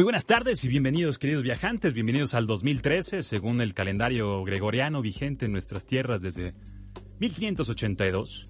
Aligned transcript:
Muy 0.00 0.04
buenas 0.04 0.24
tardes 0.24 0.64
y 0.64 0.68
bienvenidos 0.68 1.18
queridos 1.18 1.42
viajantes, 1.42 1.92
bienvenidos 1.92 2.32
al 2.32 2.46
2013 2.46 3.22
según 3.22 3.60
el 3.60 3.74
calendario 3.74 4.42
gregoriano 4.44 5.02
vigente 5.02 5.44
en 5.44 5.52
nuestras 5.52 5.84
tierras 5.84 6.22
desde 6.22 6.54
1582. 7.18 8.46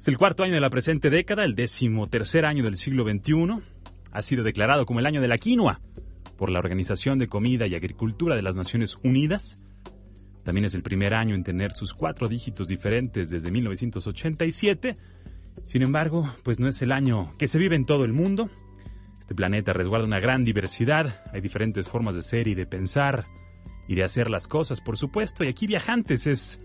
Es 0.00 0.08
el 0.08 0.18
cuarto 0.18 0.42
año 0.42 0.54
de 0.54 0.60
la 0.60 0.68
presente 0.68 1.08
década, 1.08 1.44
el 1.44 1.54
décimo 1.54 2.08
tercer 2.08 2.44
año 2.44 2.64
del 2.64 2.74
siglo 2.74 3.04
XXI. 3.04 3.62
Ha 4.10 4.20
sido 4.20 4.42
declarado 4.42 4.84
como 4.84 4.98
el 4.98 5.06
año 5.06 5.20
de 5.20 5.28
la 5.28 5.38
quinoa 5.38 5.80
por 6.36 6.50
la 6.50 6.58
Organización 6.58 7.20
de 7.20 7.28
Comida 7.28 7.68
y 7.68 7.76
Agricultura 7.76 8.34
de 8.34 8.42
las 8.42 8.56
Naciones 8.56 8.96
Unidas. 9.04 9.62
También 10.42 10.64
es 10.64 10.74
el 10.74 10.82
primer 10.82 11.14
año 11.14 11.36
en 11.36 11.44
tener 11.44 11.70
sus 11.70 11.94
cuatro 11.94 12.26
dígitos 12.26 12.66
diferentes 12.66 13.30
desde 13.30 13.52
1987. 13.52 14.96
Sin 15.62 15.82
embargo, 15.82 16.34
pues 16.42 16.58
no 16.58 16.66
es 16.66 16.82
el 16.82 16.90
año 16.90 17.32
que 17.38 17.46
se 17.46 17.60
vive 17.60 17.76
en 17.76 17.86
todo 17.86 18.04
el 18.04 18.12
mundo. 18.12 18.50
Este 19.30 19.36
planeta 19.36 19.72
resguarda 19.72 20.06
una 20.06 20.18
gran 20.18 20.44
diversidad, 20.44 21.22
hay 21.32 21.40
diferentes 21.40 21.86
formas 21.86 22.16
de 22.16 22.22
ser 22.22 22.48
y 22.48 22.56
de 22.56 22.66
pensar 22.66 23.26
y 23.86 23.94
de 23.94 24.02
hacer 24.02 24.28
las 24.28 24.48
cosas, 24.48 24.80
por 24.80 24.98
supuesto, 24.98 25.44
y 25.44 25.46
aquí 25.46 25.68
Viajantes 25.68 26.26
es 26.26 26.58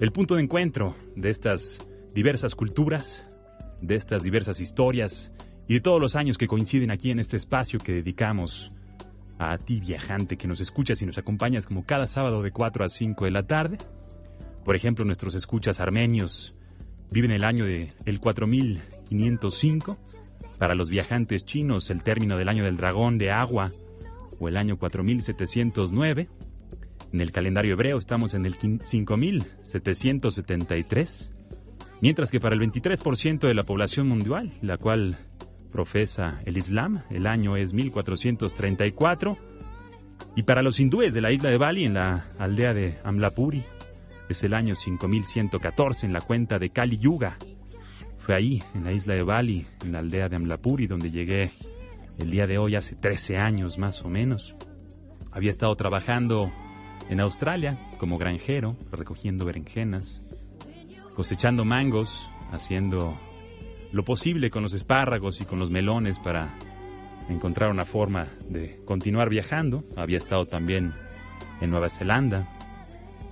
el 0.00 0.12
punto 0.12 0.34
de 0.34 0.42
encuentro 0.42 0.94
de 1.16 1.30
estas 1.30 1.78
diversas 2.14 2.54
culturas, 2.54 3.24
de 3.80 3.94
estas 3.94 4.22
diversas 4.22 4.60
historias 4.60 5.32
y 5.66 5.72
de 5.72 5.80
todos 5.80 5.98
los 5.98 6.14
años 6.14 6.36
que 6.36 6.46
coinciden 6.46 6.90
aquí 6.90 7.10
en 7.10 7.20
este 7.20 7.38
espacio 7.38 7.78
que 7.78 7.94
dedicamos 7.94 8.68
a 9.38 9.56
ti 9.56 9.80
viajante 9.80 10.36
que 10.36 10.46
nos 10.46 10.60
escuchas 10.60 11.00
y 11.00 11.06
nos 11.06 11.16
acompañas 11.16 11.64
como 11.64 11.86
cada 11.86 12.06
sábado 12.06 12.42
de 12.42 12.50
4 12.50 12.84
a 12.84 12.90
5 12.90 13.24
de 13.24 13.30
la 13.30 13.46
tarde. 13.46 13.78
Por 14.62 14.76
ejemplo, 14.76 15.06
nuestros 15.06 15.34
escuchas 15.34 15.80
armenios 15.80 16.52
viven 17.10 17.30
el 17.30 17.44
año 17.44 17.64
de 17.64 17.94
el 18.04 18.20
4505 18.20 19.96
para 20.58 20.74
los 20.74 20.90
viajantes 20.90 21.44
chinos, 21.44 21.90
el 21.90 22.02
término 22.02 22.36
del 22.36 22.48
año 22.48 22.64
del 22.64 22.76
dragón 22.76 23.18
de 23.18 23.30
agua 23.30 23.70
o 24.38 24.48
el 24.48 24.56
año 24.56 24.76
4709. 24.76 26.28
En 27.12 27.20
el 27.20 27.30
calendario 27.32 27.74
hebreo 27.74 27.98
estamos 27.98 28.34
en 28.34 28.46
el 28.46 28.54
5773. 28.54 31.34
Mientras 32.00 32.30
que 32.30 32.40
para 32.40 32.54
el 32.54 32.60
23% 32.60 33.46
de 33.46 33.54
la 33.54 33.62
población 33.62 34.08
mundial, 34.08 34.52
la 34.62 34.78
cual 34.78 35.18
profesa 35.70 36.40
el 36.44 36.56
Islam, 36.56 37.02
el 37.10 37.26
año 37.26 37.56
es 37.56 37.72
1434. 37.72 39.36
Y 40.36 40.42
para 40.42 40.62
los 40.62 40.80
hindúes 40.80 41.14
de 41.14 41.20
la 41.20 41.30
isla 41.32 41.50
de 41.50 41.58
Bali, 41.58 41.84
en 41.84 41.94
la 41.94 42.26
aldea 42.38 42.74
de 42.74 42.98
Amlapuri, 43.04 43.64
es 44.28 44.42
el 44.42 44.54
año 44.54 44.74
5114 44.74 46.06
en 46.06 46.12
la 46.12 46.20
cuenta 46.20 46.58
de 46.58 46.70
Kali 46.70 46.98
Yuga, 46.98 47.38
fue 48.24 48.34
ahí, 48.34 48.62
en 48.74 48.84
la 48.84 48.92
isla 48.92 49.14
de 49.14 49.22
Bali, 49.22 49.66
en 49.84 49.92
la 49.92 49.98
aldea 49.98 50.30
de 50.30 50.36
Amlapuri, 50.36 50.86
donde 50.86 51.10
llegué 51.10 51.52
el 52.16 52.30
día 52.30 52.46
de 52.46 52.56
hoy 52.56 52.74
hace 52.74 52.96
13 52.96 53.36
años 53.36 53.76
más 53.76 54.02
o 54.02 54.08
menos. 54.08 54.56
Había 55.30 55.50
estado 55.50 55.76
trabajando 55.76 56.50
en 57.10 57.20
Australia 57.20 57.78
como 57.98 58.16
granjero, 58.16 58.78
recogiendo 58.90 59.44
berenjenas, 59.44 60.22
cosechando 61.14 61.66
mangos, 61.66 62.30
haciendo 62.50 63.14
lo 63.92 64.04
posible 64.04 64.48
con 64.48 64.62
los 64.62 64.72
espárragos 64.72 65.42
y 65.42 65.44
con 65.44 65.58
los 65.58 65.70
melones 65.70 66.18
para 66.18 66.56
encontrar 67.28 67.70
una 67.70 67.84
forma 67.84 68.28
de 68.48 68.80
continuar 68.86 69.28
viajando. 69.28 69.84
Había 69.98 70.16
estado 70.16 70.46
también 70.46 70.94
en 71.60 71.68
Nueva 71.68 71.90
Zelanda, 71.90 72.48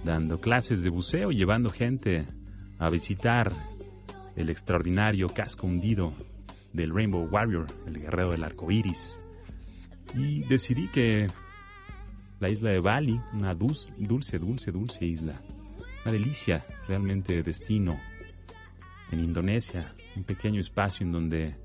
dando 0.05 0.39
clases 0.39 0.83
de 0.83 0.91
buceo 0.91 1.33
y 1.33 1.37
llevando 1.37 1.71
gente 1.71 2.27
a 2.79 2.91
visitar 2.91 3.72
el 4.37 4.51
extraordinario 4.51 5.29
casco 5.29 5.67
hundido 5.67 6.15
del 6.73 6.95
Rainbow 6.95 7.29
Warrior, 7.31 7.67
el 7.87 8.01
guerrero 8.01 8.31
del 8.31 8.45
arco 8.45 8.71
iris. 8.71 9.19
Y 10.15 10.45
decidí 10.45 10.89
que 10.89 11.29
la 12.41 12.51
isla 12.51 12.71
de 12.71 12.81
Bali, 12.81 13.21
una 13.33 13.55
dulce, 13.55 13.93
dulce, 13.99 14.39
dulce, 14.39 14.73
dulce 14.73 15.05
isla, 15.05 15.41
una 16.05 16.13
delicia 16.13 16.65
realmente 16.89 17.35
de 17.35 17.43
destino 17.43 18.01
en 19.11 19.21
Indonesia, 19.21 19.95
un 20.17 20.25
pequeño 20.25 20.61
espacio 20.61 21.07
en 21.07 21.13
donde 21.13 21.57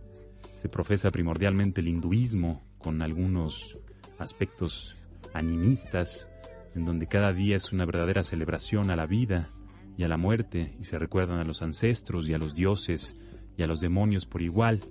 se 0.56 0.70
profesa 0.70 1.12
primordialmente 1.12 1.82
el 1.82 1.88
hinduismo 1.88 2.64
con 2.78 3.02
algunos 3.02 3.78
aspectos 4.20 4.96
animistas, 5.34 6.28
en 6.76 6.86
donde 6.86 7.08
cada 7.08 7.34
día 7.34 7.56
es 7.56 7.72
una 7.72 7.86
verdadera 7.86 8.24
celebración 8.24 8.92
a 8.92 8.96
la 8.96 9.06
vida 9.06 9.50
y 9.98 10.04
a 10.04 10.08
la 10.08 10.18
muerte 10.18 10.76
y 10.80 10.84
se 10.84 11.00
recuerdan 11.00 11.40
a 11.40 11.44
los 11.44 11.62
ancestros 11.62 12.30
y 12.30 12.34
a 12.34 12.38
los 12.38 12.54
dioses 12.54 13.18
y 13.58 13.64
a 13.64 13.68
los 13.68 13.82
demonios 13.82 14.26
por 14.26 14.42
igual. 14.42 14.82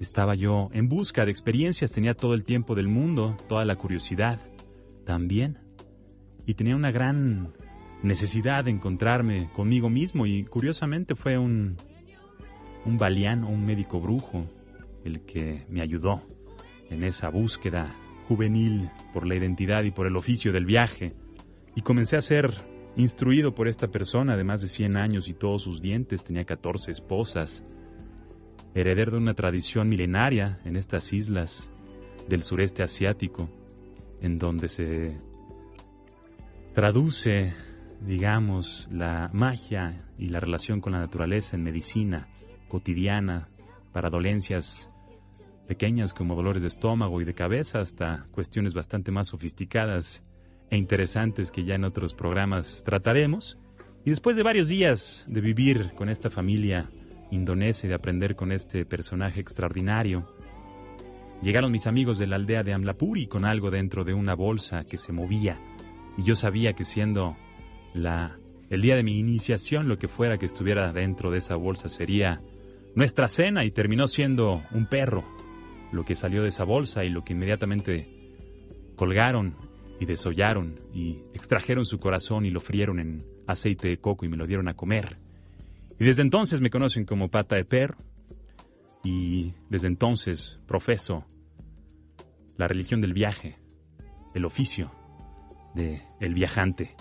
Estaba 0.00 0.34
yo 0.34 0.70
en 0.72 0.88
busca 0.88 1.24
de 1.24 1.32
experiencias, 1.32 1.90
tenía 1.90 2.14
todo 2.14 2.34
el 2.34 2.44
tiempo 2.44 2.74
del 2.74 2.88
mundo, 2.88 3.36
toda 3.48 3.64
la 3.64 3.76
curiosidad 3.76 4.40
también, 5.04 5.58
y 6.46 6.54
tenía 6.54 6.76
una 6.76 6.92
gran 6.92 7.52
necesidad 8.02 8.64
de 8.64 8.70
encontrarme 8.70 9.48
conmigo 9.54 9.90
mismo 9.90 10.26
y 10.26 10.44
curiosamente 10.44 11.14
fue 11.14 11.38
un, 11.38 11.76
un 12.84 12.98
balián 12.98 13.44
o 13.44 13.48
un 13.48 13.64
médico 13.64 14.00
brujo 14.00 14.46
el 15.04 15.22
que 15.22 15.64
me 15.68 15.80
ayudó 15.80 16.22
en 16.90 17.02
esa 17.02 17.28
búsqueda 17.28 17.94
juvenil 18.28 18.90
por 19.12 19.26
la 19.26 19.36
identidad 19.36 19.84
y 19.84 19.90
por 19.90 20.06
el 20.06 20.16
oficio 20.16 20.52
del 20.52 20.66
viaje 20.66 21.14
y 21.74 21.80
comencé 21.80 22.16
a 22.16 22.20
ser 22.20 22.52
Instruido 22.96 23.54
por 23.54 23.66
esta 23.66 23.88
persona 23.88 24.36
de 24.36 24.44
más 24.44 24.60
de 24.60 24.68
100 24.68 24.96
años 24.96 25.26
y 25.28 25.34
todos 25.34 25.62
sus 25.62 25.82
dientes, 25.82 26.22
tenía 26.22 26.44
14 26.44 26.92
esposas, 26.92 27.64
heredero 28.72 29.12
de 29.12 29.18
una 29.18 29.34
tradición 29.34 29.88
milenaria 29.88 30.60
en 30.64 30.76
estas 30.76 31.12
islas 31.12 31.68
del 32.28 32.42
sureste 32.42 32.84
asiático, 32.84 33.50
en 34.20 34.38
donde 34.38 34.68
se 34.68 35.18
traduce, 36.72 37.52
digamos, 38.00 38.88
la 38.92 39.28
magia 39.32 40.04
y 40.16 40.28
la 40.28 40.38
relación 40.38 40.80
con 40.80 40.92
la 40.92 41.00
naturaleza 41.00 41.56
en 41.56 41.64
medicina 41.64 42.28
cotidiana 42.68 43.48
para 43.92 44.08
dolencias 44.08 44.88
pequeñas 45.66 46.14
como 46.14 46.36
dolores 46.36 46.62
de 46.62 46.68
estómago 46.68 47.20
y 47.20 47.24
de 47.24 47.34
cabeza 47.34 47.80
hasta 47.80 48.26
cuestiones 48.30 48.72
bastante 48.72 49.10
más 49.10 49.28
sofisticadas 49.28 50.22
e 50.74 50.76
interesantes 50.76 51.50
que 51.50 51.64
ya 51.64 51.76
en 51.76 51.84
otros 51.84 52.14
programas 52.14 52.82
trataremos. 52.84 53.56
Y 54.04 54.10
después 54.10 54.36
de 54.36 54.42
varios 54.42 54.68
días 54.68 55.24
de 55.28 55.40
vivir 55.40 55.92
con 55.94 56.08
esta 56.08 56.30
familia 56.30 56.90
indonesia 57.30 57.86
y 57.86 57.88
de 57.88 57.94
aprender 57.94 58.36
con 58.36 58.52
este 58.52 58.84
personaje 58.84 59.40
extraordinario, 59.40 60.26
llegaron 61.42 61.72
mis 61.72 61.86
amigos 61.86 62.18
de 62.18 62.26
la 62.26 62.36
aldea 62.36 62.62
de 62.62 62.74
Amlapuri 62.74 63.26
con 63.26 63.44
algo 63.44 63.70
dentro 63.70 64.04
de 64.04 64.14
una 64.14 64.34
bolsa 64.34 64.84
que 64.84 64.96
se 64.96 65.12
movía. 65.12 65.60
Y 66.18 66.22
yo 66.24 66.34
sabía 66.34 66.74
que 66.74 66.84
siendo 66.84 67.36
la, 67.94 68.36
el 68.68 68.82
día 68.82 68.96
de 68.96 69.04
mi 69.04 69.18
iniciación, 69.18 69.88
lo 69.88 69.98
que 69.98 70.08
fuera 70.08 70.38
que 70.38 70.46
estuviera 70.46 70.92
dentro 70.92 71.30
de 71.30 71.38
esa 71.38 71.54
bolsa 71.54 71.88
sería 71.88 72.40
nuestra 72.94 73.28
cena 73.28 73.64
y 73.64 73.70
terminó 73.70 74.06
siendo 74.06 74.62
un 74.72 74.86
perro 74.86 75.24
lo 75.92 76.04
que 76.04 76.14
salió 76.14 76.42
de 76.42 76.48
esa 76.48 76.64
bolsa 76.64 77.04
y 77.04 77.10
lo 77.10 77.24
que 77.24 77.32
inmediatamente 77.32 78.08
colgaron 78.96 79.56
y 80.00 80.06
desollaron 80.06 80.78
y 80.92 81.18
extrajeron 81.32 81.84
su 81.84 81.98
corazón 81.98 82.44
y 82.44 82.50
lo 82.50 82.60
frieron 82.60 82.98
en 82.98 83.24
aceite 83.46 83.88
de 83.88 83.98
coco 83.98 84.24
y 84.24 84.28
me 84.28 84.36
lo 84.36 84.46
dieron 84.46 84.68
a 84.68 84.74
comer. 84.74 85.18
Y 85.98 86.04
desde 86.04 86.22
entonces 86.22 86.60
me 86.60 86.70
conocen 86.70 87.04
como 87.04 87.28
pata 87.28 87.56
de 87.56 87.64
perro 87.64 87.96
y 89.04 89.52
desde 89.68 89.86
entonces 89.86 90.58
profeso 90.66 91.24
la 92.56 92.68
religión 92.68 93.00
del 93.00 93.12
viaje, 93.12 93.58
el 94.34 94.44
oficio 94.44 94.90
de 95.74 96.02
el 96.20 96.34
viajante. 96.34 96.94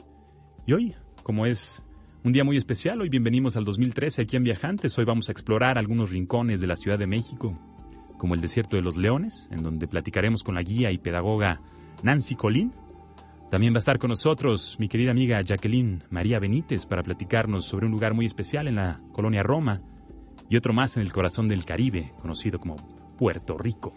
Y 0.66 0.74
hoy, 0.74 0.96
como 1.24 1.46
es 1.46 1.82
un 2.24 2.34
día 2.34 2.44
muy 2.44 2.58
especial, 2.58 3.02
hoy 3.02 3.10
bienvenimos 3.10 3.58
al 3.58 3.66
2013 3.66 4.22
aquí 4.22 4.36
en 4.38 4.44
Viajantes. 4.44 4.98
Hoy 4.98 5.06
vamos 5.06 5.30
a 5.30 5.32
explorar 5.32 5.78
algunos 5.78 6.12
rincones 6.12 6.62
de 6.62 6.68
la 6.68 6.76
Ciudad 6.76 6.98
de 7.00 7.08
México, 7.08 7.58
como 8.18 8.36
el 8.36 8.42
Desierto 8.42 8.76
de 8.76 8.82
los 8.82 8.96
Leones, 8.96 9.48
en 9.52 9.64
donde 9.64 9.88
platicaremos 9.88 10.44
con 10.44 10.56
la 10.56 10.64
guía 10.64 10.92
y 10.92 10.98
pedagoga 10.98 11.62
Nancy 12.02 12.36
Colín 12.36 12.72
también 13.54 13.72
va 13.72 13.78
a 13.78 13.86
estar 13.86 14.00
con 14.00 14.10
nosotros 14.10 14.78
mi 14.80 14.88
querida 14.88 15.12
amiga 15.12 15.40
Jacqueline 15.40 16.02
María 16.10 16.40
Benítez 16.40 16.88
para 16.88 17.04
platicarnos 17.04 17.66
sobre 17.66 17.86
un 17.86 17.92
lugar 17.92 18.16
muy 18.16 18.26
especial 18.26 18.68
en 18.68 18.78
la 18.78 19.00
colonia 19.12 19.44
Roma 19.44 19.80
y 20.50 20.58
otro 20.58 20.74
más 20.74 20.98
en 20.98 21.04
el 21.04 21.14
corazón 21.14 21.48
del 21.48 21.64
Caribe, 21.64 22.14
conocido 22.20 22.58
como 22.58 22.78
Puerto 23.16 23.56
Rico. 23.56 23.94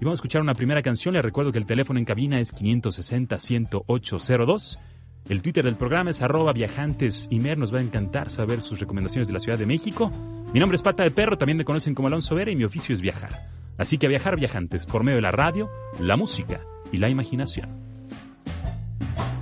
Y 0.00 0.04
vamos 0.04 0.18
a 0.18 0.18
escuchar 0.18 0.42
una 0.42 0.54
primera 0.54 0.82
canción. 0.82 1.14
Les 1.14 1.22
recuerdo 1.22 1.52
que 1.52 1.60
el 1.60 1.66
teléfono 1.66 2.00
en 2.00 2.04
cabina 2.04 2.40
es 2.40 2.52
560-10802. 2.52 4.80
El 5.28 5.40
Twitter 5.40 5.64
del 5.64 5.76
programa 5.76 6.10
es 6.10 6.20
arroba 6.20 6.52
viajantes 6.52 7.28
Nos 7.30 7.72
va 7.72 7.78
a 7.78 7.82
encantar 7.82 8.28
saber 8.28 8.60
sus 8.60 8.80
recomendaciones 8.80 9.28
de 9.28 9.34
la 9.34 9.38
Ciudad 9.38 9.56
de 9.56 9.66
México. 9.66 10.10
Mi 10.52 10.58
nombre 10.58 10.74
es 10.74 10.82
Pata 10.82 11.04
de 11.04 11.12
Perro, 11.12 11.38
también 11.38 11.58
me 11.58 11.64
conocen 11.64 11.94
como 11.94 12.08
Alonso 12.08 12.34
Vera 12.34 12.50
y 12.50 12.56
mi 12.56 12.64
oficio 12.64 12.92
es 12.92 13.00
viajar. 13.00 13.50
Así 13.78 13.98
que 13.98 14.06
a 14.06 14.08
viajar 14.08 14.34
viajantes 14.34 14.84
por 14.84 15.04
medio 15.04 15.18
de 15.18 15.22
la 15.22 15.30
radio, 15.30 15.70
la 16.00 16.16
música 16.16 16.62
y 16.90 16.96
la 16.96 17.08
imaginación. 17.08 17.89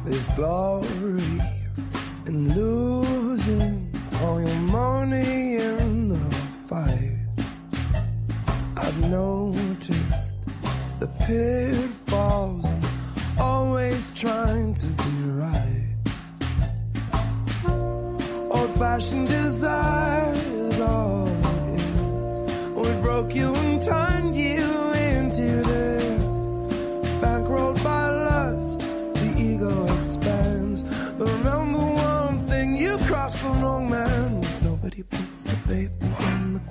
There's 0.08 0.28
glory 0.30 1.42
in 2.24 2.54
losing 2.54 3.94
all 4.22 4.40
your 4.40 4.58
money 4.60 5.56
in 5.56 6.08
the 6.08 6.34
fight. 6.66 7.18
I've 8.74 9.10
noticed 9.10 10.38
the 10.98 11.08
pitfalls, 11.26 12.64
always 13.38 14.10
trying 14.14 14.72
to 14.76 14.86
be 14.86 15.12
right. 15.44 15.94
Old 18.50 18.74
fashioned 18.78 19.28
desire 19.28 20.32
is 20.32 20.80
all 20.80 21.28
it 21.28 21.82
is. 21.82 22.88
We 22.88 23.02
broke 23.02 23.34
you 23.34 23.54
in 23.56 23.78
time. 23.78 24.07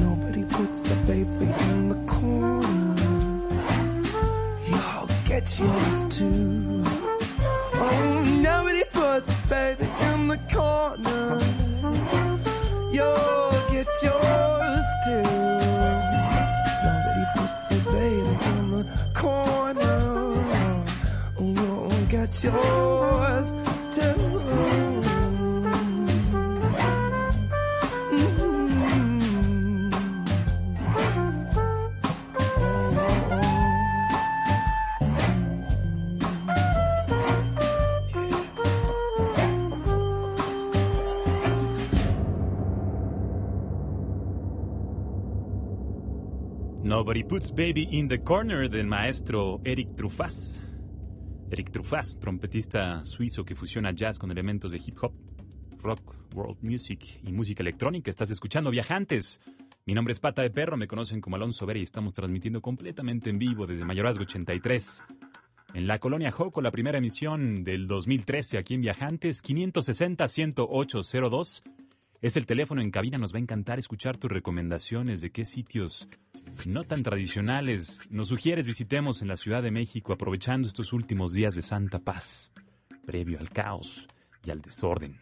Nobody 0.00 0.44
puts 0.44 0.90
a 0.90 0.94
baby 1.06 1.46
in 1.68 1.88
the 1.88 2.00
corner. 2.06 2.96
Y'all 4.68 5.08
get 5.24 5.58
yours 5.58 6.04
too. 6.10 6.84
Nobody 8.42 8.84
Puts 8.92 9.28
a 9.28 9.48
Baby 9.48 9.88
in 10.00 10.28
the 10.28 10.38
Corner 10.52 11.45
del 48.68 48.88
maestro 48.88 49.60
Eric 49.62 49.94
Truffaz. 49.94 50.60
Eric 51.52 51.70
Truffaz, 51.70 52.18
trompetista 52.18 53.04
suizo 53.04 53.44
que 53.44 53.54
fusiona 53.54 53.92
jazz 53.92 54.18
con 54.18 54.32
elementos 54.32 54.72
de 54.72 54.82
hip 54.84 54.98
hop, 55.00 55.12
rock, 55.78 56.16
world 56.34 56.56
music 56.62 57.20
y 57.22 57.30
música 57.30 57.62
electrónica. 57.62 58.10
Estás 58.10 58.32
escuchando 58.32 58.72
Viajantes. 58.72 59.40
Mi 59.84 59.94
nombre 59.94 60.10
es 60.10 60.18
Pata 60.18 60.42
de 60.42 60.50
Perro, 60.50 60.76
me 60.76 60.88
conocen 60.88 61.20
como 61.20 61.36
Alonso 61.36 61.64
Vera 61.64 61.78
y 61.78 61.84
estamos 61.84 62.12
transmitiendo 62.12 62.60
completamente 62.60 63.30
en 63.30 63.38
vivo 63.38 63.68
desde 63.68 63.84
Mayorazgo 63.84 64.22
83. 64.22 65.04
En 65.74 65.86
la 65.86 66.00
colonia 66.00 66.32
Joco, 66.32 66.60
la 66.60 66.72
primera 66.72 66.98
emisión 66.98 67.62
del 67.62 67.86
2013 67.86 68.58
aquí 68.58 68.74
en 68.74 68.80
Viajantes, 68.80 69.44
560-10802. 69.44 71.62
Es 72.22 72.36
el 72.36 72.46
teléfono 72.46 72.80
en 72.80 72.90
cabina, 72.90 73.18
nos 73.18 73.34
va 73.34 73.36
a 73.36 73.42
encantar 73.42 73.78
escuchar 73.78 74.16
tus 74.16 74.30
recomendaciones 74.30 75.20
de 75.20 75.30
qué 75.30 75.44
sitios 75.44 76.08
no 76.66 76.84
tan 76.84 77.02
tradicionales 77.02 78.06
nos 78.10 78.28
sugieres 78.28 78.64
visitemos 78.64 79.20
en 79.20 79.28
la 79.28 79.36
Ciudad 79.36 79.62
de 79.62 79.70
México 79.70 80.14
aprovechando 80.14 80.66
estos 80.66 80.94
últimos 80.94 81.32
días 81.34 81.54
de 81.54 81.62
santa 81.62 81.98
paz, 81.98 82.50
previo 83.04 83.38
al 83.38 83.50
caos 83.50 84.06
y 84.44 84.50
al 84.50 84.62
desorden, 84.62 85.20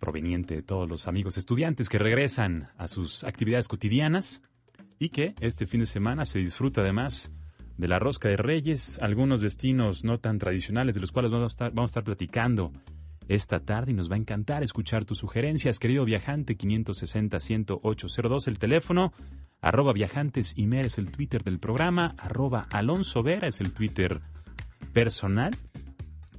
proveniente 0.00 0.56
de 0.56 0.62
todos 0.62 0.88
los 0.88 1.06
amigos 1.06 1.36
estudiantes 1.36 1.88
que 1.88 1.98
regresan 1.98 2.70
a 2.76 2.88
sus 2.88 3.22
actividades 3.22 3.68
cotidianas 3.68 4.42
y 4.98 5.10
que 5.10 5.34
este 5.40 5.66
fin 5.66 5.80
de 5.80 5.86
semana 5.86 6.24
se 6.24 6.40
disfruta 6.40 6.80
además 6.80 7.30
de 7.76 7.88
la 7.88 8.00
rosca 8.00 8.28
de 8.28 8.36
reyes, 8.36 8.98
algunos 9.00 9.40
destinos 9.40 10.04
no 10.04 10.18
tan 10.18 10.38
tradicionales 10.38 10.96
de 10.96 11.00
los 11.00 11.12
cuales 11.12 11.30
vamos 11.30 11.52
a 11.52 11.54
estar, 11.54 11.72
vamos 11.72 11.90
a 11.90 11.92
estar 11.92 12.04
platicando 12.04 12.72
esta 13.28 13.60
tarde 13.60 13.92
y 13.92 13.94
nos 13.94 14.10
va 14.10 14.14
a 14.14 14.18
encantar 14.18 14.62
escuchar 14.62 15.04
tus 15.04 15.18
sugerencias, 15.18 15.78
querido 15.78 16.04
viajante 16.04 16.56
560-10802, 16.56 18.48
el 18.48 18.58
teléfono, 18.58 19.12
arroba 19.60 19.92
viajantes 19.92 20.52
y 20.56 20.68
es 20.76 20.98
el 20.98 21.10
Twitter 21.10 21.42
del 21.42 21.58
programa, 21.58 22.14
arroba 22.18 22.66
Alonso 22.70 23.22
Vera 23.22 23.48
es 23.48 23.60
el 23.60 23.72
Twitter 23.72 24.20
personal. 24.92 25.56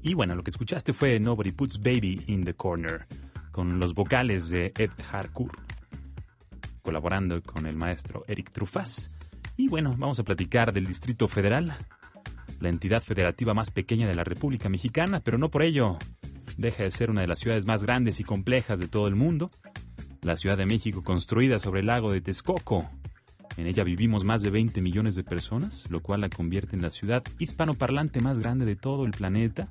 Y 0.04 0.13
bueno, 0.13 0.36
lo 0.36 0.44
que 0.44 0.51
escuchaste 0.51 0.94
fue 0.94 1.20
Nobody 1.20 1.51
Puts 1.51 1.80
Baby 1.80 2.24
in 2.27 2.44
the 2.44 2.54
Corner, 2.54 3.08
con 3.51 3.80
los 3.80 3.96
vocales 3.96 4.50
de 4.50 4.72
Ed 4.77 4.92
Harcourt, 5.12 5.60
colaborando 6.84 7.42
con 7.42 7.65
el 7.65 7.75
maestro 7.75 8.24
Eric 8.27 8.51
Trufaz. 8.51 9.10
Y 9.58 9.68
bueno, 9.70 9.96
vamos 9.98 10.20
a 10.20 10.24
platicar 10.24 10.74
del 10.74 10.86
Distrito 10.86 11.27
Federal, 11.27 11.75
la 12.60 12.70
entidad 12.70 13.01
federativa 13.01 13.56
más 13.56 13.72
pequeña 13.72 14.08
de 14.08 14.15
la 14.15 14.24
República 14.24 14.70
Mexicana, 14.70 15.22
pero 15.22 15.39
no 15.39 15.50
por 15.50 15.63
ello 15.63 15.98
deja 16.57 16.83
de 16.83 16.91
ser 16.91 17.09
una 17.09 17.21
de 17.21 17.27
las 17.27 17.39
ciudades 17.39 17.65
más 17.65 17.83
grandes 17.83 18.19
y 18.19 18.24
complejas 18.24 18.79
de 18.79 18.88
todo 18.88 19.07
el 19.07 19.15
mundo. 19.15 19.51
La 20.21 20.35
Ciudad 20.35 20.57
de 20.57 20.65
México, 20.65 21.03
construida 21.03 21.59
sobre 21.59 21.81
el 21.81 21.88
lago 21.88 22.12
de 22.12 22.21
Texcoco. 22.21 22.89
En 23.57 23.67
ella 23.67 23.83
vivimos 23.83 24.24
más 24.24 24.41
de 24.41 24.50
20 24.50 24.81
millones 24.81 25.15
de 25.15 25.24
personas, 25.24 25.89
lo 25.89 26.01
cual 26.01 26.21
la 26.21 26.29
convierte 26.29 26.75
en 26.75 26.81
la 26.81 26.89
ciudad 26.89 27.24
hispanoparlante 27.39 28.19
más 28.19 28.39
grande 28.39 28.65
de 28.65 28.75
todo 28.75 29.05
el 29.05 29.12
planeta. 29.12 29.69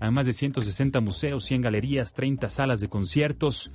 Hay 0.00 0.10
más 0.10 0.26
de 0.26 0.32
160 0.34 1.00
museos, 1.00 1.44
100 1.44 1.62
galerías, 1.62 2.12
30 2.12 2.48
salas 2.48 2.80
de 2.80 2.88
conciertos. 2.88 3.70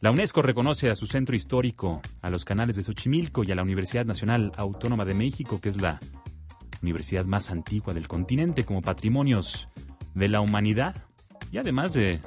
La 0.00 0.10
UNESCO 0.10 0.40
reconoce 0.40 0.88
a 0.88 0.94
su 0.94 1.06
centro 1.06 1.36
histórico, 1.36 2.00
a 2.22 2.30
los 2.30 2.44
canales 2.44 2.76
de 2.76 2.82
Xochimilco 2.82 3.44
y 3.44 3.52
a 3.52 3.54
la 3.54 3.62
Universidad 3.62 4.06
Nacional 4.06 4.52
Autónoma 4.56 5.04
de 5.04 5.14
México, 5.14 5.60
que 5.60 5.68
es 5.68 5.80
la 5.80 6.00
universidad 6.80 7.24
más 7.26 7.50
antigua 7.50 7.92
del 7.92 8.08
continente, 8.08 8.64
como 8.64 8.80
patrimonios 8.80 9.68
de 10.14 10.28
la 10.28 10.40
humanidad. 10.40 11.05
Y 11.50 11.58
además 11.58 11.94
de 11.94 12.20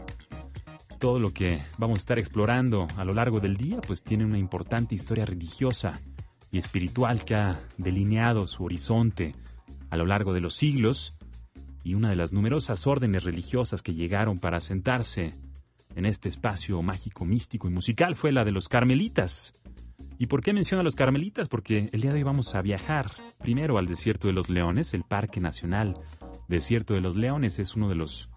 todo 0.99 1.19
lo 1.19 1.33
que 1.33 1.61
vamos 1.77 1.99
a 1.99 2.01
estar 2.01 2.19
explorando 2.19 2.87
a 2.97 3.05
lo 3.05 3.13
largo 3.13 3.39
del 3.39 3.55
día, 3.55 3.79
pues 3.81 4.03
tiene 4.03 4.25
una 4.25 4.37
importante 4.37 4.95
historia 4.95 5.25
religiosa 5.25 6.01
y 6.51 6.57
espiritual 6.57 7.23
que 7.25 7.35
ha 7.35 7.59
delineado 7.77 8.45
su 8.45 8.65
horizonte 8.65 9.35
a 9.89 9.97
lo 9.97 10.05
largo 10.05 10.33
de 10.33 10.41
los 10.41 10.55
siglos 10.55 11.17
y 11.83 11.93
una 11.93 12.09
de 12.09 12.15
las 12.15 12.33
numerosas 12.33 12.85
órdenes 12.85 13.23
religiosas 13.23 13.81
que 13.81 13.93
llegaron 13.93 14.39
para 14.39 14.59
sentarse 14.59 15.33
en 15.95 16.05
este 16.05 16.29
espacio 16.29 16.81
mágico, 16.81 17.25
místico 17.25 17.67
y 17.67 17.71
musical 17.71 18.15
fue 18.15 18.31
la 18.31 18.43
de 18.43 18.51
los 18.51 18.67
carmelitas. 18.67 19.53
¿Y 20.17 20.27
por 20.27 20.41
qué 20.41 20.51
menciono 20.51 20.81
a 20.81 20.83
los 20.83 20.95
carmelitas? 20.95 21.47
Porque 21.47 21.89
el 21.93 22.01
día 22.01 22.11
de 22.11 22.17
hoy 22.17 22.23
vamos 22.23 22.53
a 22.55 22.61
viajar 22.61 23.11
primero 23.39 23.77
al 23.77 23.87
Desierto 23.87 24.27
de 24.27 24.33
los 24.33 24.49
Leones, 24.49 24.93
el 24.93 25.03
Parque 25.03 25.39
Nacional 25.39 25.95
Desierto 26.49 26.95
de 26.95 27.01
los 27.01 27.15
Leones 27.15 27.59
es 27.59 27.75
uno 27.75 27.89
de 27.89 27.95
los 27.95 28.29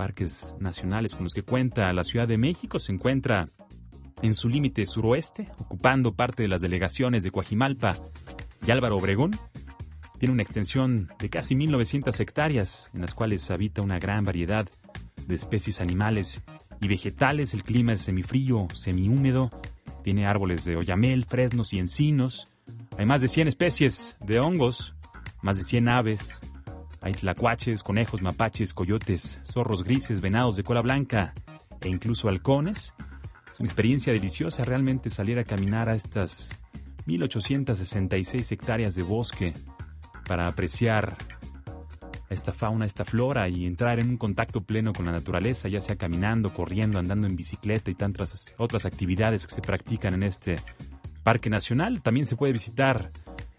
parques 0.00 0.54
nacionales 0.58 1.14
con 1.14 1.24
los 1.24 1.34
que 1.34 1.42
cuenta 1.42 1.92
la 1.92 2.04
Ciudad 2.04 2.26
de 2.26 2.38
México. 2.38 2.78
Se 2.78 2.90
encuentra 2.90 3.44
en 4.22 4.32
su 4.32 4.48
límite 4.48 4.86
suroeste, 4.86 5.50
ocupando 5.58 6.14
parte 6.14 6.42
de 6.42 6.48
las 6.48 6.62
delegaciones 6.62 7.22
de 7.22 7.30
Coajimalpa 7.30 7.98
y 8.66 8.70
Álvaro 8.70 8.96
Obregón. 8.96 9.38
Tiene 10.18 10.32
una 10.32 10.42
extensión 10.42 11.10
de 11.18 11.28
casi 11.28 11.54
1.900 11.54 12.18
hectáreas, 12.18 12.90
en 12.94 13.02
las 13.02 13.12
cuales 13.12 13.50
habita 13.50 13.82
una 13.82 13.98
gran 13.98 14.24
variedad 14.24 14.66
de 15.26 15.34
especies 15.34 15.82
animales 15.82 16.40
y 16.80 16.88
vegetales. 16.88 17.52
El 17.52 17.62
clima 17.62 17.92
es 17.92 18.00
semifrío, 18.00 18.68
semihúmedo. 18.72 19.50
Tiene 20.02 20.26
árboles 20.26 20.64
de 20.64 20.76
oyamel, 20.76 21.26
fresnos 21.26 21.74
y 21.74 21.78
encinos. 21.78 22.48
Hay 22.96 23.04
más 23.04 23.20
de 23.20 23.28
100 23.28 23.48
especies 23.48 24.16
de 24.20 24.40
hongos, 24.40 24.94
más 25.42 25.58
de 25.58 25.62
100 25.62 25.88
aves, 25.90 26.40
hay 27.02 27.12
tlacuaches, 27.12 27.82
conejos, 27.82 28.20
mapaches, 28.20 28.74
coyotes, 28.74 29.40
zorros 29.44 29.84
grises, 29.84 30.20
venados 30.20 30.56
de 30.56 30.64
cola 30.64 30.82
blanca 30.82 31.32
e 31.80 31.88
incluso 31.88 32.28
halcones. 32.28 32.94
Es 33.52 33.60
una 33.60 33.68
experiencia 33.68 34.12
deliciosa 34.12 34.64
realmente 34.64 35.08
salir 35.08 35.38
a 35.38 35.44
caminar 35.44 35.88
a 35.88 35.94
estas 35.94 36.50
1866 37.06 38.52
hectáreas 38.52 38.94
de 38.94 39.02
bosque 39.02 39.54
para 40.26 40.46
apreciar 40.46 41.16
esta 42.28 42.52
fauna, 42.52 42.86
esta 42.86 43.04
flora 43.04 43.48
y 43.48 43.66
entrar 43.66 43.98
en 43.98 44.10
un 44.10 44.16
contacto 44.16 44.60
pleno 44.60 44.92
con 44.92 45.06
la 45.06 45.12
naturaleza, 45.12 45.68
ya 45.68 45.80
sea 45.80 45.96
caminando, 45.96 46.52
corriendo, 46.52 46.98
andando 46.98 47.26
en 47.26 47.34
bicicleta 47.34 47.90
y 47.90 47.94
tantas 47.94 48.54
otras 48.56 48.86
actividades 48.86 49.46
que 49.46 49.54
se 49.54 49.62
practican 49.62 50.14
en 50.14 50.22
este 50.22 50.60
parque 51.24 51.50
nacional. 51.50 52.02
También 52.02 52.26
se 52.26 52.36
puede 52.36 52.52
visitar 52.52 53.10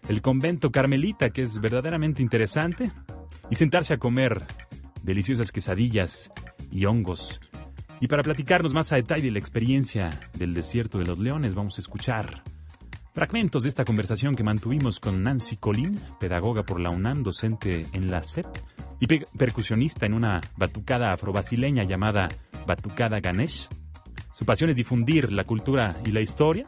el 0.08 0.22
convento 0.22 0.70
carmelita, 0.70 1.30
que 1.30 1.42
es 1.42 1.60
verdaderamente 1.60 2.22
interesante 2.22 2.92
y 3.50 3.54
sentarse 3.54 3.94
a 3.94 3.98
comer 3.98 4.44
deliciosas 5.02 5.52
quesadillas 5.52 6.30
y 6.70 6.86
hongos. 6.86 7.40
Y 8.00 8.08
para 8.08 8.22
platicarnos 8.22 8.74
más 8.74 8.92
a 8.92 8.96
detalle 8.96 9.24
de 9.24 9.30
la 9.30 9.38
experiencia 9.38 10.10
del 10.34 10.54
desierto 10.54 10.98
de 10.98 11.06
los 11.06 11.18
leones, 11.18 11.54
vamos 11.54 11.78
a 11.78 11.80
escuchar 11.80 12.42
fragmentos 13.14 13.62
de 13.62 13.68
esta 13.68 13.84
conversación 13.84 14.34
que 14.34 14.42
mantuvimos 14.42 14.98
con 14.98 15.22
Nancy 15.22 15.56
Colín, 15.56 16.00
pedagoga 16.18 16.64
por 16.64 16.80
la 16.80 16.90
UNAM, 16.90 17.22
docente 17.22 17.86
en 17.92 18.10
la 18.10 18.22
SEP 18.22 18.46
y 18.98 19.06
percusionista 19.06 20.06
en 20.06 20.14
una 20.14 20.40
batucada 20.56 21.12
afrobasileña 21.12 21.82
llamada 21.84 22.28
Batucada 22.66 23.20
Ganesh. 23.20 23.68
Su 24.32 24.44
pasión 24.44 24.70
es 24.70 24.76
difundir 24.76 25.30
la 25.30 25.44
cultura 25.44 25.96
y 26.04 26.10
la 26.10 26.20
historia. 26.20 26.66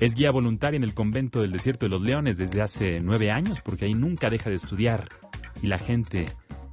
Es 0.00 0.14
guía 0.14 0.32
voluntaria 0.32 0.76
en 0.76 0.84
el 0.84 0.94
convento 0.94 1.40
del 1.40 1.52
Desierto 1.52 1.86
de 1.86 1.90
los 1.90 2.02
Leones 2.02 2.36
desde 2.36 2.62
hace 2.62 2.98
nueve 3.00 3.30
años, 3.30 3.60
porque 3.60 3.84
ahí 3.84 3.94
nunca 3.94 4.30
deja 4.30 4.50
de 4.50 4.56
estudiar 4.56 5.08
y 5.62 5.66
la 5.66 5.78
gente 5.78 6.26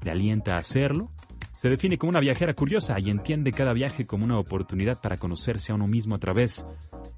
le 0.03 0.11
alienta 0.11 0.55
a 0.55 0.59
hacerlo, 0.59 1.11
se 1.53 1.69
define 1.69 1.97
como 1.99 2.09
una 2.09 2.19
viajera 2.19 2.55
curiosa 2.55 2.99
y 2.99 3.11
entiende 3.11 3.51
cada 3.51 3.73
viaje 3.73 4.07
como 4.07 4.25
una 4.25 4.39
oportunidad 4.39 4.99
para 4.99 5.17
conocerse 5.17 5.71
a 5.71 5.75
uno 5.75 5.85
mismo 5.85 6.15
a 6.15 6.19
través 6.19 6.65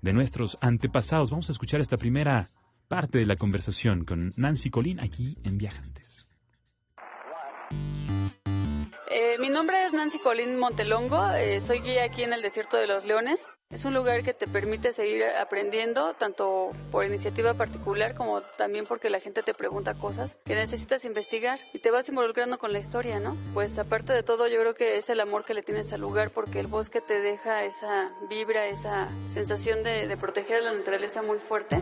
de 0.02 0.12
nuestros 0.12 0.58
antepasados. 0.60 1.32
Vamos 1.32 1.48
a 1.50 1.54
escuchar 1.54 1.80
esta 1.80 1.96
primera 1.96 2.50
parte 2.90 3.20
de 3.20 3.26
la 3.26 3.38
conversación 3.38 4.04
con 4.04 4.34
Nancy 4.36 4.70
Colín 4.70 5.00
aquí 5.00 5.38
en 5.44 5.58
Viajantes. 5.58 6.28
Mi 9.40 9.50
nombre 9.50 9.84
es 9.84 9.94
Nancy 9.94 10.20
Colín 10.20 10.60
Montelongo, 10.60 11.32
eh, 11.32 11.60
soy 11.60 11.80
guía 11.80 12.04
aquí 12.04 12.24
en 12.24 12.34
el 12.34 12.42
Desierto 12.42 12.78
de 12.78 12.86
los 12.88 13.06
Leones. 13.06 13.48
Es 13.72 13.86
un 13.86 13.94
lugar 13.94 14.22
que 14.22 14.34
te 14.34 14.48
permite 14.48 14.94
seguir 14.94 15.24
aprendiendo, 15.24 16.14
tanto 16.14 16.72
por 16.92 17.06
iniciativa 17.06 17.56
particular 17.56 18.14
como 18.14 18.42
también 18.42 18.86
porque 18.86 19.10
la 19.10 19.20
gente 19.20 19.42
te 19.42 19.54
pregunta 19.54 19.96
cosas 19.96 20.38
que 20.46 20.54
necesitas 20.54 21.06
investigar 21.06 21.60
y 21.74 21.80
te 21.80 21.90
vas 21.90 22.08
involucrando 22.10 22.60
con 22.60 22.74
la 22.74 22.80
historia, 22.80 23.20
¿no? 23.20 23.36
Pues 23.54 23.80
aparte 23.80 24.14
de 24.14 24.22
todo, 24.22 24.48
yo 24.48 24.60
creo 24.60 24.76
que 24.76 24.98
es 24.98 25.10
el 25.10 25.20
amor 25.20 25.46
que 25.46 25.56
le 25.56 25.64
tienes 25.64 25.92
al 25.94 26.02
lugar 26.02 26.30
porque 26.30 26.60
el 26.60 26.68
bosque 26.68 27.02
te 27.02 27.20
deja 27.20 27.64
esa 27.64 28.12
vibra, 28.30 28.68
esa 28.68 29.08
sensación 29.28 29.82
de, 29.82 30.08
de 30.08 30.18
proteger 30.18 30.58
a 30.58 30.62
la 30.62 30.74
naturaleza 30.74 31.24
muy 31.24 31.40
fuerte. 31.40 31.82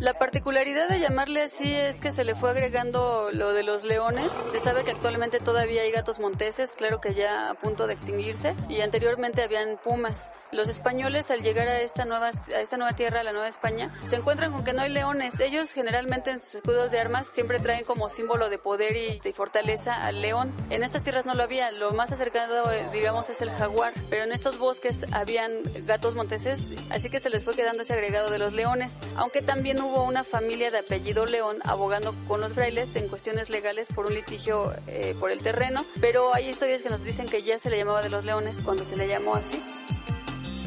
La 0.00 0.12
particularidad 0.12 0.90
de 0.90 1.00
llamarle 1.00 1.42
así 1.42 1.74
es 1.74 2.02
que 2.02 2.10
se 2.10 2.22
le 2.22 2.34
fue 2.34 2.50
agregando 2.50 3.30
lo 3.32 3.54
de 3.54 3.62
los 3.62 3.82
leones. 3.82 4.30
Se 4.52 4.60
sabe 4.60 4.84
que 4.84 4.90
actualmente 4.90 5.38
todavía 5.40 5.80
hay 5.80 5.90
gatos 5.90 6.20
monteses, 6.20 6.72
claro 6.72 7.00
que 7.00 7.14
ya 7.14 7.48
a 7.48 7.54
punto 7.54 7.86
de 7.86 7.94
extinguirse, 7.94 8.54
y 8.68 8.82
anteriormente 8.82 9.42
habían 9.42 9.78
pumas. 9.82 10.34
Los 10.52 10.68
españoles 10.68 11.30
al 11.30 11.42
llegar 11.42 11.66
a 11.66 11.80
esta 11.80 12.04
nueva 12.04 12.26
a 12.28 12.60
esta 12.60 12.76
nueva 12.76 12.94
tierra, 12.94 13.20
a 13.20 13.24
la 13.24 13.32
Nueva 13.32 13.48
España, 13.48 13.92
se 14.06 14.16
encuentran 14.16 14.52
con 14.52 14.64
que 14.64 14.74
no 14.74 14.82
hay 14.82 14.90
leones. 14.90 15.40
Ellos 15.40 15.72
generalmente 15.72 16.30
en 16.30 16.40
sus 16.40 16.56
escudos 16.56 16.90
de 16.90 17.00
armas 17.00 17.26
siempre 17.26 17.58
traen 17.58 17.84
como 17.84 18.08
símbolo 18.08 18.50
de 18.50 18.58
poder 18.58 18.96
y 18.96 19.18
de 19.18 19.32
fortaleza 19.32 20.06
al 20.06 20.20
león. 20.20 20.52
En 20.70 20.82
estas 20.82 21.02
tierras 21.02 21.24
no 21.24 21.34
lo 21.34 21.42
había. 21.42 21.72
Lo 21.72 21.90
más 21.92 22.12
acercado, 22.12 22.70
eh, 22.70 22.84
digamos, 22.92 23.28
es 23.30 23.40
el 23.40 23.50
jaguar, 23.50 23.94
pero 24.10 24.24
en 24.24 24.32
estos 24.32 24.58
bosques 24.58 25.06
habían 25.10 25.62
gatos 25.84 26.14
monteses, 26.14 26.74
así 26.90 27.08
que 27.08 27.18
se 27.18 27.30
les 27.30 27.42
fue 27.42 27.54
quedando 27.54 27.82
ese 27.82 27.94
agregado 27.94 28.30
de 28.30 28.38
los 28.38 28.52
leones, 28.52 29.00
aunque 29.16 29.42
también 29.42 29.80
hubo 29.86 30.04
una 30.04 30.24
familia 30.24 30.70
de 30.70 30.78
apellido 30.78 31.26
León 31.26 31.58
abogando 31.64 32.14
con 32.26 32.40
los 32.40 32.52
frailes 32.52 32.94
en 32.96 33.08
cuestiones 33.08 33.50
legales 33.50 33.88
por 33.88 34.06
un 34.06 34.14
litigio 34.14 34.72
eh, 34.86 35.14
por 35.18 35.30
el 35.30 35.38
terreno, 35.38 35.86
pero 36.00 36.34
hay 36.34 36.48
historias 36.48 36.82
que 36.82 36.90
nos 36.90 37.04
dicen 37.04 37.26
que 37.26 37.42
ya 37.42 37.58
se 37.58 37.70
le 37.70 37.78
llamaba 37.78 38.02
de 38.02 38.08
los 38.08 38.24
leones 38.24 38.62
cuando 38.62 38.84
se 38.84 38.96
le 38.96 39.08
llamó 39.08 39.34
así. 39.34 39.62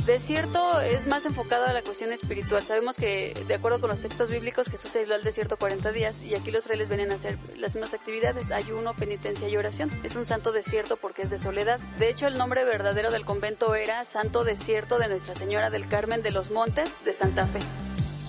Desierto 0.06 0.80
es 0.82 1.06
más 1.06 1.26
enfocado 1.28 1.66
a 1.66 1.74
la 1.74 1.84
cuestión 1.84 2.12
espiritual. 2.12 2.64
Sabemos 2.64 2.96
que, 2.96 3.34
de 3.48 3.54
acuerdo 3.54 3.80
con 3.80 3.92
los 3.92 4.00
textos 4.00 4.32
bíblicos, 4.32 4.68
Jesús 4.68 4.90
se 4.90 5.00
aisló 5.00 5.14
al 5.14 5.24
desierto 5.24 5.56
40 5.58 5.92
días 5.92 6.24
y 6.24 6.34
aquí 6.34 6.50
los 6.50 6.64
frailes 6.64 6.88
vienen 6.88 7.12
a 7.12 7.16
hacer 7.16 7.38
las 7.58 7.76
mismas 7.76 7.94
actividades: 7.94 8.50
ayuno, 8.50 8.96
penitencia 8.96 9.48
y 9.48 9.56
oración. 9.56 9.92
Es 10.04 10.16
un 10.16 10.26
santo 10.26 10.52
desierto 10.52 10.98
porque 10.98 11.22
es 11.22 11.30
de 11.30 11.38
soledad. 11.38 11.80
De 12.00 12.10
hecho, 12.10 12.26
el 12.26 12.40
nombre 12.40 12.64
verdadero 12.64 13.12
del 13.12 13.24
convento 13.24 13.76
era 13.76 14.04
Santo 14.04 14.44
Desierto 14.44 14.98
de 14.98 15.10
Nuestra 15.10 15.36
Señora 15.36 15.70
del 15.70 15.88
Carmen 15.88 16.24
de 16.24 16.32
los 16.32 16.50
Montes 16.50 16.92
de 17.06 17.14
Santa 17.14 17.46
Fe. 17.46 17.60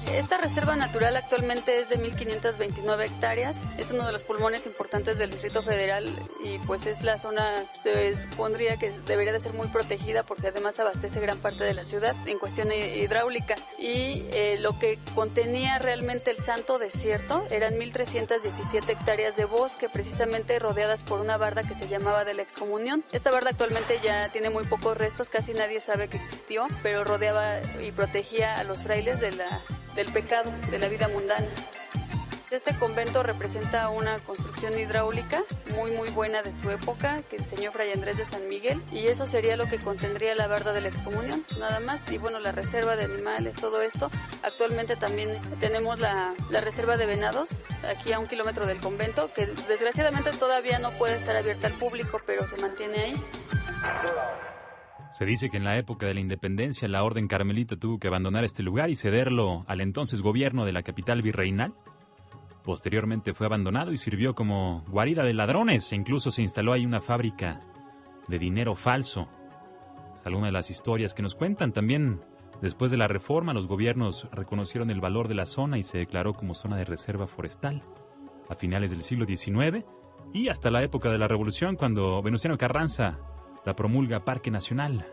Esta 0.09 0.37
reserva 0.39 0.77
natural 0.77 1.17
actualmente 1.17 1.79
es 1.79 1.89
de 1.89 1.99
1.529 1.99 3.05
hectáreas, 3.05 3.65
es 3.79 3.91
uno 3.91 4.07
de 4.07 4.13
los 4.13 4.25
pulmones 4.25 4.67
importantes 4.67 5.19
del 5.19 5.31
Distrito 5.31 5.63
Federal 5.63 6.07
y 6.45 6.59
pues 6.59 6.87
es 6.87 7.03
la 7.03 7.17
zona, 7.17 7.65
se 7.81 8.15
supondría 8.15 8.77
que 8.77 8.91
debería 9.07 9.33
de 9.33 9.41
ser 9.41 9.55
muy 9.55 9.69
protegida 9.69 10.25
porque 10.25 10.49
además 10.49 10.79
abastece 10.81 11.21
gran 11.21 11.39
parte 11.39 11.65
de 11.65 11.75
la 11.75 11.85
ciudad 11.85 12.17
en 12.27 12.39
cuestión 12.39 12.73
hidráulica 12.73 13.55
y 13.79 14.25
eh, 14.33 14.57
lo 14.61 14.79
que 14.79 14.99
contenía 15.15 15.79
realmente 15.79 16.31
el 16.31 16.39
Santo 16.39 16.79
Desierto 16.79 17.47
eran 17.51 17.75
1.317 17.75 18.89
hectáreas 18.91 19.37
de 19.37 19.45
bosque 19.45 19.89
precisamente 19.89 20.59
rodeadas 20.59 21.05
por 21.05 21.21
una 21.21 21.37
barda 21.37 21.63
que 21.63 21.75
se 21.75 21.89
llamaba 21.89 22.25
de 22.25 22.35
la 22.35 22.43
excomunión. 22.43 23.05
Esta 23.13 23.31
barda 23.31 23.51
actualmente 23.51 24.01
ya 24.03 24.31
tiene 24.31 24.51
muy 24.51 24.65
pocos 24.65 24.97
restos, 24.97 25.29
casi 25.29 25.55
nadie 25.55 25.81
sabe 25.81 26.09
que 26.09 26.17
existió, 26.17 26.67
pero 26.83 27.05
rodeaba 27.05 27.61
y 27.81 27.93
protegía 27.93 28.59
a 28.59 28.65
los 28.65 28.83
frailes 28.83 29.21
de 29.21 29.33
la 29.33 29.63
del 29.95 30.13
pecado, 30.13 30.53
de 30.71 30.79
la 30.79 30.89
vida 30.89 31.09
mundana. 31.09 31.49
Este 32.51 32.77
convento 32.77 33.23
representa 33.23 33.91
una 33.91 34.19
construcción 34.19 34.77
hidráulica 34.77 35.45
muy 35.77 35.93
muy 35.93 36.09
buena 36.09 36.43
de 36.43 36.51
su 36.51 36.69
época 36.69 37.23
que 37.23 37.37
diseñó 37.37 37.71
Fray 37.71 37.93
Andrés 37.93 38.17
de 38.17 38.25
San 38.25 38.49
Miguel 38.49 38.83
y 38.91 39.07
eso 39.07 39.25
sería 39.25 39.57
lo 39.57 39.67
que 39.67 39.79
contendría 39.79 40.35
la 40.35 40.49
barda 40.49 40.73
de 40.73 40.81
la 40.81 40.89
excomunión, 40.89 41.47
nada 41.61 41.79
más. 41.79 42.11
Y 42.11 42.19
bueno, 42.19 42.41
la 42.41 42.51
reserva 42.51 42.97
de 42.97 43.05
animales, 43.05 43.55
todo 43.55 43.83
esto. 43.83 44.11
Actualmente 44.43 44.97
también 44.97 45.41
tenemos 45.61 46.01
la, 46.01 46.35
la 46.51 46.61
reserva 46.61 46.97
de 46.97 47.07
venados 47.07 47.63
aquí 47.89 48.13
a 48.13 48.19
un 48.19 48.27
kilómetro 48.27 48.67
del 48.67 48.81
convento 48.81 49.33
que 49.33 49.47
desgraciadamente 49.69 50.33
todavía 50.33 50.81
no 50.81 50.91
puede 50.99 51.15
estar 51.15 51.37
abierta 51.37 51.69
al 51.69 51.75
público, 51.75 52.19
pero 52.27 52.49
se 52.49 52.57
mantiene 52.57 52.99
ahí. 52.99 53.25
Se 55.21 55.27
dice 55.27 55.51
que 55.51 55.59
en 55.59 55.65
la 55.65 55.77
época 55.77 56.07
de 56.07 56.15
la 56.15 56.21
independencia 56.21 56.89
la 56.89 57.05
orden 57.05 57.29
carmelita 57.29 57.77
tuvo 57.77 57.99
que 57.99 58.09
abandonar 58.09 58.43
este 58.43 58.63
lugar 58.63 58.89
y 58.89 58.97
cederlo 58.97 59.67
al 59.69 59.83
entonces 59.83 60.23
gobierno 60.23 60.65
de 60.65 60.73
la 60.73 60.83
capital 60.83 61.21
virreinal. 61.21 61.75
Posteriormente 62.65 63.35
fue 63.35 63.45
abandonado 63.45 63.93
y 63.93 63.99
sirvió 63.99 64.35
como 64.35 64.83
guarida 64.89 65.23
de 65.23 65.35
ladrones 65.35 65.93
e 65.93 65.97
incluso 65.97 66.31
se 66.31 66.41
instaló 66.41 66.73
ahí 66.73 66.87
una 66.87 67.03
fábrica 67.03 67.61
de 68.29 68.39
dinero 68.39 68.75
falso. 68.75 69.29
Es 70.15 70.25
alguna 70.25 70.47
de 70.47 70.53
las 70.53 70.71
historias 70.71 71.13
que 71.13 71.21
nos 71.21 71.35
cuentan. 71.35 71.75
También 71.75 72.23
después 72.63 72.91
de 72.91 72.97
la 72.97 73.07
reforma 73.07 73.53
los 73.53 73.67
gobiernos 73.67 74.27
reconocieron 74.33 74.89
el 74.89 75.03
valor 75.03 75.29
de 75.29 75.35
la 75.35 75.45
zona 75.45 75.77
y 75.77 75.83
se 75.83 75.99
declaró 75.99 76.33
como 76.33 76.55
zona 76.55 76.79
de 76.79 76.87
reserva 76.87 77.27
forestal 77.27 77.83
a 78.49 78.55
finales 78.55 78.91
del 78.91 79.03
siglo 79.03 79.27
XIX 79.27 79.85
y 80.33 80.49
hasta 80.49 80.71
la 80.71 80.83
época 80.83 81.11
de 81.11 81.19
la 81.19 81.29
Revolución 81.29 81.77
cuando 81.77 82.23
Venustiano 82.23 82.57
Carranza 82.57 83.19
la 83.65 83.77
promulga 83.77 84.25
Parque 84.25 84.51
Nacional. 84.51 85.07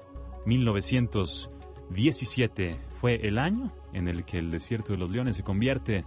1917 0.46 2.80
fue 3.00 3.28
el 3.28 3.38
año 3.38 3.72
en 3.94 4.08
el 4.08 4.26
que 4.26 4.40
el 4.40 4.50
desierto 4.52 4.94
de 4.94 5.00
los 5.00 5.10
leones 5.10 5.36
se 5.36 5.44
convierte 5.44 6.06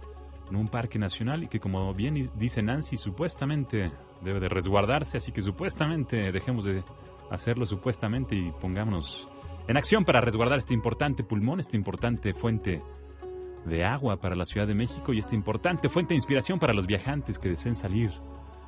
en 0.49 0.55
un 0.55 0.67
parque 0.67 0.97
nacional 0.99 1.43
y 1.43 1.47
que 1.47 1.59
como 1.59 1.93
bien 1.93 2.31
dice 2.35 2.61
Nancy, 2.61 2.97
supuestamente 2.97 3.91
debe 4.21 4.39
de 4.39 4.49
resguardarse, 4.49 5.17
así 5.17 5.31
que 5.31 5.41
supuestamente 5.41 6.31
dejemos 6.31 6.65
de 6.65 6.83
hacerlo 7.29 7.65
supuestamente 7.65 8.35
y 8.35 8.51
pongámonos 8.59 9.29
en 9.67 9.77
acción 9.77 10.03
para 10.03 10.21
resguardar 10.21 10.59
este 10.59 10.73
importante 10.73 11.23
pulmón, 11.23 11.61
esta 11.61 11.77
importante 11.77 12.33
fuente 12.33 12.81
de 13.65 13.85
agua 13.85 14.19
para 14.19 14.35
la 14.35 14.45
Ciudad 14.45 14.67
de 14.67 14.75
México 14.75 15.13
y 15.13 15.19
esta 15.19 15.35
importante 15.35 15.87
fuente 15.87 16.09
de 16.09 16.17
inspiración 16.17 16.59
para 16.59 16.73
los 16.73 16.87
viajantes 16.87 17.39
que 17.39 17.49
deseen 17.49 17.75
salir 17.75 18.11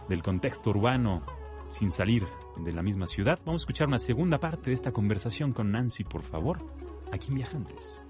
del 0.07 0.21
contexto 0.21 0.69
urbano 0.69 1.23
sin 1.77 1.91
salir 1.91 2.25
de 2.57 2.71
la 2.71 2.81
misma 2.81 3.07
ciudad. 3.07 3.39
Vamos 3.45 3.61
a 3.61 3.63
escuchar 3.63 3.87
una 3.87 3.99
segunda 3.99 4.39
parte 4.39 4.69
de 4.69 4.73
esta 4.73 4.91
conversación 4.91 5.53
con 5.53 5.71
Nancy, 5.71 6.03
por 6.03 6.23
favor, 6.23 6.59
aquí 7.11 7.29
en 7.29 7.35
Viajantes. 7.35 8.03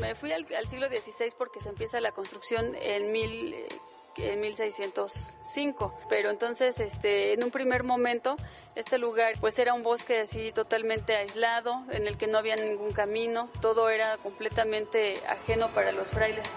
Me 0.00 0.14
fui 0.14 0.32
al, 0.32 0.46
siglo 0.66 0.88
XVI 0.88 1.32
porque 1.36 1.60
se 1.60 1.68
empieza 1.68 2.00
la 2.00 2.12
construcción 2.12 2.74
en, 2.80 3.12
mil, 3.12 3.54
en 4.16 4.40
1605, 4.40 5.94
pero 6.08 6.30
entonces 6.30 6.80
este, 6.80 7.34
en 7.34 7.44
un 7.44 7.50
primer 7.50 7.84
momento 7.84 8.34
este 8.74 8.98
lugar 8.98 9.34
pues 9.40 9.58
era 9.58 9.74
un 9.74 9.82
bosque 9.82 10.20
así 10.20 10.50
totalmente 10.52 11.14
aislado, 11.14 11.84
en 11.92 12.06
el 12.06 12.16
que 12.16 12.26
no 12.26 12.38
había 12.38 12.56
ningún 12.56 12.90
camino, 12.90 13.48
todo 13.60 13.90
era 13.90 14.16
completamente 14.16 15.14
ajeno 15.28 15.68
para 15.68 15.92
los 15.92 16.10
frailes. 16.10 16.50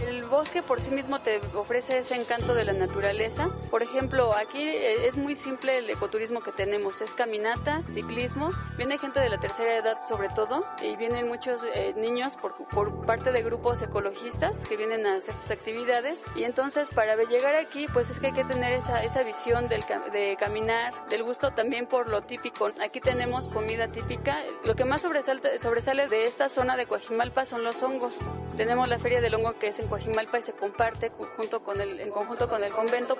El 0.00 0.24
bosque 0.24 0.62
por 0.62 0.80
sí 0.80 0.90
mismo 0.90 1.20
te 1.20 1.40
ofrece 1.54 1.98
ese 1.98 2.16
encanto 2.16 2.54
de 2.54 2.64
la 2.64 2.72
naturaleza. 2.72 3.48
Por 3.70 3.82
ejemplo, 3.82 4.34
aquí 4.36 4.62
eh, 4.62 5.06
es 5.06 5.16
muy 5.16 5.34
simple 5.34 5.78
el 5.78 5.88
ecoturismo 5.88 6.40
que 6.40 6.52
tenemos. 6.52 7.00
Es 7.00 7.14
caminata, 7.14 7.82
ciclismo. 7.88 8.50
Viene 8.76 8.98
gente 8.98 9.20
de 9.20 9.28
la 9.28 9.38
tercera 9.38 9.76
edad 9.76 9.96
sobre 10.08 10.28
todo 10.28 10.66
y 10.82 10.96
vienen 10.96 11.28
muchos 11.28 11.62
eh, 11.74 11.94
niños 11.96 12.36
por, 12.36 12.52
por, 12.68 13.06
parte 13.06 13.32
de 13.32 13.42
grupos 13.42 13.82
ecologistas 13.82 14.66
que 14.66 14.76
vienen 14.76 15.06
a 15.06 15.16
hacer 15.16 15.36
sus 15.36 15.50
actividades. 15.50 16.22
Y 16.34 16.44
entonces 16.44 16.88
para 16.88 17.16
llegar 17.16 17.54
aquí 17.54 17.86
pues 17.92 18.10
es 18.10 18.18
que 18.18 18.28
hay 18.28 18.32
que 18.32 18.44
tener 18.44 18.72
esa, 18.72 19.02
esa 19.04 19.22
visión 19.22 19.68
del, 19.68 19.84
de 20.12 20.36
caminar, 20.38 21.08
del 21.08 21.22
gusto 21.22 21.52
también 21.52 21.86
por 21.86 22.08
lo 22.08 22.22
típico. 22.22 22.68
Aquí 22.82 23.00
tenemos 23.00 23.44
comida 23.46 23.88
típica. 23.88 24.36
Lo 24.64 24.74
que 24.74 24.84
más 24.84 25.02
sobresale, 25.02 25.58
sobresale 25.58 26.08
de 26.08 26.24
esta 26.24 26.48
zona 26.48 26.76
de 26.76 26.86
Coajimalpa 26.86 27.44
son 27.44 27.62
los 27.62 27.82
hongos. 27.82 28.18
Tenemos 28.56 28.88
la 28.88 28.98
feria 28.98 29.20
del 29.20 29.34
hongo 29.34 29.52
que 29.58 29.68
es 29.68 29.78
en 29.84 29.88
Coajimalpa 29.90 30.38
y 30.38 30.42
se 30.42 30.52
comparte 30.54 31.10
junto 31.36 31.62
con 31.62 31.80
el, 31.80 32.00
en 32.00 32.10
conjunto 32.10 32.48
con 32.48 32.64
el 32.64 32.72
convento. 32.72 33.16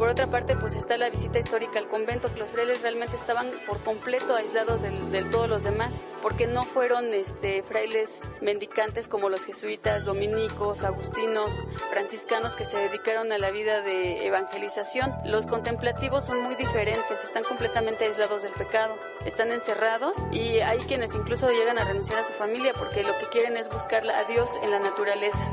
Por 0.00 0.08
otra 0.08 0.28
parte, 0.28 0.56
pues 0.56 0.76
está 0.76 0.96
la 0.96 1.10
visita 1.10 1.38
histórica 1.38 1.78
al 1.78 1.86
convento, 1.86 2.32
que 2.32 2.38
los 2.38 2.48
frailes 2.48 2.80
realmente 2.80 3.16
estaban 3.16 3.46
por 3.66 3.78
completo 3.80 4.34
aislados 4.34 4.80
de 4.80 5.24
todos 5.24 5.46
los 5.46 5.62
demás, 5.62 6.08
porque 6.22 6.46
no 6.46 6.62
fueron 6.62 7.12
este, 7.12 7.62
frailes 7.62 8.22
mendicantes 8.40 9.08
como 9.08 9.28
los 9.28 9.44
jesuitas, 9.44 10.06
dominicos, 10.06 10.84
agustinos, 10.84 11.50
franciscanos 11.90 12.56
que 12.56 12.64
se 12.64 12.78
dedicaron 12.78 13.30
a 13.30 13.36
la 13.36 13.50
vida 13.50 13.82
de 13.82 14.26
evangelización. 14.26 15.12
Los 15.26 15.46
contemplativos 15.46 16.24
son 16.24 16.40
muy 16.44 16.54
diferentes, 16.54 17.22
están 17.22 17.44
completamente 17.44 18.06
aislados 18.06 18.42
del 18.42 18.52
pecado, 18.52 18.96
están 19.26 19.52
encerrados 19.52 20.16
y 20.32 20.60
hay 20.60 20.78
quienes 20.78 21.14
incluso 21.14 21.50
llegan 21.50 21.78
a 21.78 21.84
renunciar 21.84 22.20
a 22.20 22.24
su 22.24 22.32
familia 22.32 22.72
porque 22.78 23.02
lo 23.02 23.18
que 23.18 23.26
quieren 23.26 23.58
es 23.58 23.68
buscar 23.68 24.08
a 24.08 24.24
Dios 24.24 24.50
en 24.62 24.70
la 24.70 24.78
naturaleza. 24.78 25.44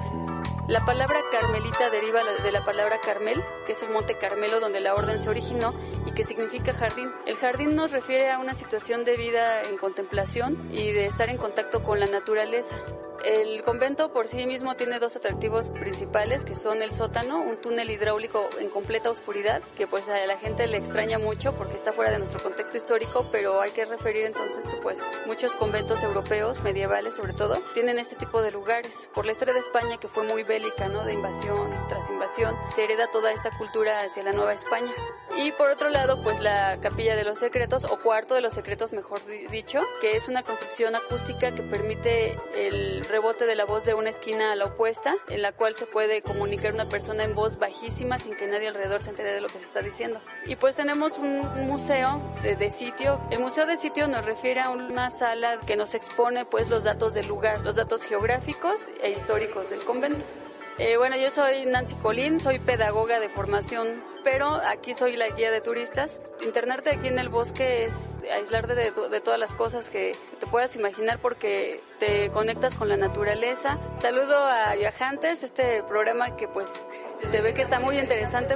La 0.67 0.83
palabra 0.83 1.15
carmelita 1.31 1.89
deriva 1.89 2.19
de 2.43 2.51
la 2.51 2.59
palabra 2.59 2.97
Carmel, 2.99 3.41
que 3.65 3.71
es 3.71 3.81
el 3.83 3.89
monte 3.89 4.17
Carmelo 4.17 4.59
donde 4.59 4.81
la 4.81 4.95
orden 4.95 5.17
se 5.17 5.29
originó 5.29 5.73
y 6.05 6.11
que 6.11 6.25
significa 6.25 6.73
jardín. 6.73 7.09
El 7.25 7.37
jardín 7.37 7.73
nos 7.73 7.93
refiere 7.93 8.31
a 8.31 8.39
una 8.39 8.53
situación 8.53 9.05
de 9.05 9.15
vida 9.15 9.63
en 9.63 9.77
contemplación 9.77 10.57
y 10.73 10.91
de 10.91 11.05
estar 11.05 11.29
en 11.29 11.37
contacto 11.37 11.83
con 11.83 12.01
la 12.01 12.05
naturaleza. 12.07 12.75
El 13.25 13.61
convento 13.63 14.11
por 14.13 14.27
sí 14.27 14.45
mismo 14.45 14.75
tiene 14.75 14.99
dos 14.99 15.15
atractivos 15.15 15.69
principales 15.69 16.45
que 16.45 16.55
son 16.55 16.81
el 16.81 16.91
sótano, 16.91 17.41
un 17.41 17.57
túnel 17.57 17.89
hidráulico 17.89 18.49
en 18.59 18.69
completa 18.69 19.09
oscuridad, 19.09 19.61
que 19.77 19.87
pues 19.87 20.07
a 20.09 20.25
la 20.25 20.37
gente 20.37 20.67
le 20.67 20.77
extraña 20.77 21.17
mucho 21.19 21.53
porque 21.53 21.73
está 21.73 21.91
fuera 21.93 22.11
de 22.11 22.19
nuestro 22.19 22.41
contexto 22.41 22.77
histórico, 22.77 23.25
pero 23.31 23.59
hay 23.61 23.71
que 23.71 23.85
referir 23.85 24.25
entonces 24.25 24.67
que 24.67 24.77
pues 24.77 25.01
muchos 25.25 25.51
conventos 25.53 26.03
europeos, 26.03 26.61
medievales 26.61 27.15
sobre 27.15 27.33
todo, 27.33 27.61
tienen 27.73 27.99
este 27.99 28.15
tipo 28.15 28.41
de 28.41 28.51
lugares. 28.51 29.09
Por 29.13 29.25
la 29.25 29.31
historia 29.31 29.53
de 29.53 29.59
España 29.59 29.97
que 29.97 30.07
fue 30.07 30.23
muy 30.23 30.43
bélica, 30.43 30.87
¿no? 30.87 31.03
De 31.03 31.13
invasión 31.13 31.71
tras 31.89 32.09
invasión, 32.09 32.55
se 32.75 32.83
hereda 32.83 33.07
toda 33.11 33.31
esta 33.31 33.55
cultura 33.57 34.01
hacia 34.01 34.23
la 34.23 34.31
Nueva 34.31 34.53
España. 34.53 34.91
Y 35.37 35.51
por 35.51 35.69
otro 35.69 35.89
lado, 35.89 36.21
pues 36.23 36.39
la 36.39 36.79
Capilla 36.81 37.15
de 37.15 37.23
los 37.23 37.39
Secretos, 37.39 37.83
o 37.85 37.99
Cuarto 37.99 38.35
de 38.35 38.41
los 38.41 38.53
Secretos, 38.53 38.93
mejor 38.93 39.19
dicho, 39.49 39.79
que 40.01 40.15
es 40.15 40.29
una 40.29 40.43
construcción 40.43 40.95
acústica 40.95 41.53
que 41.53 41.61
permite 41.61 42.35
el 42.55 43.05
rebote 43.07 43.45
de 43.45 43.55
la 43.55 43.65
voz 43.65 43.85
de 43.85 43.93
una 43.93 44.09
esquina 44.09 44.51
a 44.51 44.55
la 44.55 44.65
opuesta, 44.65 45.15
en 45.29 45.41
la 45.41 45.51
cual 45.51 45.75
se 45.75 45.85
puede 45.85 46.21
comunicar 46.21 46.73
una 46.73 46.85
persona 46.85 47.23
en 47.23 47.35
voz 47.35 47.59
bajísima 47.59 48.19
sin 48.19 48.35
que 48.35 48.47
nadie 48.47 48.67
alrededor 48.67 49.01
se 49.01 49.09
entere 49.09 49.33
de 49.33 49.41
lo 49.41 49.47
que 49.47 49.59
se 49.59 49.65
está 49.65 49.81
diciendo. 49.81 50.19
Y 50.45 50.55
pues 50.55 50.75
tenemos 50.75 51.17
un 51.17 51.41
museo 51.67 52.21
de, 52.43 52.55
de 52.55 52.69
sitio. 52.69 53.19
El 53.31 53.39
museo 53.39 53.65
de 53.65 53.77
sitio 53.77 54.07
nos 54.07 54.25
refiere 54.25 54.61
a 54.61 54.69
una 54.69 55.09
sala 55.09 55.59
que 55.59 55.75
nos 55.75 55.93
expone 55.93 56.45
pues 56.45 56.69
los 56.69 56.83
datos 56.83 57.13
del 57.13 57.27
lugar, 57.27 57.59
los 57.61 57.75
datos 57.75 58.03
geográficos 58.03 58.89
e 59.01 59.11
históricos 59.11 59.69
del 59.69 59.83
convento. 59.83 60.25
Eh, 60.79 60.95
bueno, 60.95 61.15
yo 61.15 61.31
soy 61.31 61.65
Nancy 61.65 61.95
Colín, 61.95 62.39
soy 62.39 62.59
pedagoga 62.59 63.19
de 63.19 63.29
formación, 63.29 63.97
pero 64.23 64.47
aquí 64.47 64.93
soy 64.93 65.15
la 65.15 65.27
guía 65.29 65.49
de 65.49 65.59
turistas. 65.59 66.21
Internarte 66.45 66.91
aquí 66.91 67.07
en 67.07 67.17
el 67.17 67.29
bosque 67.29 67.83
es 67.83 68.19
aislarte 68.31 68.75
de, 68.75 68.91
todas 69.21 69.39
las 69.39 69.55
cosas 69.55 69.89
que 69.89 70.15
te 70.39 70.45
puedas 70.45 70.75
imaginar 70.75 71.17
porque 71.17 71.79
te 71.99 72.29
conectas 72.29 72.75
con 72.75 72.89
la 72.89 72.95
naturaleza. 72.95 73.79
Saludo 73.99 74.37
a 74.37 74.75
Viajantes, 74.75 75.41
este 75.41 75.81
programa 75.81 76.37
que 76.37 76.47
pues 76.47 76.71
se 77.31 77.41
ve 77.41 77.55
que 77.55 77.63
está 77.63 77.79
muy 77.79 77.97
interesante. 77.97 78.55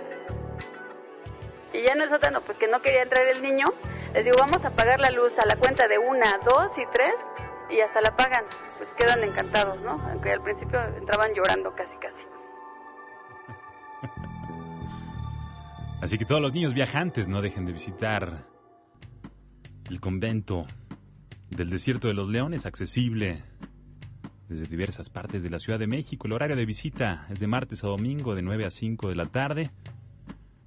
Y 1.73 1.81
ya 1.81 1.93
en 1.93 2.01
el 2.01 2.09
sótano, 2.09 2.41
pues 2.41 2.59
que 2.59 2.67
no 2.67 2.83
quería 2.83 3.01
entrar 3.01 3.25
el 3.25 3.41
niño, 3.41 3.65
les 4.13 4.23
digo, 4.23 4.37
vamos 4.39 4.63
a 4.63 4.67
apagar 4.67 4.99
la 4.99 5.09
luz 5.09 5.33
a 5.39 5.47
la 5.47 5.55
cuenta 5.55 5.87
de 5.87 5.97
una, 5.97 6.37
dos 6.45 6.77
y 6.77 6.85
tres 6.93 7.15
y 7.71 7.79
hasta 7.81 7.99
la 8.01 8.15
pagan, 8.15 8.45
pues 8.81 8.93
quedan 8.97 9.23
encantados, 9.23 9.79
¿no? 9.83 9.91
Aunque 10.09 10.31
al 10.31 10.41
principio 10.41 10.79
entraban 10.97 11.31
llorando 11.35 11.71
casi, 11.75 11.95
casi. 11.97 12.25
Así 16.01 16.17
que 16.17 16.25
todos 16.25 16.41
los 16.41 16.51
niños 16.51 16.73
viajantes 16.73 17.27
no 17.27 17.43
dejen 17.43 17.67
de 17.67 17.73
visitar 17.73 18.47
el 19.87 19.99
convento 19.99 20.65
del 21.51 21.69
Desierto 21.69 22.07
de 22.07 22.15
los 22.15 22.27
Leones, 22.27 22.65
accesible 22.65 23.43
desde 24.49 24.65
diversas 24.65 25.11
partes 25.11 25.43
de 25.43 25.51
la 25.51 25.59
Ciudad 25.59 25.77
de 25.77 25.85
México. 25.85 26.25
El 26.25 26.33
horario 26.33 26.55
de 26.55 26.65
visita 26.65 27.27
es 27.29 27.39
de 27.39 27.45
martes 27.45 27.83
a 27.83 27.87
domingo 27.87 28.33
de 28.33 28.41
9 28.41 28.65
a 28.65 28.71
5 28.71 29.09
de 29.09 29.15
la 29.15 29.27
tarde. 29.27 29.69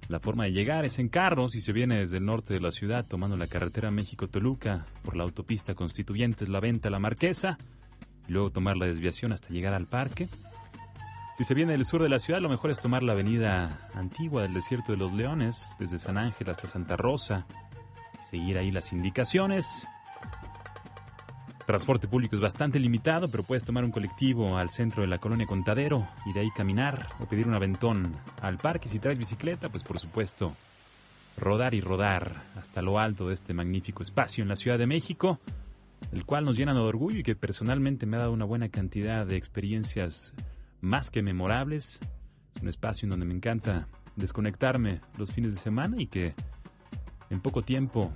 La 0.07 0.21
forma 0.21 0.45
de 0.45 0.53
llegar 0.53 0.85
es 0.85 0.99
en 0.99 1.09
carro 1.09 1.49
si 1.49 1.59
se 1.59 1.73
viene 1.73 1.99
desde 1.99 2.17
el 2.17 2.25
norte 2.25 2.53
de 2.53 2.61
la 2.61 2.71
ciudad 2.71 3.05
tomando 3.05 3.35
la 3.35 3.47
carretera 3.47 3.91
México-Toluca 3.91 4.85
por 5.03 5.17
la 5.17 5.23
autopista 5.23 5.75
Constituyentes 5.75 6.47
La 6.47 6.61
Venta 6.61 6.89
La 6.89 6.99
Marquesa 6.99 7.57
luego 8.27 8.51
tomar 8.51 8.77
la 8.77 8.85
desviación 8.85 9.31
hasta 9.31 9.49
llegar 9.49 9.73
al 9.73 9.87
parque. 9.87 10.27
Si 11.37 11.43
se 11.43 11.53
viene 11.53 11.73
del 11.73 11.85
sur 11.85 12.01
de 12.01 12.09
la 12.09 12.19
ciudad, 12.19 12.39
lo 12.41 12.49
mejor 12.49 12.71
es 12.71 12.79
tomar 12.79 13.03
la 13.03 13.13
avenida 13.13 13.89
antigua 13.93 14.43
del 14.43 14.53
Desierto 14.53 14.93
de 14.93 14.97
los 14.97 15.13
Leones, 15.13 15.75
desde 15.79 15.99
San 15.99 16.17
Ángel 16.17 16.49
hasta 16.49 16.67
Santa 16.67 16.95
Rosa, 16.95 17.45
seguir 18.29 18.57
ahí 18.57 18.71
las 18.71 18.93
indicaciones 18.93 19.85
Transporte 21.65 22.07
público 22.07 22.35
es 22.35 22.41
bastante 22.41 22.79
limitado, 22.79 23.27
pero 23.27 23.41
puedes 23.41 23.63
tomar 23.63 23.83
un 23.83 23.89
colectivo 23.89 24.55
al 24.55 24.69
centro 24.69 25.01
de 25.01 25.07
la 25.07 25.17
colonia 25.17 25.47
Contadero 25.47 26.07
y 26.27 26.33
de 26.33 26.41
ahí 26.41 26.51
caminar 26.51 27.09
o 27.19 27.25
pedir 27.25 27.47
un 27.47 27.55
aventón 27.55 28.15
al 28.39 28.59
parque. 28.59 28.87
Si 28.87 28.99
traes 28.99 29.17
bicicleta, 29.17 29.69
pues 29.69 29.81
por 29.81 29.97
supuesto, 29.97 30.55
rodar 31.37 31.73
y 31.73 31.81
rodar 31.81 32.43
hasta 32.55 32.83
lo 32.83 32.99
alto 32.99 33.29
de 33.29 33.33
este 33.33 33.55
magnífico 33.55 34.03
espacio 34.03 34.43
en 34.43 34.49
la 34.49 34.55
Ciudad 34.55 34.77
de 34.77 34.85
México, 34.85 35.39
el 36.11 36.25
cual 36.25 36.45
nos 36.45 36.57
llena 36.57 36.73
de 36.73 36.79
orgullo 36.79 37.19
y 37.19 37.23
que 37.23 37.35
personalmente 37.35 38.05
me 38.05 38.17
ha 38.17 38.21
dado 38.21 38.33
una 38.33 38.45
buena 38.45 38.69
cantidad 38.69 39.25
de 39.25 39.35
experiencias 39.35 40.33
más 40.81 41.09
que 41.09 41.21
memorables. 41.21 41.99
Es 42.55 42.61
un 42.61 42.69
espacio 42.69 43.05
en 43.05 43.11
donde 43.11 43.25
me 43.25 43.33
encanta 43.33 43.87
desconectarme 44.15 45.01
los 45.17 45.31
fines 45.31 45.53
de 45.55 45.59
semana 45.59 46.01
y 46.01 46.07
que 46.07 46.33
en 47.29 47.41
poco 47.41 47.61
tiempo 47.61 48.11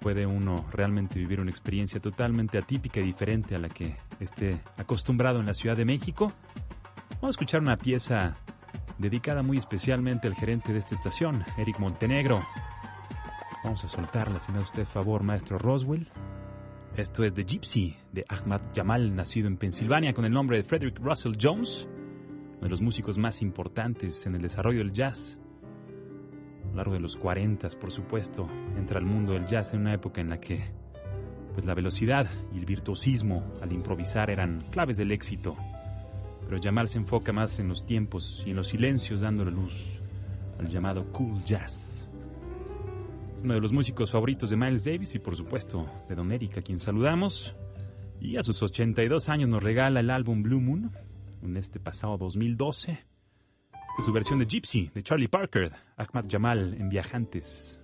puede 0.00 0.26
uno 0.26 0.64
realmente 0.72 1.18
vivir 1.18 1.40
una 1.40 1.50
experiencia 1.50 2.00
totalmente 2.00 2.58
atípica 2.58 3.00
y 3.00 3.04
diferente 3.04 3.54
a 3.54 3.58
la 3.58 3.68
que 3.68 3.96
esté 4.20 4.60
acostumbrado 4.76 5.40
en 5.40 5.46
la 5.46 5.54
Ciudad 5.54 5.76
de 5.76 5.84
México. 5.84 6.32
Vamos 7.14 7.28
a 7.28 7.30
escuchar 7.30 7.60
una 7.60 7.76
pieza 7.76 8.36
dedicada 8.98 9.42
muy 9.42 9.58
especialmente 9.58 10.26
al 10.26 10.34
gerente 10.34 10.72
de 10.72 10.78
esta 10.78 10.94
estación, 10.94 11.44
Eric 11.58 11.78
Montenegro. 11.78 12.40
Vamos 13.64 13.84
a 13.84 13.88
soltarla, 13.88 14.38
si 14.38 14.52
me 14.52 14.58
da 14.58 14.64
usted 14.64 14.86
favor, 14.86 15.22
maestro 15.22 15.58
Roswell. 15.58 16.08
Esto 16.96 17.24
es 17.24 17.34
The 17.34 17.44
Gypsy 17.44 17.94
de 18.10 18.24
Ahmad 18.26 18.62
Jamal, 18.74 19.14
nacido 19.14 19.48
en 19.48 19.58
Pensilvania 19.58 20.14
con 20.14 20.24
el 20.24 20.32
nombre 20.32 20.56
de 20.56 20.64
Frederick 20.64 20.98
Russell 20.98 21.34
Jones, 21.38 21.86
uno 22.54 22.62
de 22.62 22.70
los 22.70 22.80
músicos 22.80 23.18
más 23.18 23.42
importantes 23.42 24.24
en 24.24 24.34
el 24.34 24.40
desarrollo 24.40 24.78
del 24.78 24.94
jazz 24.94 25.38
a 26.64 26.68
lo 26.70 26.76
largo 26.76 26.94
de 26.94 27.00
los 27.00 27.16
40, 27.16 27.68
por 27.78 27.92
supuesto, 27.92 28.48
entra 28.78 28.98
al 28.98 29.04
mundo 29.04 29.34
del 29.34 29.46
jazz 29.46 29.74
en 29.74 29.80
una 29.80 29.92
época 29.92 30.22
en 30.22 30.30
la 30.30 30.40
que 30.40 30.64
pues 31.52 31.66
la 31.66 31.74
velocidad 31.74 32.30
y 32.54 32.58
el 32.58 32.64
virtuosismo 32.64 33.44
al 33.60 33.72
improvisar 33.72 34.30
eran 34.30 34.62
claves 34.70 34.96
del 34.96 35.12
éxito. 35.12 35.54
Pero 36.48 36.62
Jamal 36.62 36.88
se 36.88 36.96
enfoca 36.96 37.30
más 37.30 37.58
en 37.58 37.68
los 37.68 37.84
tiempos 37.84 38.42
y 38.46 38.50
en 38.50 38.56
los 38.56 38.68
silencios 38.68 39.20
dándole 39.20 39.50
luz 39.50 40.00
al 40.58 40.66
llamado 40.66 41.12
cool 41.12 41.42
jazz. 41.44 41.95
Uno 43.42 43.54
de 43.54 43.60
los 43.60 43.72
músicos 43.72 44.10
favoritos 44.10 44.50
de 44.50 44.56
Miles 44.56 44.84
Davis 44.84 45.14
y 45.14 45.18
por 45.18 45.36
supuesto 45.36 45.88
de 46.08 46.14
Don 46.14 46.32
Eric, 46.32 46.58
a 46.58 46.62
quien 46.62 46.78
saludamos. 46.78 47.54
Y 48.20 48.36
a 48.36 48.42
sus 48.42 48.62
82 48.62 49.28
años 49.28 49.48
nos 49.48 49.62
regala 49.62 50.00
el 50.00 50.10
álbum 50.10 50.42
Blue 50.42 50.60
Moon 50.60 50.90
en 51.42 51.56
este 51.56 51.78
pasado 51.78 52.16
2012. 52.16 52.92
Esta 52.92 53.04
es 53.98 54.04
su 54.04 54.12
versión 54.12 54.38
de 54.38 54.46
Gypsy 54.46 54.90
de 54.94 55.02
Charlie 55.02 55.28
Parker, 55.28 55.72
Ahmad 55.96 56.26
Jamal 56.28 56.74
en 56.74 56.88
Viajantes. 56.88 57.80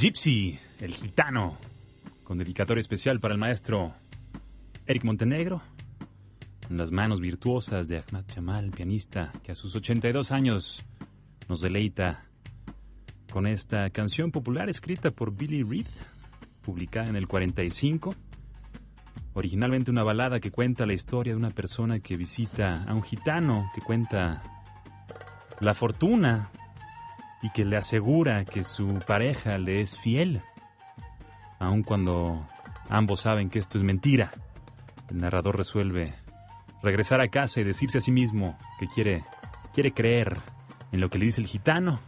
Gypsy, 0.00 0.58
el 0.80 0.94
gitano, 0.94 1.58
con 2.24 2.38
dedicatoria 2.38 2.80
especial 2.80 3.20
para 3.20 3.34
el 3.34 3.38
maestro 3.38 3.92
Eric 4.86 5.04
Montenegro. 5.04 5.60
en 6.70 6.78
las 6.78 6.90
manos 6.90 7.20
virtuosas 7.20 7.86
de 7.86 7.98
Ahmad 7.98 8.24
Jamal, 8.34 8.70
pianista 8.70 9.30
que 9.42 9.52
a 9.52 9.54
sus 9.54 9.76
82 9.76 10.32
años 10.32 10.86
nos 11.50 11.60
deleita 11.60 12.24
con 13.30 13.46
esta 13.46 13.90
canción 13.90 14.30
popular 14.30 14.70
escrita 14.70 15.10
por 15.10 15.36
Billy 15.36 15.64
Reed, 15.64 15.86
publicada 16.62 17.10
en 17.10 17.16
el 17.16 17.28
45. 17.28 18.14
Originalmente 19.34 19.90
una 19.90 20.02
balada 20.02 20.40
que 20.40 20.50
cuenta 20.50 20.86
la 20.86 20.94
historia 20.94 21.34
de 21.34 21.38
una 21.38 21.50
persona 21.50 22.00
que 22.00 22.16
visita 22.16 22.84
a 22.84 22.94
un 22.94 23.02
gitano, 23.02 23.70
que 23.74 23.82
cuenta 23.82 24.42
la 25.60 25.74
fortuna 25.74 26.50
y 27.42 27.50
que 27.50 27.64
le 27.64 27.76
asegura 27.76 28.44
que 28.44 28.64
su 28.64 28.86
pareja 29.06 29.58
le 29.58 29.80
es 29.80 29.98
fiel, 29.98 30.42
aun 31.58 31.82
cuando 31.82 32.46
ambos 32.88 33.20
saben 33.20 33.50
que 33.50 33.58
esto 33.58 33.78
es 33.78 33.84
mentira. 33.84 34.32
El 35.10 35.18
narrador 35.18 35.56
resuelve 35.56 36.14
regresar 36.82 37.20
a 37.20 37.28
casa 37.28 37.60
y 37.60 37.64
decirse 37.64 37.98
a 37.98 38.00
sí 38.00 38.12
mismo 38.12 38.56
que 38.78 38.86
quiere, 38.86 39.24
quiere 39.74 39.92
creer 39.92 40.36
en 40.92 41.00
lo 41.00 41.08
que 41.10 41.18
le 41.18 41.26
dice 41.26 41.40
el 41.40 41.46
gitano. 41.46 42.00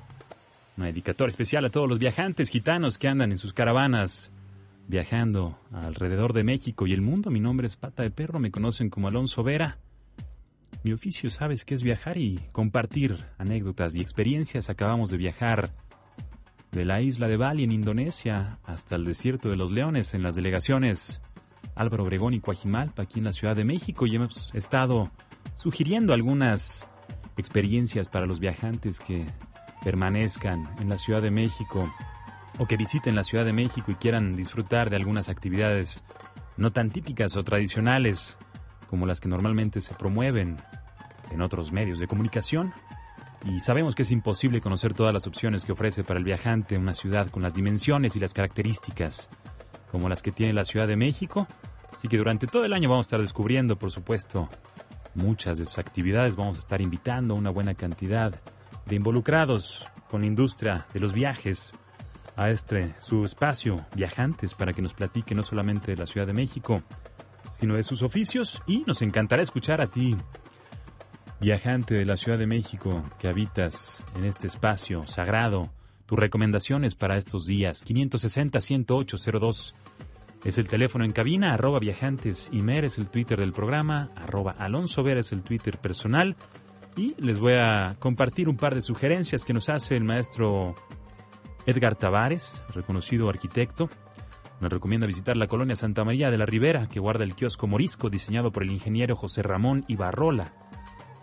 Una 0.77 0.87
dedicatoria 0.87 1.31
especial 1.31 1.65
a 1.65 1.71
todos 1.71 1.89
los 1.89 1.99
viajantes 1.99 2.49
gitanos 2.49 2.99
que 2.99 3.09
andan 3.09 3.33
en 3.33 3.39
sus 3.39 3.53
caravanas 3.53 4.33
viajando 4.89 5.59
alrededor 5.73 6.33
de 6.33 6.45
México 6.45 6.87
y 6.87 6.93
el 6.93 7.03
mundo. 7.03 7.31
Mi 7.31 7.41
nombre 7.41 7.67
es 7.67 7.77
Pata 7.77 8.03
de 8.03 8.11
Perro, 8.11 8.39
me 8.39 8.51
conocen 8.51 8.91
como 8.91 9.09
Alonso 9.09 9.43
Vera. 9.43 9.79
Mi 10.85 10.93
oficio, 10.93 11.31
sabes 11.31 11.65
que 11.65 11.75
es 11.75 11.83
viajar 11.85 12.19
y 12.19 12.41
compartir 12.51 13.25
anécdotas 13.39 13.95
y 13.95 14.01
experiencias. 14.01 14.69
Acabamos 14.69 15.11
de 15.11 15.17
viajar 15.17 15.71
de 16.73 16.85
la 16.85 17.01
isla 17.01 17.29
de 17.29 17.37
Bali 17.37 17.63
en 17.63 17.71
Indonesia 17.71 18.59
hasta 18.65 18.97
el 18.97 19.05
desierto 19.05 19.49
de 19.49 19.57
los 19.57 19.71
Leones 19.71 20.15
en 20.15 20.25
las 20.25 20.35
delegaciones 20.35 21.23
Álvaro 21.77 22.03
Obregón 22.03 22.35
y 22.35 22.41
Coajimalpa 22.41 23.05
aquí 23.05 23.21
en 23.21 23.27
la 23.27 23.33
Ciudad 23.33 23.55
de 23.55 23.65
México 23.65 24.07
y 24.07 24.17
hemos 24.17 24.53
estado 24.55 25.13
sugiriendo 25.55 26.15
algunas 26.15 26.89
experiencias 27.37 28.09
para 28.09 28.27
los 28.27 28.41
viajantes 28.41 28.99
que 28.99 29.25
permanezcan 29.85 30.69
en 30.81 30.89
la 30.89 30.99
Ciudad 30.99 31.23
de 31.23 31.31
México 31.31 31.93
o 32.59 32.67
que 32.67 32.77
visiten 32.77 33.15
la 33.15 33.23
Ciudad 33.23 33.45
de 33.45 33.53
México 33.53 33.93
y 33.93 33.95
quieran 33.95 34.35
disfrutar 34.35 34.91
de 34.91 34.97
algunas 34.97 35.29
actividades 35.29 36.05
no 36.57 36.73
tan 36.73 36.91
típicas 36.91 37.37
o 37.37 37.45
tradicionales 37.45 38.37
como 38.93 39.07
las 39.07 39.21
que 39.21 39.29
normalmente 39.31 39.81
se 39.81 39.95
promueven 39.95 40.59
en 41.31 41.41
otros 41.41 41.73
medios 41.73 41.99
de 41.99 42.07
comunicación. 42.07 42.75
Y 43.47 43.61
sabemos 43.61 43.95
que 43.95 44.03
es 44.03 44.11
imposible 44.11 44.61
conocer 44.61 44.93
todas 44.93 45.15
las 45.15 45.27
opciones 45.27 45.65
que 45.65 45.73
ofrece 45.73 46.05
para 46.05 46.19
el 46.19 46.25
viajante 46.25 46.77
una 46.77 46.93
ciudad 46.93 47.31
con 47.31 47.43
las 47.43 47.55
dimensiones 47.55 48.17
y 48.17 48.21
las 48.21 48.35
características 48.35 49.31
como 49.91 50.11
las 50.11 50.21
que 50.21 50.31
tiene 50.31 50.53
la 50.53 50.67
Ciudad 50.67 50.87
de 50.87 50.97
México. 50.97 51.47
Así 51.97 52.07
que 52.07 52.19
durante 52.19 52.47
todo 52.47 52.67
el 52.67 52.75
año 52.75 52.91
vamos 52.91 53.07
a 53.07 53.09
estar 53.09 53.21
descubriendo, 53.23 53.79
por 53.79 53.91
supuesto, 53.91 54.51
muchas 55.15 55.57
de 55.57 55.65
sus 55.65 55.79
actividades. 55.79 56.37
Vamos 56.37 56.57
a 56.57 56.61
estar 56.61 56.83
invitando 56.83 57.33
a 57.33 57.39
una 57.39 57.49
buena 57.49 57.73
cantidad 57.73 58.43
de 58.85 58.95
involucrados 58.95 59.87
con 60.11 60.21
la 60.21 60.27
industria 60.27 60.87
de 60.93 61.01
los 61.01 61.15
viajes 61.15 61.73
a 62.37 62.51
este 62.51 62.95
su 62.99 63.25
espacio 63.25 63.87
viajantes 63.95 64.53
para 64.53 64.75
que 64.75 64.83
nos 64.83 64.93
platique 64.93 65.35
no 65.35 65.43
solamente 65.43 65.93
de 65.93 65.97
la 65.97 66.07
Ciudad 66.07 66.27
de 66.27 66.35
México, 66.35 66.83
sino 67.63 67.77
de 67.77 67.85
sus 67.85 68.03
oficios 68.03 68.61
y 68.67 68.83
nos 68.89 69.03
encantará 69.03 69.41
escuchar 69.41 69.81
a 69.81 69.87
ti, 69.87 70.17
viajante 71.41 71.95
de 71.95 72.05
la 72.05 72.17
Ciudad 72.17 72.37
de 72.37 72.49
México 72.49 73.05
que 73.21 73.29
habitas 73.29 74.05
en 74.17 74.25
este 74.25 74.49
espacio 74.49 75.07
sagrado, 75.07 75.71
tus 76.07 76.19
recomendaciones 76.19 76.97
para 76.97 77.17
estos 77.17 77.47
días 77.47 77.85
560 77.85 78.59
10802 78.59 79.77
es 80.45 80.59
el 80.59 80.67
teléfono 80.67 81.05
en 81.05 81.13
cabina, 81.13 81.55
arroba 81.55 81.79
viajantes 81.79 82.51
y 82.53 82.63
mer 82.63 82.85
es 82.85 82.99
el 82.99 83.07
Twitter 83.09 83.39
del 83.39 83.53
programa, 83.53 84.11
arroba 84.17 84.57
Alonso 84.59 85.05
Vera 85.05 85.21
es 85.21 85.31
el 85.31 85.45
Twitter 85.45 85.79
personal. 85.79 86.35
Y 86.97 87.15
les 87.23 87.39
voy 87.39 87.53
a 87.53 87.95
compartir 88.01 88.49
un 88.49 88.57
par 88.57 88.75
de 88.75 88.81
sugerencias 88.81 89.45
que 89.45 89.53
nos 89.53 89.69
hace 89.69 89.97
el 89.97 90.03
maestro 90.03 90.75
Edgar 91.65 91.95
Tavares, 91.95 92.61
reconocido 92.75 93.29
arquitecto. 93.29 93.89
Nos 94.63 94.73
recomienda 94.73 95.09
visitar 95.09 95.37
la 95.37 95.49
colonia 95.49 95.75
Santa 95.75 96.05
María 96.05 96.31
de 96.31 96.39
la 96.39 96.47
Ribera, 96.47 96.87
que 96.87 97.01
guarda 97.01 97.25
el 97.25 97.35
kiosco 97.35 97.67
morisco 97.67 98.11
diseñado 98.11 98.53
por 98.53 98.63
el 98.63 98.71
ingeniero 98.71 99.17
José 99.17 99.43
Ramón 99.43 99.85
Ibarrola 99.89 100.53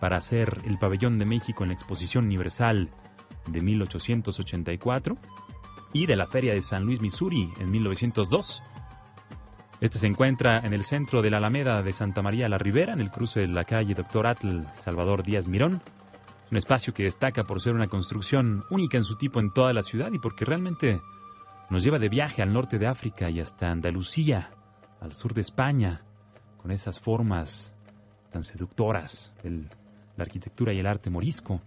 para 0.02 0.18
hacer 0.18 0.58
el 0.66 0.78
pabellón 0.78 1.18
de 1.20 1.26
México 1.26 1.64
en 1.64 1.70
la 1.70 1.74
Exposición 1.74 2.26
Universal 2.26 2.90
de 3.48 3.62
1884 3.62 5.18
y 5.94 6.06
de 6.06 6.18
la 6.18 6.28
Feria 6.28 6.54
de 6.54 6.62
San 6.62 6.84
Luis, 6.84 7.00
Missouri 7.00 7.50
en 7.62 7.72
1902 7.72 8.62
este 9.80 9.98
se 9.98 10.08
encuentra 10.08 10.58
en 10.58 10.74
el 10.74 10.84
centro 10.84 11.22
de 11.22 11.30
la 11.30 11.38
Alameda 11.38 11.82
de 11.82 11.94
Santa 11.94 12.22
María 12.22 12.50
la 12.50 12.58
Ribera, 12.58 12.92
en 12.92 13.00
el 13.00 13.10
cruce 13.10 13.40
de 13.40 13.48
la 13.48 13.64
calle 13.64 13.94
Doctor 13.94 14.28
Atl 14.28 14.64
Salvador 14.74 15.24
Díaz 15.24 15.48
Mirón. 15.48 15.82
Un 16.52 16.58
espacio 16.58 16.94
que 16.94 17.04
destaca 17.04 17.46
por 17.46 17.62
ser 17.62 17.74
una 17.74 17.88
construcción 17.88 18.66
única 18.70 18.98
en 18.98 19.06
su 19.06 19.16
tipo 19.16 19.40
en 19.40 19.54
toda 19.54 19.72
la 19.72 19.82
ciudad 19.82 20.12
y 20.12 20.20
porque 20.20 20.44
realmente 20.44 21.00
nos 21.70 21.84
lleva 21.84 22.00
de 22.00 22.10
viaje 22.10 22.42
al 22.42 22.52
norte 22.52 22.80
de 22.80 22.88
África 22.88 23.30
y 23.30 23.40
hasta 23.40 23.70
Andalucía, 23.70 24.52
al 25.02 25.14
sur 25.14 25.34
de 25.34 25.42
España, 25.42 26.02
con 26.58 26.72
esas 26.72 27.00
formas 27.00 27.74
tan 28.32 28.44
seductoras 28.44 29.34
de 29.44 29.64
la 30.18 30.24
arquitectura 30.24 30.74
y 30.74 30.80
el 30.80 30.88
arte 30.88 31.10
morisco. 31.10 31.62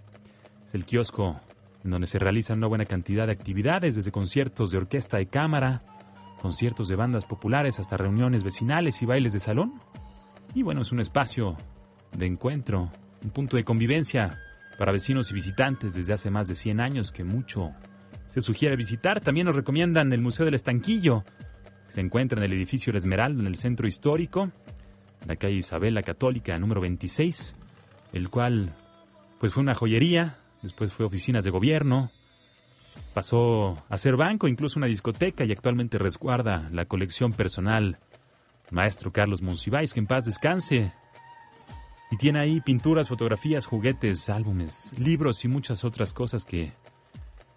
Es 0.64 0.74
el 0.74 0.84
kiosco 0.84 1.40
en 1.84 1.90
donde 1.90 2.06
se 2.06 2.18
realizan 2.18 2.58
una 2.58 2.66
buena 2.66 2.84
cantidad 2.84 3.26
de 3.26 3.32
actividades, 3.32 3.96
desde 3.96 4.12
conciertos 4.12 4.70
de 4.70 4.78
orquesta 4.78 5.18
de 5.18 5.26
cámara, 5.26 5.82
conciertos 6.40 6.88
de 6.88 6.96
bandas 6.96 7.24
populares 7.24 7.78
hasta 7.78 7.96
reuniones 7.96 8.44
vecinales 8.44 9.02
y 9.02 9.06
bailes 9.06 9.32
de 9.32 9.40
salón. 9.40 9.80
Y 10.54 10.62
bueno, 10.62 10.82
es 10.82 10.92
un 10.92 11.00
espacio 11.00 11.56
de 12.16 12.26
encuentro, 12.26 12.90
un 13.22 13.30
punto 13.30 13.56
de 13.56 13.64
convivencia 13.64 14.38
para 14.78 14.92
vecinos 14.92 15.30
y 15.30 15.34
visitantes 15.34 15.94
desde 15.94 16.12
hace 16.12 16.30
más 16.30 16.48
de 16.48 16.54
100 16.54 16.80
años 16.80 17.10
que 17.12 17.24
mucho 17.24 17.72
se 18.32 18.40
sugiere 18.40 18.76
visitar. 18.76 19.20
También 19.20 19.46
nos 19.46 19.56
recomiendan 19.56 20.10
el 20.14 20.22
Museo 20.22 20.46
del 20.46 20.54
Estanquillo, 20.54 21.22
que 21.86 21.92
se 21.92 22.00
encuentra 22.00 22.38
en 22.38 22.44
el 22.44 22.52
edificio 22.54 22.90
La 22.92 22.98
Esmeralda, 22.98 23.40
en 23.42 23.46
el 23.46 23.56
centro 23.56 23.86
histórico, 23.86 24.44
en 25.20 25.28
la 25.28 25.36
calle 25.36 25.56
Isabel 25.56 25.92
la 25.92 26.02
Católica, 26.02 26.58
número 26.58 26.80
26, 26.80 27.54
el 28.14 28.30
cual 28.30 28.74
pues 29.38 29.52
fue 29.52 29.62
una 29.62 29.74
joyería, 29.74 30.38
después 30.62 30.94
fue 30.94 31.04
oficinas 31.04 31.44
de 31.44 31.50
gobierno, 31.50 32.10
Pasó 33.14 33.76
a 33.90 33.98
ser 33.98 34.16
banco, 34.16 34.48
incluso 34.48 34.78
una 34.78 34.86
discoteca 34.86 35.44
y 35.44 35.52
actualmente 35.52 35.98
resguarda 35.98 36.68
la 36.72 36.86
colección 36.86 37.32
personal. 37.32 37.98
Maestro 38.70 39.12
Carlos 39.12 39.42
Monsiváis, 39.42 39.92
que 39.92 40.00
en 40.00 40.06
paz 40.06 40.24
descanse. 40.24 40.94
Y 42.10 42.16
tiene 42.16 42.40
ahí 42.40 42.60
pinturas, 42.60 43.08
fotografías, 43.08 43.66
juguetes, 43.66 44.30
álbumes, 44.30 44.92
libros 44.98 45.44
y 45.44 45.48
muchas 45.48 45.84
otras 45.84 46.12
cosas 46.12 46.44
que 46.44 46.72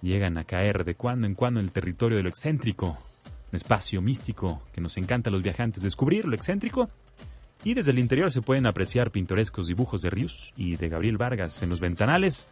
llegan 0.06 0.38
a 0.38 0.46
caer 0.46 0.86
de 0.86 0.96
cuando 0.96 1.28
en 1.28 1.36
cuando 1.36 1.60
en 1.60 1.66
el 1.66 1.72
territorio 1.72 2.18
de 2.18 2.24
lo 2.24 2.30
excéntrico. 2.30 2.98
Un 3.52 3.56
espacio 3.56 4.02
místico 4.02 4.64
que 4.74 4.82
nos 4.82 4.98
encanta 4.98 5.30
a 5.30 5.34
los 5.34 5.44
viajantes 5.44 5.84
descubrir, 5.84 6.26
lo 6.26 6.36
excéntrico. 6.36 6.90
Y 7.64 7.74
desde 7.74 7.92
el 7.92 8.00
interior 8.00 8.32
se 8.32 8.42
pueden 8.42 8.66
apreciar 8.68 9.12
pintorescos 9.12 9.68
dibujos 9.68 10.02
de 10.02 10.10
Rius 10.10 10.54
y 10.56 10.76
de 10.76 10.90
Gabriel 10.90 11.18
Vargas 11.18 11.62
en 11.64 11.70
los 11.70 11.80
ventanales 11.80 12.48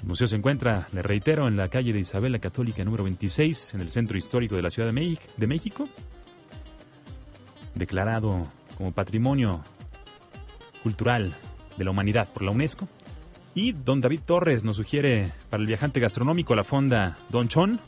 el 0.00 0.08
museo 0.08 0.26
se 0.26 0.34
encuentra, 0.34 0.88
le 0.92 1.00
reitero, 1.00 1.46
en 1.46 1.56
la 1.56 1.68
calle 1.68 1.92
de 1.92 2.00
Isabel 2.00 2.32
la 2.32 2.40
Católica 2.40 2.82
número 2.84 3.04
26, 3.04 3.74
en 3.74 3.82
el 3.82 3.88
centro 3.88 4.18
histórico 4.18 4.56
de 4.56 4.62
la 4.62 4.70
Ciudad 4.70 4.92
de 4.92 5.46
México, 5.46 5.84
declarado 7.76 8.48
como 8.76 8.90
Patrimonio 8.90 9.62
Cultural 10.82 11.32
de 11.76 11.84
la 11.84 11.90
Humanidad 11.92 12.28
por 12.32 12.42
la 12.42 12.50
UNESCO. 12.50 12.88
Y 13.54 13.72
don 13.72 14.00
David 14.00 14.20
Torres 14.24 14.64
nos 14.64 14.76
sugiere 14.76 15.30
para 15.50 15.60
el 15.60 15.66
viajante 15.66 16.00
gastronómico 16.00 16.54
la 16.54 16.64
fonda 16.64 17.18
Don 17.28 17.48
Chon, 17.48 17.80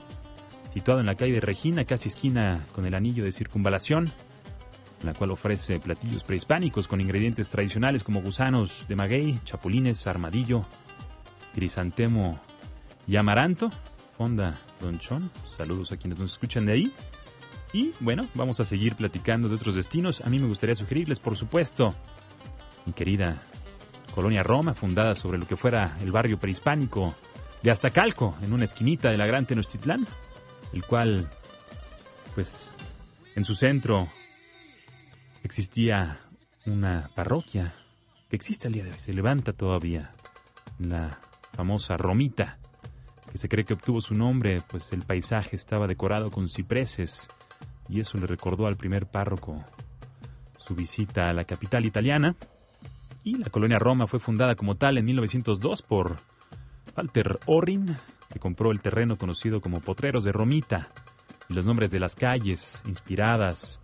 situado 0.72 1.00
en 1.00 1.06
la 1.06 1.14
calle 1.14 1.32
de 1.32 1.40
Regina, 1.40 1.86
casi 1.86 2.08
esquina 2.08 2.66
con 2.74 2.84
el 2.84 2.94
anillo 2.94 3.24
de 3.24 3.32
circunvalación, 3.32 4.12
la 5.02 5.14
cual 5.14 5.30
ofrece 5.30 5.80
platillos 5.80 6.22
prehispánicos 6.22 6.86
con 6.86 7.00
ingredientes 7.00 7.48
tradicionales 7.48 8.04
como 8.04 8.20
gusanos 8.20 8.86
de 8.88 8.96
maguey, 8.96 9.38
chapulines, 9.44 10.06
armadillo, 10.06 10.66
Crisantemo 11.54 12.40
y 13.06 13.16
Amaranto, 13.16 13.70
Fonda 14.18 14.60
Donchón. 14.80 15.30
Saludos 15.56 15.92
a 15.92 15.96
quienes 15.96 16.18
nos 16.18 16.32
escuchan 16.32 16.66
de 16.66 16.72
ahí. 16.72 16.92
Y 17.72 17.92
bueno, 18.00 18.26
vamos 18.34 18.60
a 18.60 18.64
seguir 18.64 18.96
platicando 18.96 19.48
de 19.48 19.54
otros 19.54 19.74
destinos. 19.74 20.20
A 20.20 20.28
mí 20.28 20.38
me 20.38 20.46
gustaría 20.46 20.74
sugerirles, 20.74 21.20
por 21.20 21.36
supuesto, 21.36 21.94
mi 22.86 22.92
querida 22.92 23.42
Colonia 24.14 24.44
Roma, 24.44 24.74
fundada 24.74 25.16
sobre 25.16 25.38
lo 25.38 25.46
que 25.46 25.56
fuera 25.56 25.96
el 26.00 26.12
barrio 26.12 26.38
prehispánico 26.38 27.16
de 27.64 27.72
Aztacalco, 27.72 28.36
en 28.42 28.52
una 28.52 28.64
esquinita 28.64 29.10
de 29.10 29.16
la 29.16 29.26
Gran 29.26 29.44
Tenochtitlán, 29.44 30.06
el 30.72 30.84
cual, 30.84 31.28
pues, 32.36 32.70
en 33.34 33.42
su 33.44 33.56
centro 33.56 34.08
existía 35.42 36.20
una 36.64 37.10
parroquia 37.16 37.74
que 38.30 38.36
existe 38.36 38.68
al 38.68 38.74
día 38.74 38.84
de 38.84 38.92
hoy, 38.92 38.98
se 39.00 39.12
levanta 39.12 39.52
todavía 39.52 40.14
la 40.78 41.18
famosa 41.52 41.96
Romita, 41.96 42.58
que 43.32 43.38
se 43.38 43.48
cree 43.48 43.64
que 43.64 43.74
obtuvo 43.74 44.00
su 44.00 44.14
nombre, 44.14 44.58
pues 44.68 44.92
el 44.92 45.02
paisaje 45.02 45.56
estaba 45.56 45.88
decorado 45.88 46.30
con 46.30 46.48
cipreses 46.48 47.28
y 47.88 47.98
eso 47.98 48.16
le 48.18 48.28
recordó 48.28 48.66
al 48.66 48.76
primer 48.76 49.06
párroco 49.06 49.64
su 50.58 50.76
visita 50.76 51.28
a 51.28 51.32
la 51.32 51.44
capital 51.44 51.84
italiana. 51.84 52.36
Y 53.24 53.38
la 53.38 53.48
colonia 53.48 53.78
Roma 53.78 54.06
fue 54.06 54.20
fundada 54.20 54.54
como 54.54 54.76
tal 54.76 54.98
en 54.98 55.06
1902 55.06 55.80
por 55.80 56.16
Walter 56.94 57.40
Orrin, 57.46 57.96
que 58.30 58.38
compró 58.38 58.70
el 58.70 58.82
terreno 58.82 59.16
conocido 59.16 59.62
como 59.62 59.80
Potreros 59.80 60.24
de 60.24 60.32
Romita, 60.32 60.90
y 61.48 61.54
los 61.54 61.64
nombres 61.64 61.90
de 61.90 62.00
las 62.00 62.16
calles 62.16 62.82
inspiradas 62.86 63.80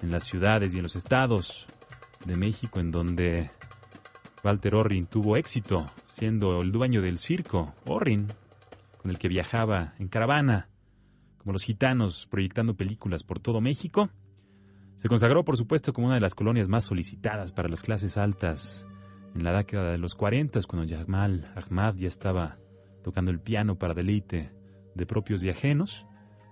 en 0.00 0.12
las 0.12 0.22
ciudades 0.22 0.74
y 0.74 0.76
en 0.76 0.84
los 0.84 0.94
estados 0.94 1.66
de 2.24 2.36
México 2.36 2.78
en 2.78 2.92
donde 2.92 3.50
Walter 4.44 4.76
Orrin 4.76 5.06
tuvo 5.06 5.36
éxito, 5.36 5.86
siendo 6.06 6.60
el 6.60 6.70
dueño 6.70 7.02
del 7.02 7.18
circo 7.18 7.74
Orrin, 7.86 8.28
con 9.02 9.10
el 9.10 9.18
que 9.18 9.26
viajaba 9.26 9.94
en 9.98 10.06
caravana, 10.06 10.68
como 11.38 11.52
los 11.52 11.64
gitanos, 11.64 12.26
proyectando 12.30 12.74
películas 12.74 13.24
por 13.24 13.40
todo 13.40 13.60
México. 13.60 14.08
Se 14.96 15.08
consagró, 15.08 15.44
por 15.44 15.56
supuesto, 15.56 15.92
como 15.92 16.06
una 16.06 16.16
de 16.16 16.20
las 16.20 16.34
colonias 16.34 16.68
más 16.68 16.84
solicitadas 16.84 17.52
para 17.52 17.68
las 17.68 17.82
clases 17.82 18.16
altas 18.16 18.86
en 19.34 19.44
la 19.44 19.52
década 19.52 19.90
de 19.90 19.98
los 19.98 20.14
40, 20.14 20.60
cuando 20.68 20.94
Jamal 20.94 21.52
Ahmad 21.56 21.94
ya 21.96 22.08
estaba 22.08 22.58
tocando 23.02 23.30
el 23.30 23.40
piano 23.40 23.78
para 23.78 23.94
deleite 23.94 24.52
de 24.94 25.06
propios 25.06 25.42
y 25.42 25.50
ajenos. 25.50 26.06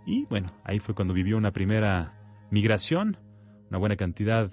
Y 0.05 0.25
bueno, 0.27 0.53
ahí 0.65 0.81
fue 0.81 0.95
cuando 0.95 1.15
vivió 1.15 1.37
una 1.37 1.53
primera 1.53 2.19
migración, 2.51 3.17
una 3.71 3.79
buena 3.79 3.97
cantidad 3.97 4.51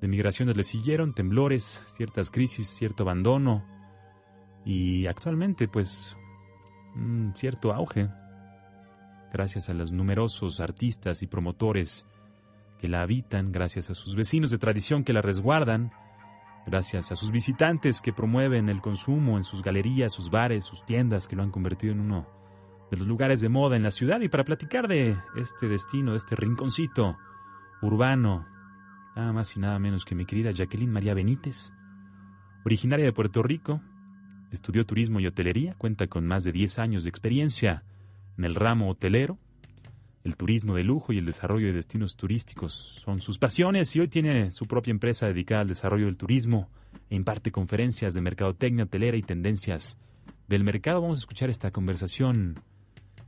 de 0.00 0.08
migraciones 0.08 0.56
le 0.56 0.64
siguieron, 0.64 1.14
temblores, 1.14 1.82
ciertas 1.86 2.30
crisis, 2.30 2.68
cierto 2.68 3.02
abandono 3.02 3.64
y 4.64 5.06
actualmente 5.06 5.68
pues 5.68 6.16
un 6.94 7.32
cierto 7.34 7.72
auge 7.72 8.08
gracias 9.32 9.68
a 9.68 9.74
los 9.74 9.92
numerosos 9.92 10.60
artistas 10.60 11.22
y 11.22 11.26
promotores 11.26 12.04
que 12.78 12.88
la 12.88 13.02
habitan, 13.02 13.52
gracias 13.52 13.90
a 13.90 13.94
sus 13.94 14.14
vecinos 14.14 14.50
de 14.50 14.58
tradición 14.58 15.04
que 15.04 15.12
la 15.12 15.22
resguardan, 15.22 15.92
gracias 16.66 17.12
a 17.12 17.16
sus 17.16 17.30
visitantes 17.30 18.00
que 18.00 18.12
promueven 18.12 18.68
el 18.68 18.80
consumo 18.80 19.36
en 19.36 19.44
sus 19.44 19.62
galerías, 19.62 20.12
sus 20.12 20.30
bares, 20.30 20.64
sus 20.64 20.84
tiendas, 20.84 21.26
que 21.26 21.36
lo 21.36 21.42
han 21.42 21.50
convertido 21.50 21.92
en 21.92 22.00
uno 22.00 22.26
de 22.90 22.96
los 22.96 23.06
lugares 23.06 23.40
de 23.40 23.48
moda 23.48 23.76
en 23.76 23.82
la 23.82 23.90
ciudad. 23.90 24.20
Y 24.20 24.28
para 24.28 24.44
platicar 24.44 24.88
de 24.88 25.16
este 25.36 25.68
destino, 25.68 26.12
de 26.12 26.18
este 26.18 26.36
rinconcito 26.36 27.16
urbano, 27.82 28.46
nada 29.14 29.32
más 29.32 29.56
y 29.56 29.60
nada 29.60 29.78
menos 29.78 30.04
que 30.04 30.14
mi 30.14 30.26
querida 30.26 30.50
Jacqueline 30.50 30.92
María 30.92 31.14
Benítez, 31.14 31.72
originaria 32.64 33.04
de 33.04 33.12
Puerto 33.12 33.42
Rico, 33.42 33.80
estudió 34.50 34.84
turismo 34.84 35.20
y 35.20 35.26
hotelería, 35.26 35.74
cuenta 35.74 36.06
con 36.06 36.26
más 36.26 36.44
de 36.44 36.52
10 36.52 36.78
años 36.78 37.04
de 37.04 37.10
experiencia 37.10 37.84
en 38.36 38.44
el 38.44 38.54
ramo 38.54 38.90
hotelero, 38.90 39.38
el 40.26 40.36
turismo 40.36 40.74
de 40.74 40.82
lujo 40.82 41.12
y 41.12 41.18
el 41.18 41.24
desarrollo 41.24 41.68
de 41.68 41.72
destinos 41.72 42.16
turísticos 42.16 43.00
son 43.04 43.20
sus 43.20 43.38
pasiones 43.38 43.94
y 43.94 44.00
hoy 44.00 44.08
tiene 44.08 44.50
su 44.50 44.66
propia 44.66 44.90
empresa 44.90 45.26
dedicada 45.26 45.60
al 45.60 45.68
desarrollo 45.68 46.06
del 46.06 46.16
turismo 46.16 46.68
e 47.08 47.14
imparte 47.14 47.52
conferencias 47.52 48.12
de 48.12 48.20
mercadotecnia 48.20 48.84
hotelera 48.84 49.16
y 49.16 49.22
tendencias 49.22 49.96
del 50.48 50.64
mercado. 50.64 51.00
Vamos 51.00 51.18
a 51.18 51.22
escuchar 51.22 51.48
esta 51.48 51.70
conversación 51.70 52.58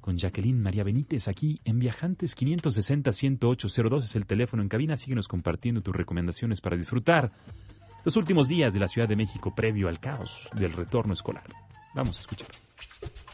con 0.01 0.19
Jacqueline 0.19 0.61
María 0.61 0.83
Benítez 0.83 1.29
aquí 1.29 1.61
en 1.65 1.79
Viajantes 1.79 2.37
560-10802 2.37 4.03
es 4.03 4.17
el 4.17 4.27
teléfono 4.27 4.63
en 4.65 4.69
cabina. 4.69 4.97
Síguenos 4.97 5.29
compartiendo 5.29 5.83
tus 5.83 5.95
recomendaciones 5.95 6.61
para 6.61 6.77
disfrutar 6.77 7.31
estos 7.97 8.17
últimos 8.17 8.49
días 8.49 8.73
de 8.73 8.81
la 8.81 8.89
Ciudad 8.89 9.09
de 9.09 9.15
México 9.15 9.55
previo 9.55 9.89
al 9.89 10.01
caos 10.01 10.49
del 10.57 10.73
retorno 10.73 11.13
escolar. 11.13 11.47
Vamos 11.95 12.19
a 12.19 12.21
escuchar. 12.23 12.68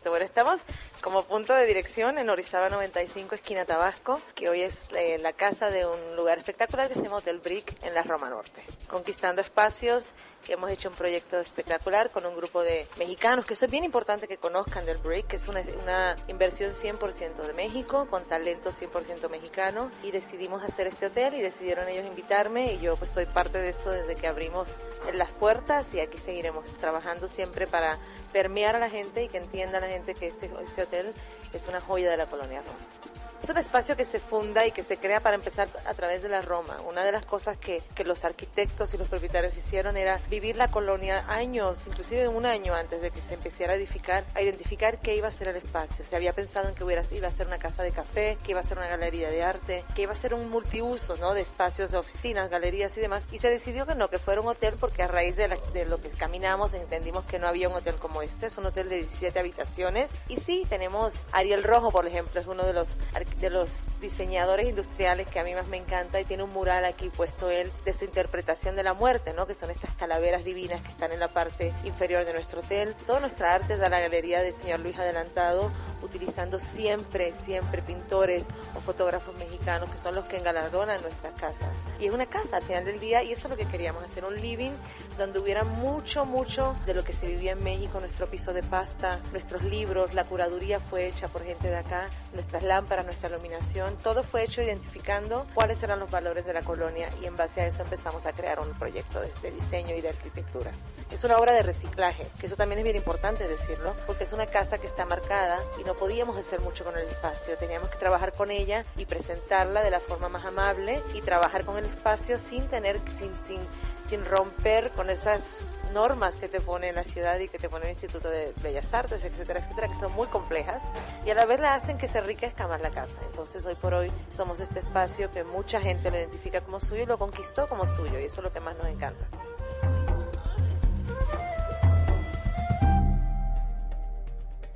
Bueno, 0.04 0.26
estamos 0.26 0.61
como 1.00 1.22
punto 1.22 1.54
de 1.54 1.66
dirección 1.66 2.18
en 2.18 2.28
Orizaba 2.28 2.68
95, 2.68 3.35
esquina 3.35 3.64
Tabasco, 3.64 4.20
que 4.35 4.48
hoy 4.50 4.61
es 4.61 4.87
eh, 4.94 5.18
la 5.18 5.33
casa 5.33 5.70
de 5.70 5.87
un 5.87 6.14
lugar 6.14 6.38
espectacular 6.38 6.88
que 6.88 6.94
se 6.94 7.02
llama 7.02 7.16
Hotel 7.16 7.40
Brick 7.40 7.83
en 7.83 7.94
la 7.94 8.02
Roma 8.02 8.28
Norte. 8.28 8.62
Conquistando 8.88 9.40
espacios, 9.40 10.12
hemos 10.48 10.70
hecho 10.70 10.90
un 10.90 10.94
proyecto 10.94 11.40
espectacular 11.40 12.11
con 12.11 12.26
un 12.26 12.37
grupo 12.37 12.62
de 12.62 12.87
mexicanos, 12.98 13.46
que 13.46 13.54
eso 13.54 13.64
es 13.64 13.70
bien 13.70 13.85
importante 13.85 14.28
que 14.28 14.37
conozcan 14.37 14.85
del 14.85 14.98
Brick, 14.98 15.26
que 15.26 15.37
es 15.37 15.48
una, 15.48 15.62
una 15.83 16.16
inversión 16.28 16.72
100% 16.72 17.46
de 17.46 17.52
México, 17.54 18.07
con 18.09 18.24
talento 18.24 18.70
100% 18.70 19.28
mexicano, 19.30 19.90
y 20.02 20.11
decidimos 20.11 20.62
hacer 20.62 20.87
este 20.87 21.07
hotel 21.07 21.35
y 21.35 21.40
decidieron 21.40 21.88
ellos 21.88 22.07
invitarme 22.07 22.74
y 22.74 22.78
yo 22.78 22.96
pues 22.96 23.11
soy 23.11 23.26
parte 23.26 23.59
de 23.59 23.70
esto 23.70 23.90
desde 23.90 24.16
que 24.16 24.26
abrimos 24.26 24.80
las 25.14 25.30
puertas 25.30 25.94
y 25.94 26.00
aquí 26.00 26.18
seguiremos 26.18 26.76
trabajando 26.76 27.26
siempre 27.26 27.66
para 27.66 27.98
permear 28.33 28.76
a 28.76 28.78
la 28.78 28.90
gente 28.90 29.22
y 29.22 29.28
que 29.35 29.38
entienda 29.38 29.81
la 29.81 29.88
gente 29.88 30.14
que 30.14 30.29
este, 30.29 30.49
este 30.62 30.85
hotel 30.85 31.12
es 31.53 31.66
una 31.66 31.81
joya 31.81 32.09
de 32.09 32.16
la 32.16 32.27
colonia 32.27 32.62
Roma. 32.62 33.23
Es 33.44 33.50
un 33.50 33.59
espacio 33.59 33.94
que 33.94 34.07
se 34.07 34.20
funda 34.20 34.66
y 34.66 34.72
que 34.72 34.83
se 34.83 34.96
crea 34.96 35.20
para 35.20 35.37
empezar 35.37 35.68
a 35.85 35.92
través 35.92 36.22
de 36.22 36.30
la 36.30 36.40
Roma. 36.40 36.78
Una 36.88 37.04
de 37.04 37.12
las 37.12 37.26
cosas 37.26 37.59
que, 37.59 37.83
que 37.94 38.02
los 38.02 38.24
arquitectos 38.24 38.94
y 38.94 38.96
los 38.96 39.07
propietarios 39.07 39.54
hicieron 39.59 39.98
era 39.98 40.18
vivir 40.30 40.57
la 40.57 40.68
colonia 40.68 41.26
años, 41.28 41.87
inclusive 41.87 42.26
un 42.26 42.46
año 42.46 42.74
antes 42.74 43.02
de 43.02 43.11
que 43.11 43.20
se 43.20 43.35
empezara 43.35 43.74
a 43.74 43.76
edificar, 43.76 44.24
a 44.35 44.40
identificar 44.40 44.98
qué 44.98 45.14
iba 45.14 45.28
a 45.28 45.30
ser 45.30 45.48
el 45.48 45.57
espacio. 45.57 46.07
Se 46.07 46.16
había 46.16 46.33
pensado 46.33 46.70
en 46.70 46.74
que 46.74 46.85
hubiera, 46.85 47.02
iba 47.11 47.28
a 47.28 47.30
ser 47.30 47.46
una 47.46 47.59
casa 47.59 47.83
de 47.83 47.90
café, 47.90 48.38
que 48.42 48.52
iba 48.52 48.61
a 48.61 48.62
ser 48.62 48.78
una 48.78 48.88
galería 48.88 49.28
de 49.28 49.42
arte, 49.42 49.85
que 49.94 50.00
iba 50.00 50.12
a 50.12 50.16
ser 50.16 50.33
un 50.33 50.48
multiuso 50.48 51.16
¿no? 51.18 51.35
de 51.35 51.42
espacios 51.42 51.90
de 51.90 51.98
oficinas, 51.98 52.48
galerías 52.48 52.96
y 52.96 53.02
demás. 53.02 53.26
Y 53.30 53.37
se 53.37 53.50
decidió 53.50 53.85
que 53.85 53.94
no, 53.94 54.09
que 54.09 54.18
fuera 54.18 54.40
un 54.40 54.48
hotel 54.48 54.76
porque 54.80 55.02
a 55.02 55.07
raíz 55.07 55.37
de, 55.37 55.54
de 55.74 55.85
lo 55.85 55.98
que 55.98 56.09
caminamos 56.09 56.72
entendimos 56.72 57.26
que 57.26 57.38
no 57.38 57.46
había 57.46 57.68
un 57.68 57.74
hotel 57.74 57.96
como 57.96 58.22
este. 58.22 58.46
Es 58.46 58.57
un 58.57 58.64
hotel 58.64 58.88
de 58.88 59.00
17 59.00 59.38
habitaciones. 59.38 60.12
Y 60.28 60.38
sí, 60.38 60.64
tenemos 60.70 61.26
Ariel 61.33 61.62
Rojo, 61.62 61.90
por 61.90 62.07
ejemplo, 62.07 62.40
es 62.40 62.46
uno 62.46 62.64
de 62.64 62.72
los 62.72 62.96
de 63.40 63.51
los 63.51 63.85
diseñadores 64.01 64.68
industriales 64.68 65.29
que 65.29 65.40
a 65.40 65.44
mí 65.44 65.55
más 65.55 65.66
me 65.68 65.77
encanta 65.77 66.20
y 66.20 66.25
tiene 66.25 66.42
un 66.42 66.51
mural 66.51 66.85
aquí 66.85 67.11
puesto 67.11 67.51
él 67.51 67.70
de 67.85 67.92
su 67.92 68.05
interpretación 68.05 68.77
de 68.77 68.83
la 68.83 68.94
muerte, 68.94 69.33
¿no? 69.35 69.47
que 69.47 69.55
son 69.55 69.70
estas 69.70 69.94
calaveras 69.97 70.44
divinas 70.44 70.83
que 70.83 70.90
están 70.90 71.12
en 71.12 71.20
la 71.20 71.29
parte 71.29 71.73
inferior 71.85 72.25
de 72.25 72.33
nuestro 72.33 72.61
hotel. 72.61 72.94
Toda 73.07 73.20
nuestra 73.20 73.55
arte 73.55 73.77
de 73.77 73.88
la 73.88 74.01
galería 74.01 74.42
del 74.42 74.53
señor 74.53 74.81
Luis 74.81 74.99
Adelantado, 74.99 75.70
utilizando 76.03 76.59
siempre, 76.59 77.33
siempre 77.33 77.83
pintores 77.83 78.49
o 78.75 78.81
fotógrafos 78.81 79.35
mexicanos 79.37 79.90
que 79.90 79.99
son 79.99 80.14
los 80.14 80.25
que 80.27 80.38
engalardonan 80.38 81.01
nuestras 81.03 81.38
casas. 81.38 81.83
Y 82.01 82.07
es 82.07 82.12
una 82.12 82.27
casa 82.27 82.59
al 82.59 82.62
final 82.62 82.85
del 82.85 83.01
día 83.01 83.23
y 83.23 83.33
eso 83.33 83.49
es 83.49 83.51
lo 83.51 83.57
que 83.57 83.66
queríamos, 83.66 84.03
hacer 84.03 84.25
un 84.25 84.40
living 84.40 84.73
donde 85.18 85.38
hubiera 85.38 85.64
mucho, 85.64 86.25
mucho 86.25 86.75
de 86.87 86.94
lo 86.94 87.05
que 87.05 87.12
se 87.12 87.27
vivía 87.27 87.53
en 87.53 87.62
México, 87.62 88.01
nuestro 88.01 88.27
piso 88.27 88.53
de 88.53 88.62
pasta, 88.62 89.20
nuestros 89.33 89.62
libros, 89.64 90.14
la 90.14 90.25
curaduría 90.25 90.81
fue 90.81 91.07
hecha 91.07 91.29
por 91.29 91.44
gente 91.44 91.68
de 91.68 91.77
acá, 91.77 92.09
nuestras 92.33 92.62
lámparas, 92.62 93.07
nuestra 93.14 93.29
iluminación, 93.29 93.96
todo 94.03 94.24
fue 94.24 94.42
hecho 94.42 94.61
identificando 94.61 95.46
cuáles 95.55 95.81
eran 95.85 96.00
los 96.00 96.11
valores 96.11 96.44
de 96.46 96.53
la 96.53 96.62
colonia 96.62 97.09
y 97.22 97.27
en 97.27 97.37
base 97.37 97.61
a 97.61 97.66
eso 97.66 97.83
empezamos 97.83 98.27
a 98.27 98.33
crear 98.33 98.59
un 98.59 98.68
proyecto 98.74 99.20
de, 99.20 99.50
diseño 99.53 99.94
y 99.94 100.00
de 100.00 100.09
arquitectura. 100.09 100.72
Es 101.12 101.22
una 101.22 101.37
obra 101.37 101.53
de 101.53 101.62
reciclaje, 101.62 102.27
que 102.40 102.46
eso 102.46 102.57
también 102.57 102.81
es 102.81 102.85
bien 102.85 102.96
importante 102.96 103.46
decirlo, 103.46 103.94
porque 104.07 104.24
es 104.24 104.33
una 104.33 104.46
casa 104.46 104.79
que 104.79 104.88
está 104.88 105.07
marcada 105.07 105.61
y 105.81 105.85
no 105.85 105.94
podíamos 105.94 106.37
hacer 106.37 106.61
mucho 106.61 106.83
con 106.83 106.98
el 106.98 107.07
espacio, 107.07 107.57
teníamos 107.57 107.88
que 107.88 107.98
trabajar 107.98 108.33
con 108.33 108.50
ella 108.50 108.85
y 108.96 109.07
presentarla 109.07 109.85
de 109.85 109.90
la 109.90 110.00
forma 110.00 110.29
más 110.29 110.44
amable 110.44 111.00
y 111.14 111.20
trabajar 111.20 111.64
con 111.64 111.79
el 111.79 111.85
espacio 111.85 112.37
sin 112.38 112.66
tener, 112.66 113.00
sin, 113.16 113.33
sin, 113.40 113.61
sin 114.06 114.24
romper 114.24 114.90
con 114.90 115.10
esas 115.10 115.66
normas 115.92 116.34
que 116.34 116.48
te 116.48 116.60
pone 116.60 116.92
la 116.92 117.04
ciudad 117.04 117.38
y 117.38 117.48
que 117.48 117.58
te 117.58 117.68
pone 117.68 117.86
el 117.86 117.92
Instituto 117.92 118.28
de 118.28 118.52
Bellas 118.62 118.92
Artes, 118.92 119.24
etcétera, 119.24 119.60
etcétera, 119.60 119.88
que 119.88 119.94
son 119.94 120.12
muy 120.12 120.26
complejas 120.26 120.82
y 121.24 121.30
a 121.30 121.34
la 121.34 121.46
vez 121.46 121.60
la 121.60 121.74
hacen 121.74 121.98
que 121.98 122.08
se 122.08 122.18
enriquezca 122.18 122.66
más 122.66 122.82
la 122.82 122.90
casa. 122.90 123.18
Entonces 123.30 123.64
hoy 123.64 123.76
por 123.76 123.94
hoy 123.94 124.10
somos 124.28 124.60
este 124.60 124.80
espacio 124.80 125.30
que 125.30 125.44
mucha 125.44 125.80
gente 125.80 126.10
lo 126.10 126.18
identifica 126.18 126.60
como 126.60 126.80
suyo 126.80 127.04
y 127.04 127.06
lo 127.06 127.16
conquistó 127.16 127.68
como 127.68 127.86
suyo 127.86 128.18
y 128.18 128.24
eso 128.24 128.40
es 128.40 128.44
lo 128.44 128.52
que 128.52 128.60
más 128.60 128.76
nos 128.76 128.88
encanta. 128.88 129.26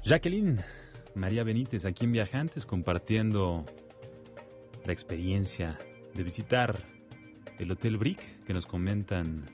Jacqueline 0.04 0.64
María 1.14 1.42
Benítez 1.42 1.84
aquí 1.84 2.04
en 2.04 2.12
Viajantes 2.12 2.64
compartiendo 2.64 3.66
la 4.84 4.92
experiencia 4.92 5.78
de 6.14 6.22
visitar 6.22 6.97
el 7.58 7.72
Hotel 7.72 7.96
Brick 7.96 8.44
que 8.44 8.54
nos 8.54 8.66
comentan 8.66 9.46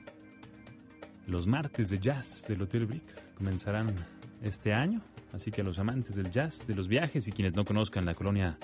los 1.27 1.47
martes 1.47 1.89
de 1.89 1.97
jazz 1.99 2.43
del 2.47 2.61
Hotel 2.61 2.85
Brick. 2.85 3.03
Comenzarán 3.35 3.95
este 4.41 4.73
año, 4.73 5.01
así 5.33 5.51
que 5.51 5.59
a 5.61 5.63
los 5.63 5.79
amantes 5.79 6.15
del 6.15 6.29
jazz, 6.29 6.67
de 6.67 6.75
los 6.75 6.87
viajes 6.87 7.27
y 7.27 7.31
quienes 7.31 7.55
no 7.55 7.65
conozcan 7.65 8.05
la 8.05 8.13
colonia 8.13 8.59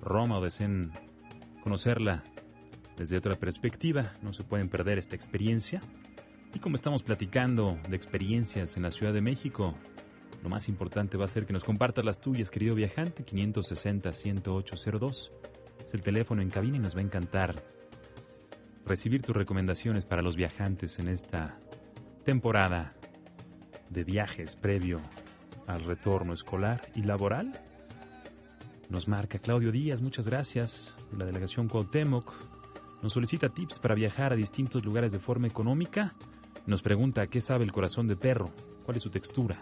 Roma 0.00 0.38
o 0.38 0.42
deseen 0.42 0.92
conocerla 1.62 2.24
desde 2.96 3.18
otra 3.18 3.36
perspectiva, 3.36 4.14
no 4.22 4.32
se 4.32 4.44
pueden 4.44 4.70
perder 4.70 4.96
esta 4.98 5.14
experiencia. 5.14 5.82
Y 6.54 6.58
como 6.58 6.76
estamos 6.76 7.02
platicando 7.02 7.78
de 7.88 7.96
experiencias 7.96 8.78
en 8.78 8.84
la 8.84 8.90
Ciudad 8.90 9.12
de 9.12 9.20
México, 9.20 9.74
lo 10.42 10.48
más 10.48 10.68
importante 10.68 11.18
va 11.18 11.26
a 11.26 11.28
ser 11.28 11.44
que 11.44 11.52
nos 11.52 11.64
compartas 11.64 12.02
las 12.04 12.20
tuyas, 12.20 12.50
querido 12.50 12.74
viajante, 12.74 13.26
560-10802. 13.26 15.30
Es 15.84 15.92
el 15.92 16.02
teléfono 16.02 16.40
en 16.40 16.48
cabina 16.50 16.76
y 16.76 16.80
nos 16.80 16.94
va 16.96 17.00
a 17.00 17.04
encantar 17.04 17.75
recibir 18.86 19.22
tus 19.22 19.36
recomendaciones 19.36 20.06
para 20.06 20.22
los 20.22 20.36
viajantes 20.36 20.98
en 20.98 21.08
esta 21.08 21.58
temporada 22.24 22.94
de 23.90 24.04
viajes 24.04 24.56
previo 24.56 24.98
al 25.66 25.84
retorno 25.84 26.32
escolar 26.32 26.88
y 26.94 27.02
laboral. 27.02 27.60
Nos 28.88 29.08
marca 29.08 29.38
Claudio 29.38 29.72
Díaz, 29.72 30.00
muchas 30.00 30.28
gracias, 30.28 30.94
de 31.10 31.18
la 31.18 31.24
delegación 31.24 31.68
Cuauhtémoc. 31.68 32.32
Nos 33.02 33.12
solicita 33.12 33.48
tips 33.48 33.80
para 33.80 33.96
viajar 33.96 34.32
a 34.32 34.36
distintos 34.36 34.84
lugares 34.84 35.12
de 35.12 35.18
forma 35.18 35.48
económica. 35.48 36.14
Nos 36.66 36.82
pregunta 36.82 37.26
qué 37.26 37.40
sabe 37.40 37.64
el 37.64 37.72
corazón 37.72 38.06
de 38.06 38.16
perro, 38.16 38.52
cuál 38.84 38.96
es 38.96 39.02
su 39.02 39.10
textura. 39.10 39.60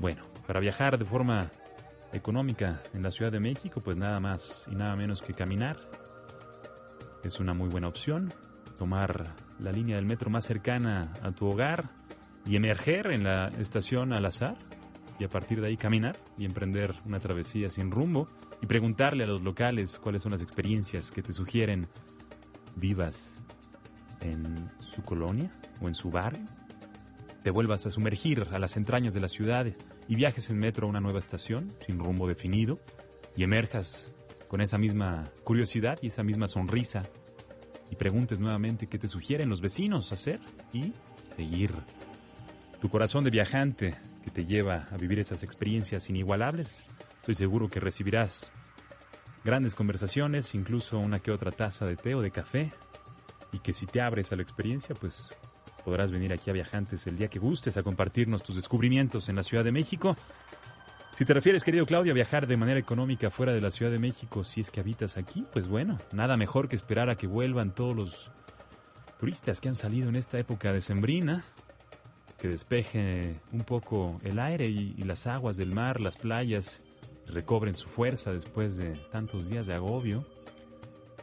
Bueno, 0.00 0.24
para 0.46 0.60
viajar 0.60 0.98
de 0.98 1.04
forma 1.04 1.50
económica 2.12 2.82
en 2.92 3.02
la 3.02 3.10
Ciudad 3.10 3.30
de 3.30 3.40
México, 3.40 3.80
pues 3.80 3.96
nada 3.96 4.18
más 4.18 4.64
y 4.70 4.74
nada 4.74 4.96
menos 4.96 5.22
que 5.22 5.32
caminar. 5.32 5.76
Es 7.26 7.40
una 7.40 7.54
muy 7.54 7.68
buena 7.68 7.88
opción. 7.88 8.32
Tomar 8.78 9.34
la 9.58 9.72
línea 9.72 9.96
del 9.96 10.06
metro 10.06 10.30
más 10.30 10.44
cercana 10.44 11.12
a 11.22 11.32
tu 11.32 11.48
hogar 11.48 11.90
y 12.46 12.54
emerger 12.54 13.08
en 13.10 13.24
la 13.24 13.48
estación 13.58 14.12
al 14.12 14.26
azar 14.26 14.56
y 15.18 15.24
a 15.24 15.28
partir 15.28 15.60
de 15.60 15.66
ahí 15.66 15.76
caminar 15.76 16.20
y 16.38 16.44
emprender 16.44 16.94
una 17.04 17.18
travesía 17.18 17.66
sin 17.66 17.90
rumbo 17.90 18.26
y 18.62 18.68
preguntarle 18.68 19.24
a 19.24 19.26
los 19.26 19.42
locales 19.42 19.98
cuáles 19.98 20.22
son 20.22 20.30
las 20.32 20.40
experiencias 20.40 21.10
que 21.10 21.20
te 21.20 21.32
sugieren 21.32 21.88
vivas 22.76 23.42
en 24.20 24.70
su 24.94 25.02
colonia 25.02 25.50
o 25.80 25.88
en 25.88 25.94
su 25.94 26.12
barrio, 26.12 26.46
te 27.42 27.50
vuelvas 27.50 27.86
a 27.86 27.90
sumergir 27.90 28.46
a 28.52 28.60
las 28.60 28.76
entrañas 28.76 29.14
de 29.14 29.20
la 29.20 29.28
ciudad 29.28 29.66
y 30.06 30.14
viajes 30.14 30.48
en 30.48 30.58
metro 30.58 30.86
a 30.86 30.90
una 30.90 31.00
nueva 31.00 31.18
estación 31.18 31.70
sin 31.84 31.98
rumbo 31.98 32.28
definido 32.28 32.78
y 33.34 33.42
emerjas 33.42 34.14
con 34.48 34.60
esa 34.60 34.78
misma 34.78 35.24
curiosidad 35.44 35.98
y 36.02 36.08
esa 36.08 36.22
misma 36.22 36.46
sonrisa 36.46 37.04
y 37.90 37.96
preguntes 37.96 38.40
nuevamente 38.40 38.88
qué 38.88 38.98
te 38.98 39.08
sugieren 39.08 39.48
los 39.48 39.60
vecinos 39.60 40.12
hacer 40.12 40.40
y 40.72 40.92
seguir. 41.36 41.72
Tu 42.80 42.88
corazón 42.88 43.24
de 43.24 43.30
viajante 43.30 43.96
que 44.24 44.30
te 44.30 44.44
lleva 44.44 44.86
a 44.90 44.96
vivir 44.96 45.18
esas 45.18 45.42
experiencias 45.42 46.10
inigualables, 46.10 46.84
estoy 47.18 47.34
seguro 47.34 47.68
que 47.68 47.80
recibirás 47.80 48.50
grandes 49.44 49.74
conversaciones, 49.74 50.54
incluso 50.54 50.98
una 50.98 51.20
que 51.20 51.30
otra 51.30 51.52
taza 51.52 51.86
de 51.86 51.96
té 51.96 52.14
o 52.14 52.20
de 52.20 52.30
café, 52.30 52.72
y 53.52 53.60
que 53.60 53.72
si 53.72 53.86
te 53.86 54.00
abres 54.00 54.32
a 54.32 54.36
la 54.36 54.42
experiencia, 54.42 54.94
pues 54.94 55.30
podrás 55.84 56.10
venir 56.10 56.32
aquí 56.32 56.50
a 56.50 56.52
Viajantes 56.52 57.06
el 57.06 57.16
día 57.16 57.28
que 57.28 57.38
gustes 57.38 57.76
a 57.76 57.82
compartirnos 57.82 58.42
tus 58.42 58.56
descubrimientos 58.56 59.28
en 59.28 59.36
la 59.36 59.44
Ciudad 59.44 59.62
de 59.62 59.70
México. 59.70 60.16
Si 61.16 61.24
te 61.24 61.32
refieres, 61.32 61.64
querido 61.64 61.86
Claudio, 61.86 62.12
a 62.12 62.14
viajar 62.14 62.46
de 62.46 62.58
manera 62.58 62.78
económica 62.78 63.30
fuera 63.30 63.54
de 63.54 63.62
la 63.62 63.70
Ciudad 63.70 63.90
de 63.90 63.98
México, 63.98 64.44
si 64.44 64.60
es 64.60 64.70
que 64.70 64.80
habitas 64.80 65.16
aquí, 65.16 65.46
pues 65.50 65.66
bueno, 65.66 65.98
nada 66.12 66.36
mejor 66.36 66.68
que 66.68 66.76
esperar 66.76 67.08
a 67.08 67.16
que 67.16 67.26
vuelvan 67.26 67.74
todos 67.74 67.96
los 67.96 68.30
turistas 69.18 69.62
que 69.62 69.68
han 69.68 69.74
salido 69.74 70.10
en 70.10 70.16
esta 70.16 70.38
época 70.38 70.74
decembrina, 70.74 71.42
que 72.38 72.48
despeje 72.48 73.40
un 73.50 73.64
poco 73.64 74.20
el 74.24 74.38
aire 74.38 74.68
y, 74.68 74.94
y 74.98 75.04
las 75.04 75.26
aguas 75.26 75.56
del 75.56 75.72
mar, 75.72 76.02
las 76.02 76.18
playas, 76.18 76.82
recobren 77.26 77.72
su 77.72 77.88
fuerza 77.88 78.32
después 78.32 78.76
de 78.76 78.92
tantos 79.10 79.48
días 79.48 79.66
de 79.66 79.72
agobio. 79.72 80.26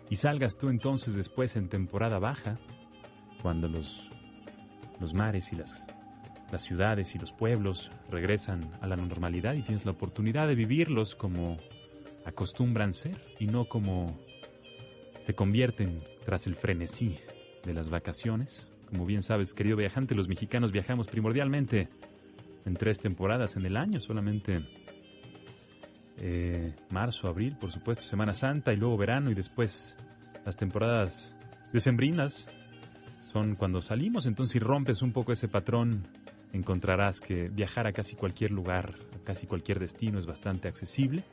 Y 0.10 0.16
salgas 0.16 0.58
tú 0.58 0.70
entonces 0.70 1.14
después 1.14 1.56
en 1.56 1.70
temporada 1.70 2.18
baja, 2.18 2.58
cuando 3.44 3.68
los, 3.68 4.10
los 5.00 5.14
mares 5.14 5.54
y 5.54 5.56
las, 5.56 5.86
las 6.54 6.62
ciudades 6.62 7.16
y 7.16 7.20
los 7.20 7.32
pueblos 7.32 7.90
regresan 8.12 8.72
a 8.80 8.86
la 8.86 8.96
normalidad 8.96 9.56
y 9.56 9.64
tienes 9.64 9.86
la 9.86 9.92
oportunidad 9.92 10.48
de 10.48 10.54
vivirlos 10.54 11.16
como 11.16 11.58
acostumbran 12.26 12.94
ser 12.94 13.20
y 13.40 13.48
no 13.48 13.66
como 13.66 14.20
se 15.18 15.34
convierten 15.34 16.00
tras 16.24 16.46
el 16.46 16.56
frenesí 16.56 17.18
de 17.66 17.74
las 17.74 17.90
vacaciones. 17.90 18.68
Como 18.88 19.08
bien 19.08 19.24
sabes, 19.24 19.56
querido 19.56 19.78
viajante, 19.78 20.14
los 20.14 20.28
mexicanos 20.28 20.72
viajamos 20.72 21.08
primordialmente 21.08 21.90
en 22.66 22.76
tres 22.76 23.00
temporadas 23.00 23.56
en 23.56 23.66
el 23.66 23.76
año, 23.76 23.98
solamente 23.98 24.58
eh, 26.20 26.76
marzo, 26.92 27.28
abril, 27.28 27.58
por 27.60 27.72
supuesto, 27.72 28.04
Semana 28.04 28.36
Santa 28.36 28.74
y 28.74 28.78
luego 28.78 28.96
verano 28.96 29.32
y 29.32 29.34
después 29.34 29.96
las 30.46 30.56
temporadas 30.56 31.34
decembrinas 31.74 32.48
son 33.32 33.56
cuando 33.56 33.82
salimos, 33.82 34.28
entonces 34.28 34.54
si 34.54 34.60
rompes 34.60 35.02
un 35.02 35.12
poco 35.12 35.32
ese 35.32 35.48
patrón 35.48 36.08
encontrarás 36.54 37.20
que 37.20 37.50
viajar 37.50 37.88
a 37.88 37.92
casi 37.92 38.16
cualquier 38.16 38.52
lugar, 38.52 38.96
a 39.16 39.24
casi 39.24 39.48
cualquier 39.48 39.80
destino 39.80 40.20
es 40.20 40.26
bastante 40.26 40.68
accesible. 40.68 41.24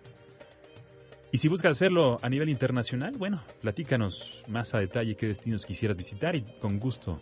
Y 1.32 1.38
si 1.38 1.46
buscas 1.46 1.72
hacerlo 1.72 2.18
a 2.22 2.28
nivel 2.28 2.48
internacional, 2.48 3.14
bueno, 3.16 3.40
platícanos 3.60 4.42
más 4.48 4.74
a 4.74 4.80
detalle 4.80 5.14
qué 5.14 5.28
destinos 5.28 5.64
quisieras 5.64 5.96
visitar 5.96 6.34
y 6.34 6.42
con 6.60 6.80
gusto 6.80 7.20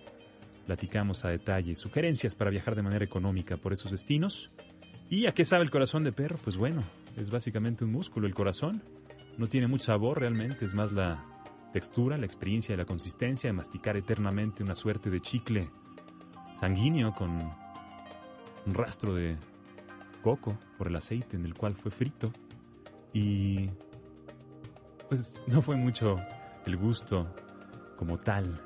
platicamos 0.65 1.25
a 1.25 1.29
detalle 1.29 1.77
sugerencias 1.77 2.35
para 2.35 2.51
viajar 2.51 2.75
de 2.75 2.83
manera 2.83 3.05
económica 3.05 3.57
por 3.57 3.73
esos 3.73 3.91
destinos. 3.91 4.55
¿Y 5.11 5.27
a 5.27 5.33
qué 5.33 5.45
sabe 5.45 5.65
el 5.65 5.71
corazón 5.71 6.05
de 6.05 6.13
perro? 6.13 6.39
Pues 6.43 6.57
bueno, 6.57 6.83
es 7.17 7.31
básicamente 7.31 7.85
un 7.85 7.93
músculo 7.93 8.27
el 8.27 8.35
corazón. 8.35 8.83
No 9.37 9.49
tiene 9.49 9.67
mucho 9.67 9.87
sabor 9.87 10.21
realmente, 10.21 10.65
es 10.65 10.75
más 10.75 10.93
la 10.93 11.25
textura, 11.73 12.17
la 12.17 12.27
experiencia 12.27 12.75
y 12.75 12.79
la 12.79 12.85
consistencia 12.85 13.49
de 13.49 13.55
masticar 13.55 13.97
eternamente 13.97 14.63
una 14.63 14.75
suerte 14.75 15.11
de 15.11 15.21
chicle 15.21 15.71
sanguíneo 16.61 17.15
con 17.15 17.51
un 18.67 18.75
rastro 18.75 19.15
de 19.15 19.37
coco 20.23 20.59
por 20.77 20.89
el 20.89 20.97
aceite 20.97 21.37
en 21.37 21.45
el 21.45 21.55
cual 21.55 21.75
fue 21.75 21.91
frito. 21.91 22.33
Y 23.13 23.71
pues 25.09 25.35
no 25.47 25.63
fue 25.63 25.77
mucho 25.77 26.17
el 26.67 26.77
gusto 26.77 27.35
como 27.97 28.19
tal 28.19 28.61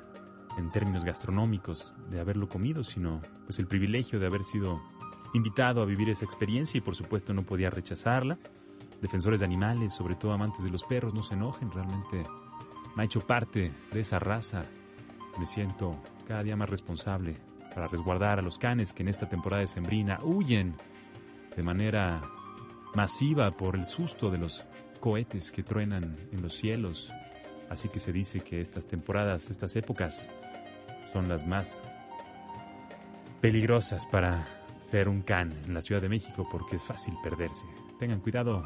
en 0.57 0.69
términos 0.69 1.03
gastronómicos 1.03 1.95
de 2.09 2.19
haberlo 2.19 2.47
comido, 2.47 2.83
sino 2.83 3.21
pues 3.45 3.59
el 3.59 3.67
privilegio 3.67 4.19
de 4.19 4.27
haber 4.27 4.43
sido 4.43 4.81
invitado 5.33 5.81
a 5.81 5.85
vivir 5.85 6.09
esa 6.09 6.25
experiencia 6.25 6.77
y 6.77 6.81
por 6.81 6.95
supuesto 6.95 7.33
no 7.33 7.43
podía 7.43 7.69
rechazarla. 7.69 8.37
Defensores 9.01 9.39
de 9.39 9.45
animales, 9.45 9.93
sobre 9.93 10.15
todo 10.15 10.31
amantes 10.31 10.63
de 10.63 10.69
los 10.69 10.83
perros, 10.83 11.13
no 11.13 11.23
se 11.23 11.33
enojen, 11.33 11.71
realmente 11.71 12.25
me 12.95 13.03
ha 13.03 13.05
hecho 13.05 13.21
parte 13.21 13.71
de 13.91 13.99
esa 13.99 14.19
raza. 14.19 14.65
Me 15.39 15.45
siento 15.45 15.97
cada 16.27 16.43
día 16.43 16.55
más 16.55 16.69
responsable 16.69 17.37
para 17.73 17.87
resguardar 17.87 18.39
a 18.39 18.41
los 18.41 18.57
canes 18.57 18.93
que 18.93 19.03
en 19.03 19.09
esta 19.09 19.27
temporada 19.27 19.61
de 19.61 19.67
sembrina 19.67 20.19
huyen 20.23 20.75
de 21.55 21.63
manera 21.63 22.21
masiva 22.93 23.51
por 23.51 23.75
el 23.75 23.85
susto 23.85 24.29
de 24.29 24.37
los 24.37 24.65
cohetes 24.99 25.51
que 25.51 25.63
truenan 25.63 26.17
en 26.31 26.41
los 26.41 26.55
cielos. 26.55 27.11
Así 27.69 27.89
que 27.89 27.99
se 27.99 28.11
dice 28.11 28.41
que 28.41 28.61
estas 28.61 28.87
temporadas, 28.87 29.49
estas 29.49 29.75
épocas, 29.75 30.29
son 31.11 31.27
las 31.27 31.45
más 31.45 31.83
peligrosas 33.41 34.05
para 34.05 34.47
ser 34.79 35.09
un 35.09 35.21
can 35.21 35.51
en 35.65 35.73
la 35.73 35.81
Ciudad 35.81 36.01
de 36.01 36.09
México 36.09 36.47
porque 36.51 36.75
es 36.75 36.85
fácil 36.85 37.15
perderse. 37.23 37.65
Tengan 37.99 38.19
cuidado 38.19 38.63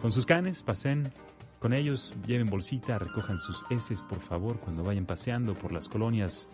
con 0.00 0.12
sus 0.12 0.26
canes, 0.26 0.62
pasen 0.62 1.12
con 1.58 1.72
ellos, 1.72 2.14
lleven 2.26 2.48
bolsita, 2.48 2.98
recojan 2.98 3.38
sus 3.38 3.64
heces 3.70 4.02
por 4.02 4.20
favor 4.20 4.58
cuando 4.58 4.84
vayan 4.84 5.06
paseando 5.06 5.54
por 5.54 5.72
las 5.72 5.88
colonias 5.88 6.48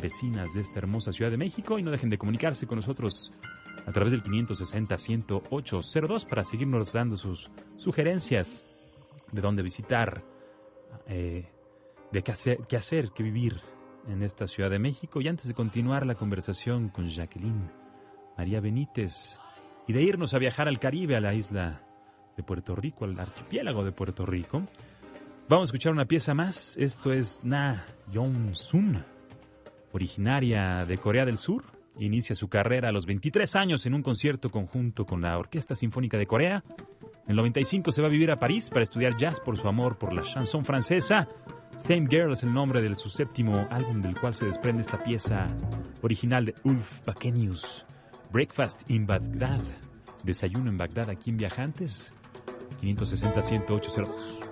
vecinas 0.00 0.54
de 0.54 0.60
esta 0.60 0.78
hermosa 0.78 1.12
Ciudad 1.12 1.30
de 1.30 1.36
México 1.36 1.78
y 1.78 1.82
no 1.82 1.90
dejen 1.90 2.10
de 2.10 2.18
comunicarse 2.18 2.66
con 2.66 2.76
nosotros 2.76 3.30
a 3.86 3.92
través 3.92 4.12
del 4.12 4.22
560-108-02 4.22 6.26
para 6.26 6.44
seguirnos 6.44 6.92
dando 6.92 7.16
sus 7.16 7.50
sugerencias 7.78 8.62
de 9.32 9.40
dónde 9.40 9.62
visitar, 9.62 10.22
eh, 11.06 11.48
de 12.12 12.22
qué 12.22 12.32
hacer, 12.32 12.58
qué 12.68 12.76
hacer, 12.76 13.10
qué 13.14 13.22
vivir 13.22 13.62
en 14.08 14.22
esta 14.22 14.46
Ciudad 14.46 14.70
de 14.70 14.78
México. 14.78 15.20
Y 15.20 15.28
antes 15.28 15.48
de 15.48 15.54
continuar 15.54 16.06
la 16.06 16.14
conversación 16.14 16.88
con 16.88 17.08
Jacqueline 17.08 17.70
María 18.36 18.60
Benítez 18.60 19.38
y 19.86 19.92
de 19.92 20.02
irnos 20.02 20.34
a 20.34 20.38
viajar 20.38 20.68
al 20.68 20.78
Caribe, 20.78 21.16
a 21.16 21.20
la 21.20 21.34
isla 21.34 21.82
de 22.36 22.42
Puerto 22.42 22.76
Rico, 22.76 23.04
al 23.04 23.18
archipiélago 23.18 23.84
de 23.84 23.92
Puerto 23.92 24.24
Rico, 24.24 24.62
vamos 25.48 25.68
a 25.68 25.70
escuchar 25.70 25.92
una 25.92 26.04
pieza 26.04 26.34
más. 26.34 26.76
Esto 26.76 27.12
es 27.12 27.40
Na 27.42 27.84
Yong-sun, 28.12 29.04
originaria 29.92 30.84
de 30.84 30.98
Corea 30.98 31.24
del 31.24 31.38
Sur. 31.38 31.64
Inicia 31.98 32.36
su 32.36 32.48
carrera 32.48 32.90
a 32.90 32.92
los 32.92 33.06
23 33.06 33.56
años 33.56 33.84
en 33.86 33.94
un 33.94 34.02
concierto 34.02 34.50
conjunto 34.50 35.04
con 35.04 35.20
la 35.20 35.36
Orquesta 35.36 35.74
Sinfónica 35.74 36.16
de 36.16 36.26
Corea. 36.26 36.64
En 37.24 37.30
el 37.30 37.36
95 37.36 37.92
se 37.92 38.00
va 38.00 38.08
a 38.08 38.10
vivir 38.10 38.30
a 38.30 38.38
París 38.38 38.70
para 38.70 38.82
estudiar 38.82 39.16
jazz 39.16 39.40
por 39.40 39.56
su 39.58 39.68
amor 39.68 39.98
por 39.98 40.12
la 40.12 40.22
chanson 40.22 40.64
francesa. 40.64 41.28
Same 41.78 42.06
Girl 42.08 42.32
es 42.32 42.42
el 42.42 42.52
nombre 42.52 42.82
de 42.82 42.94
su 42.94 43.08
séptimo 43.08 43.66
álbum 43.70 44.00
del 44.00 44.18
cual 44.18 44.34
se 44.34 44.46
desprende 44.46 44.82
esta 44.82 45.02
pieza 45.02 45.48
original 46.02 46.44
de 46.44 46.54
Ulf 46.64 47.04
Bakenius. 47.04 47.84
Breakfast 48.32 48.88
in 48.90 49.06
Baghdad. 49.06 49.60
Desayuno 50.24 50.70
en 50.70 50.76
Bagdad 50.76 51.10
aquí 51.10 51.30
en 51.30 51.36
Viajantes. 51.36 52.12
560 52.80 53.40
1802 53.40 54.48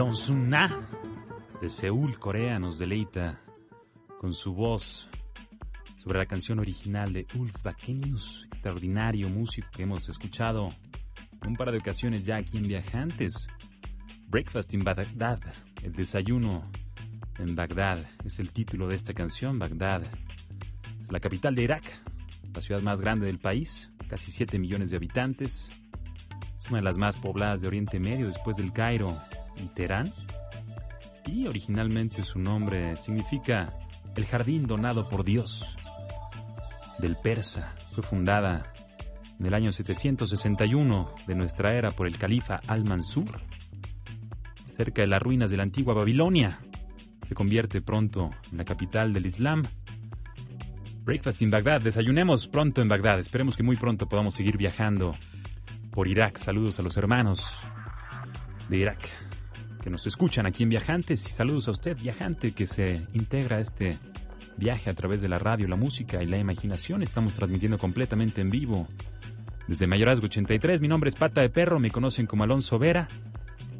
John 0.00 0.16
Sun-na 0.16 0.88
de 1.60 1.68
Seúl, 1.68 2.18
Corea, 2.18 2.58
nos 2.58 2.78
deleita 2.78 3.38
con 4.18 4.32
su 4.32 4.54
voz 4.54 5.10
sobre 6.02 6.18
la 6.18 6.24
canción 6.24 6.58
original 6.58 7.12
de 7.12 7.26
Ulf 7.34 7.62
Bakenius, 7.62 8.46
extraordinario 8.46 9.28
músico 9.28 9.68
que 9.70 9.82
hemos 9.82 10.08
escuchado 10.08 10.70
un 11.46 11.54
par 11.54 11.70
de 11.70 11.76
ocasiones 11.76 12.22
ya 12.22 12.36
aquí 12.36 12.56
en 12.56 12.66
Viajantes. 12.66 13.48
Breakfast 14.26 14.72
in 14.72 14.84
Baghdad, 14.84 15.40
el 15.82 15.92
desayuno 15.92 16.72
en 17.38 17.54
Bagdad, 17.54 18.06
es 18.24 18.38
el 18.38 18.54
título 18.54 18.88
de 18.88 18.94
esta 18.94 19.12
canción. 19.12 19.58
Bagdad 19.58 20.02
es 21.02 21.12
la 21.12 21.20
capital 21.20 21.54
de 21.54 21.64
Irak, 21.64 21.84
la 22.54 22.62
ciudad 22.62 22.80
más 22.80 23.02
grande 23.02 23.26
del 23.26 23.38
país, 23.38 23.92
casi 24.08 24.30
7 24.30 24.58
millones 24.58 24.88
de 24.88 24.96
habitantes. 24.96 25.70
Es 26.58 26.70
una 26.70 26.78
de 26.78 26.84
las 26.84 26.96
más 26.96 27.18
pobladas 27.18 27.60
de 27.60 27.66
Oriente 27.66 28.00
Medio 28.00 28.28
después 28.28 28.56
del 28.56 28.72
Cairo 28.72 29.20
y. 29.60 30.12
Y 31.26 31.46
originalmente 31.46 32.22
su 32.22 32.38
nombre 32.38 32.96
significa 32.96 33.72
el 34.16 34.26
jardín 34.26 34.66
donado 34.66 35.08
por 35.08 35.24
Dios 35.24 35.64
del 36.98 37.16
persa. 37.16 37.74
Fue 37.92 38.02
fundada 38.02 38.72
en 39.38 39.46
el 39.46 39.54
año 39.54 39.72
761 39.72 41.14
de 41.26 41.34
nuestra 41.34 41.74
era 41.74 41.90
por 41.92 42.06
el 42.06 42.18
califa 42.18 42.60
Al-Mansur, 42.66 43.40
cerca 44.66 45.02
de 45.02 45.08
las 45.08 45.22
ruinas 45.22 45.50
de 45.50 45.56
la 45.56 45.62
antigua 45.62 45.94
Babilonia. 45.94 46.58
Se 47.26 47.34
convierte 47.34 47.80
pronto 47.80 48.30
en 48.50 48.58
la 48.58 48.64
capital 48.64 49.12
del 49.12 49.26
Islam. 49.26 49.62
Breakfast 51.04 51.40
in 51.42 51.50
Bagdad, 51.50 51.80
desayunemos 51.80 52.48
pronto 52.48 52.82
en 52.82 52.88
Bagdad. 52.88 53.18
Esperemos 53.18 53.56
que 53.56 53.62
muy 53.62 53.76
pronto 53.76 54.08
podamos 54.08 54.34
seguir 54.34 54.56
viajando 54.56 55.16
por 55.90 56.08
Irak. 56.08 56.36
Saludos 56.36 56.78
a 56.78 56.82
los 56.82 56.96
hermanos 56.96 57.56
de 58.68 58.76
Irak 58.76 59.29
que 59.82 59.90
nos 59.90 60.06
escuchan 60.06 60.46
aquí 60.46 60.62
en 60.62 60.68
Viajantes 60.68 61.26
y 61.26 61.30
saludos 61.30 61.66
a 61.68 61.72
usted, 61.72 61.96
viajante, 61.96 62.52
que 62.52 62.66
se 62.66 63.06
integra 63.14 63.56
a 63.56 63.60
este 63.60 63.98
viaje 64.56 64.90
a 64.90 64.94
través 64.94 65.20
de 65.20 65.28
la 65.28 65.38
radio, 65.38 65.68
la 65.68 65.76
música 65.76 66.22
y 66.22 66.26
la 66.26 66.38
imaginación. 66.38 67.02
Estamos 67.02 67.32
transmitiendo 67.32 67.78
completamente 67.78 68.42
en 68.42 68.50
vivo 68.50 68.86
Desde 69.66 69.86
Mayorazgo 69.86 70.26
83, 70.26 70.80
mi 70.80 70.88
nombre 70.88 71.08
es 71.08 71.16
Pata 71.16 71.40
de 71.40 71.48
Perro, 71.48 71.80
me 71.80 71.90
conocen 71.90 72.26
como 72.26 72.44
Alonso 72.44 72.78
Vera. 72.78 73.08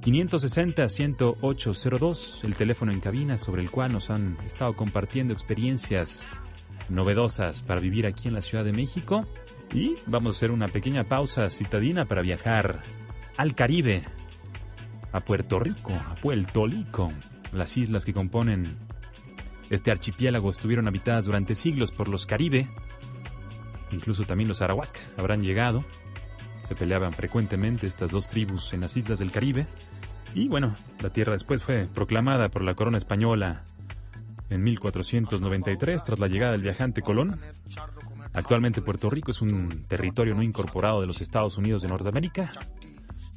560-10802, 0.02 2.44
el 2.44 2.56
teléfono 2.56 2.90
en 2.90 3.00
cabina 3.00 3.36
sobre 3.36 3.62
el 3.62 3.70
cual 3.70 3.92
nos 3.92 4.08
han 4.08 4.38
estado 4.46 4.74
compartiendo 4.74 5.34
experiencias 5.34 6.26
novedosas 6.88 7.60
para 7.60 7.80
vivir 7.80 8.06
aquí 8.06 8.28
en 8.28 8.34
la 8.34 8.40
Ciudad 8.40 8.64
de 8.64 8.72
México. 8.72 9.26
Y 9.74 9.96
vamos 10.06 10.34
a 10.34 10.38
hacer 10.38 10.52
una 10.52 10.68
pequeña 10.68 11.04
pausa 11.04 11.50
citadina 11.50 12.06
para 12.06 12.22
viajar 12.22 12.80
al 13.36 13.54
Caribe, 13.54 14.04
a 15.12 15.20
Puerto 15.20 15.58
Rico, 15.58 15.92
a 15.92 16.14
Puerto 16.16 16.66
Rico. 16.66 17.12
Las 17.52 17.76
islas 17.76 18.04
que 18.04 18.14
componen 18.14 18.76
este 19.70 19.90
archipiélago 19.90 20.50
estuvieron 20.50 20.88
habitadas 20.88 21.24
durante 21.24 21.54
siglos 21.54 21.90
por 21.90 22.08
los 22.08 22.26
Caribe, 22.26 22.68
incluso 23.92 24.24
también 24.24 24.48
los 24.48 24.62
Arawak 24.62 24.98
habrán 25.16 25.42
llegado. 25.42 25.84
Se 26.68 26.74
peleaban 26.74 27.12
frecuentemente 27.12 27.86
estas 27.86 28.10
dos 28.10 28.26
tribus 28.26 28.72
en 28.72 28.80
las 28.80 28.96
islas 28.96 29.18
del 29.18 29.32
Caribe. 29.32 29.66
Y 30.34 30.48
bueno, 30.48 30.76
la 31.00 31.10
tierra 31.10 31.32
después 31.32 31.62
fue 31.62 31.88
proclamada 31.92 32.48
por 32.48 32.62
la 32.62 32.74
corona 32.74 32.98
española 32.98 33.64
en 34.48 34.62
1493 34.62 36.04
tras 36.04 36.18
la 36.18 36.28
llegada 36.28 36.52
del 36.52 36.62
viajante 36.62 37.02
Colón. 37.02 37.40
Actualmente 38.32 38.82
Puerto 38.82 39.10
Rico 39.10 39.32
es 39.32 39.40
un 39.40 39.84
territorio 39.88 40.34
no 40.34 40.42
incorporado 40.42 41.00
de 41.00 41.08
los 41.08 41.20
Estados 41.20 41.56
Unidos 41.58 41.82
de 41.82 41.88
Norteamérica, 41.88 42.52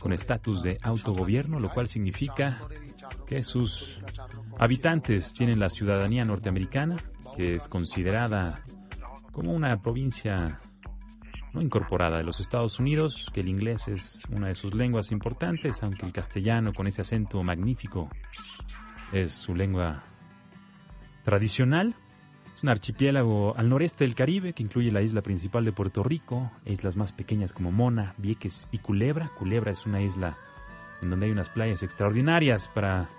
con 0.04 0.12
estatus 0.12 0.62
de 0.62 0.78
autogobierno, 0.84 1.62
lo 1.62 1.70
cual 1.70 1.88
significa 1.88 2.60
que 3.26 3.42
sus 3.42 4.02
habitantes 4.60 5.32
tienen 5.32 5.62
la 5.62 5.70
ciudadanía 5.70 6.26
norteamericana, 6.26 6.98
que 7.38 7.56
es 7.56 7.70
considerada 7.70 8.66
como 9.32 9.54
una 9.54 9.82
provincia 9.82 10.60
no 11.54 11.62
incorporada 11.62 12.18
de 12.18 12.26
los 12.26 12.42
Estados 12.42 12.80
Unidos, 12.80 13.32
que 13.34 13.40
el 13.40 13.48
inglés 13.48 13.88
es 13.88 14.24
una 14.30 14.50
de 14.50 14.56
sus 14.56 14.74
lenguas 14.74 15.10
importantes, 15.14 15.82
aunque 15.84 16.06
el 16.06 16.12
castellano 16.12 16.74
con 16.74 16.86
ese 16.86 17.02
acento 17.02 17.42
magnífico 17.42 18.10
es 19.14 19.32
su 19.32 19.56
lengua 19.56 20.04
tradicional. 21.24 21.96
Un 22.64 22.70
archipiélago 22.70 23.58
al 23.58 23.68
noreste 23.68 24.06
del 24.06 24.16
Caribe 24.16 24.54
que 24.54 24.64
incluye 24.64 24.90
la 24.90 25.02
isla 25.02 25.22
principal 25.22 25.66
de 25.66 25.74
Puerto 25.74 26.02
Rico, 26.02 26.50
islas 26.66 26.96
más 26.96 27.12
pequeñas 27.12 27.52
como 27.52 27.74
Mona, 27.74 28.16
Vieques 28.18 28.70
y 28.72 28.78
Culebra. 28.78 29.30
Culebra 29.38 29.72
es 29.72 29.86
una 29.86 30.02
isla 30.02 30.38
en 31.02 31.10
donde 31.10 31.26
hay 31.26 31.34
unas 31.34 31.50
playas 31.50 31.84
extraordinarias 31.84 32.70
para 32.70 33.10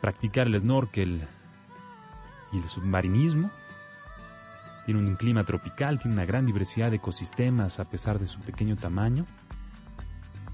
practicar 0.00 0.46
el 0.46 0.56
snorkel 0.56 1.26
y 2.52 2.58
el 2.58 2.64
submarinismo. 2.68 3.50
Tiene 4.86 5.00
un 5.00 5.16
clima 5.16 5.42
tropical, 5.42 5.98
tiene 5.98 6.14
una 6.14 6.24
gran 6.24 6.46
diversidad 6.46 6.90
de 6.90 6.98
ecosistemas 6.98 7.80
a 7.80 7.90
pesar 7.90 8.20
de 8.20 8.28
su 8.28 8.38
pequeño 8.38 8.76
tamaño. 8.76 9.24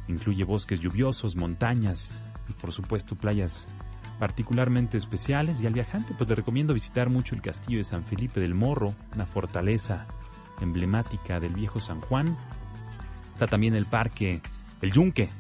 Incluye 0.08 0.44
bosques 0.44 0.80
lluviosos, 0.80 1.36
montañas 1.36 2.24
y 2.48 2.54
por 2.54 2.72
supuesto 2.72 3.14
playas 3.14 3.68
particularmente 4.18 4.96
especiales 4.96 5.60
y 5.60 5.66
al 5.66 5.72
viajante 5.72 6.14
pues 6.16 6.28
le 6.28 6.36
recomiendo 6.36 6.74
visitar 6.74 7.10
mucho 7.10 7.34
el 7.34 7.42
castillo 7.42 7.78
de 7.78 7.84
San 7.84 8.04
Felipe 8.04 8.40
del 8.40 8.54
Morro, 8.54 8.94
una 9.14 9.26
fortaleza 9.26 10.06
emblemática 10.60 11.40
del 11.40 11.54
viejo 11.54 11.80
San 11.80 12.00
Juan. 12.00 12.36
Está 13.32 13.46
también 13.46 13.74
el 13.74 13.86
parque 13.86 14.40
El 14.80 14.92
Yunque, 14.92 15.30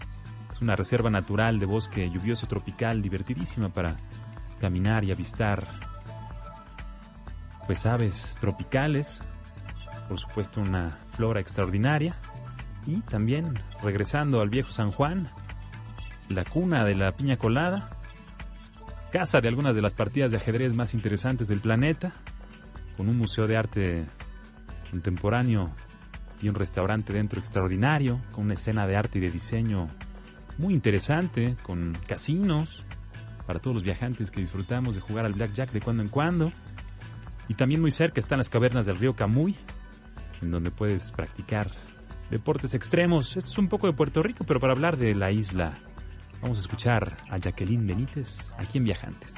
es 0.50 0.60
una 0.60 0.76
reserva 0.76 1.10
natural 1.10 1.58
de 1.58 1.66
bosque 1.66 2.08
lluvioso 2.10 2.46
tropical 2.46 3.02
divertidísima 3.02 3.68
para 3.70 3.96
caminar 4.60 5.04
y 5.04 5.10
avistar 5.10 5.66
pues 7.66 7.86
aves 7.86 8.36
tropicales, 8.40 9.20
por 10.08 10.18
supuesto 10.20 10.60
una 10.60 10.98
flora 11.16 11.40
extraordinaria 11.40 12.14
y 12.86 13.00
también 13.00 13.58
regresando 13.82 14.40
al 14.40 14.50
viejo 14.50 14.70
San 14.70 14.92
Juan, 14.92 15.28
la 16.28 16.44
cuna 16.44 16.84
de 16.84 16.94
la 16.94 17.12
piña 17.12 17.36
colada, 17.36 17.90
casa 19.14 19.40
de 19.40 19.46
algunas 19.46 19.76
de 19.76 19.80
las 19.80 19.94
partidas 19.94 20.32
de 20.32 20.38
ajedrez 20.38 20.74
más 20.74 20.92
interesantes 20.92 21.46
del 21.46 21.60
planeta, 21.60 22.12
con 22.96 23.08
un 23.08 23.16
museo 23.16 23.46
de 23.46 23.56
arte 23.56 24.06
contemporáneo 24.90 25.70
y 26.42 26.48
un 26.48 26.56
restaurante 26.56 27.12
dentro 27.12 27.38
extraordinario, 27.38 28.20
con 28.32 28.46
una 28.46 28.54
escena 28.54 28.88
de 28.88 28.96
arte 28.96 29.18
y 29.18 29.20
de 29.20 29.30
diseño 29.30 29.88
muy 30.58 30.74
interesante, 30.74 31.54
con 31.62 31.96
casinos 32.08 32.82
para 33.46 33.60
todos 33.60 33.76
los 33.76 33.84
viajantes 33.84 34.32
que 34.32 34.40
disfrutamos 34.40 34.96
de 34.96 35.00
jugar 35.00 35.26
al 35.26 35.34
blackjack 35.34 35.70
de 35.70 35.80
cuando 35.80 36.02
en 36.02 36.08
cuando. 36.08 36.50
Y 37.46 37.54
también 37.54 37.80
muy 37.80 37.92
cerca 37.92 38.18
están 38.18 38.38
las 38.38 38.48
cavernas 38.48 38.84
del 38.84 38.98
río 38.98 39.14
Camuy, 39.14 39.56
en 40.42 40.50
donde 40.50 40.72
puedes 40.72 41.12
practicar 41.12 41.70
deportes 42.32 42.74
extremos. 42.74 43.36
Esto 43.36 43.48
es 43.48 43.58
un 43.58 43.68
poco 43.68 43.86
de 43.86 43.92
Puerto 43.92 44.24
Rico, 44.24 44.42
pero 44.44 44.58
para 44.58 44.72
hablar 44.72 44.96
de 44.96 45.14
la 45.14 45.30
isla, 45.30 45.78
vamos 46.44 46.58
a 46.58 46.60
escuchar 46.60 47.16
a 47.30 47.38
Jacqueline 47.38 47.86
Benítez 47.86 48.52
aquí 48.58 48.76
en 48.76 48.84
Viajantes. 48.84 49.34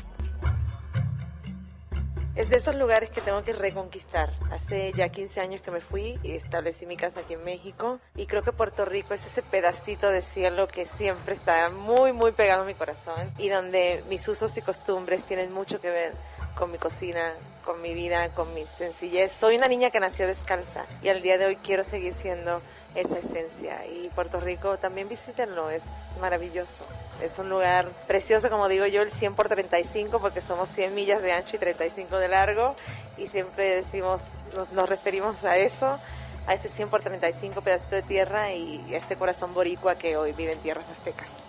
Es 2.34 2.50
de 2.50 2.56
esos 2.56 2.74
lugares 2.74 3.10
que 3.10 3.20
tengo 3.20 3.44
que 3.44 3.52
reconquistar. 3.52 4.32
Hace 4.50 4.92
ya 4.92 5.08
15 5.08 5.40
años 5.40 5.62
que 5.62 5.70
me 5.70 5.80
fui 5.80 6.18
y 6.24 6.32
establecí 6.32 6.84
mi 6.84 6.96
casa 6.96 7.20
aquí 7.20 7.34
en 7.34 7.44
México 7.44 8.00
y 8.16 8.26
creo 8.26 8.42
que 8.42 8.50
Puerto 8.50 8.84
Rico 8.84 9.14
es 9.14 9.24
ese 9.24 9.42
pedacito 9.42 10.10
de 10.10 10.20
cielo 10.20 10.66
que 10.66 10.84
siempre 10.84 11.34
está 11.34 11.70
muy, 11.70 12.12
muy 12.12 12.32
pegado 12.32 12.62
a 12.62 12.66
mi 12.66 12.74
corazón 12.74 13.32
y 13.38 13.50
donde 13.50 14.02
mis 14.08 14.26
usos 14.26 14.56
y 14.56 14.62
costumbres 14.62 15.24
tienen 15.24 15.52
mucho 15.52 15.80
que 15.80 15.90
ver 15.90 16.12
con 16.56 16.72
mi 16.72 16.78
cocina, 16.78 17.34
con 17.64 17.80
mi 17.82 17.94
vida, 17.94 18.30
con 18.30 18.52
mi 18.52 18.66
sencillez. 18.66 19.30
Soy 19.30 19.54
una 19.54 19.68
niña 19.68 19.90
que 19.90 20.00
nació 20.00 20.26
descalza 20.26 20.86
y 21.04 21.08
al 21.08 21.22
día 21.22 21.38
de 21.38 21.46
hoy 21.46 21.56
quiero 21.56 21.84
seguir 21.84 22.14
siendo 22.14 22.60
esa 22.96 23.18
esencia. 23.18 23.86
Y 23.86 24.08
Puerto 24.14 24.40
Rico 24.40 24.78
también 24.78 25.08
visítenlo, 25.08 25.70
es 25.70 25.84
maravilloso. 26.20 26.84
Es 27.22 27.38
un 27.38 27.48
lugar 27.48 27.88
precioso, 28.06 28.50
como 28.50 28.68
digo 28.68 28.86
yo, 28.86 29.02
el 29.02 29.10
100 29.10 29.34
por 29.34 29.48
35, 29.48 30.18
porque 30.20 30.40
somos 30.40 30.68
100 30.70 30.94
millas 30.94 31.22
de 31.22 31.32
ancho 31.32 31.56
y 31.56 31.58
35 31.58 32.18
de 32.18 32.28
largo. 32.28 32.74
Y 33.16 33.28
siempre 33.28 33.76
decimos, 33.76 34.22
nos, 34.54 34.72
nos 34.72 34.88
referimos 34.88 35.44
a 35.44 35.56
eso, 35.56 35.98
a 36.46 36.54
ese 36.54 36.68
100 36.68 36.88
por 36.88 37.02
35 37.02 37.60
pedacito 37.60 37.94
de 37.94 38.02
tierra 38.02 38.52
y 38.52 38.94
a 38.94 38.98
este 38.98 39.16
corazón 39.16 39.54
boricua 39.54 39.96
que 39.96 40.16
hoy 40.16 40.32
vive 40.32 40.52
en 40.52 40.58
tierras 40.60 40.88
aztecas. 40.90 41.42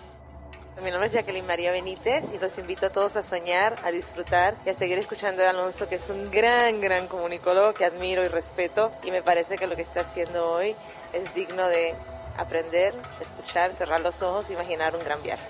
Mi 0.82 0.92
nombre 0.92 1.08
es 1.08 1.12
Jacqueline 1.12 1.44
María 1.44 1.72
Benítez 1.72 2.32
y 2.32 2.38
los 2.38 2.56
invito 2.56 2.86
a 2.86 2.90
todos 2.90 3.16
a 3.16 3.22
soñar, 3.22 3.74
a 3.82 3.90
disfrutar 3.90 4.56
y 4.64 4.68
a 4.68 4.74
seguir 4.74 4.96
escuchando 4.98 5.42
a 5.42 5.50
Alonso, 5.50 5.88
que 5.88 5.96
es 5.96 6.08
un 6.08 6.30
gran, 6.30 6.80
gran 6.80 7.08
comunicólogo 7.08 7.74
que 7.74 7.84
admiro 7.84 8.24
y 8.24 8.28
respeto 8.28 8.92
y 9.04 9.10
me 9.10 9.20
parece 9.20 9.56
que 9.56 9.66
lo 9.66 9.74
que 9.74 9.82
está 9.82 10.02
haciendo 10.02 10.48
hoy 10.48 10.76
es 11.12 11.34
digno 11.34 11.66
de 11.66 11.94
aprender, 12.36 12.94
escuchar, 13.20 13.72
cerrar 13.72 14.00
los 14.02 14.22
ojos, 14.22 14.50
imaginar 14.50 14.94
un 14.94 15.02
gran 15.02 15.20
viaje. 15.20 15.44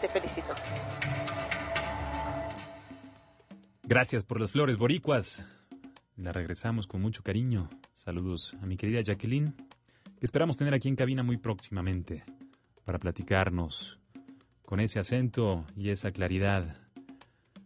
Te 0.00 0.08
felicito. 0.08 0.52
Gracias 3.84 4.24
por 4.24 4.40
las 4.40 4.50
flores 4.50 4.76
boricuas. 4.78 5.44
La 6.16 6.32
regresamos 6.32 6.88
con 6.88 7.00
mucho 7.00 7.22
cariño. 7.22 7.70
Saludos 7.94 8.56
a 8.60 8.66
mi 8.66 8.76
querida 8.76 9.00
Jacqueline, 9.00 9.54
que 10.18 10.26
esperamos 10.26 10.56
tener 10.56 10.74
aquí 10.74 10.88
en 10.88 10.96
cabina 10.96 11.22
muy 11.22 11.36
próximamente 11.36 12.24
para 12.84 12.98
platicarnos 12.98 14.01
con 14.72 14.80
ese 14.80 14.98
acento 14.98 15.66
y 15.76 15.90
esa 15.90 16.12
claridad 16.12 16.78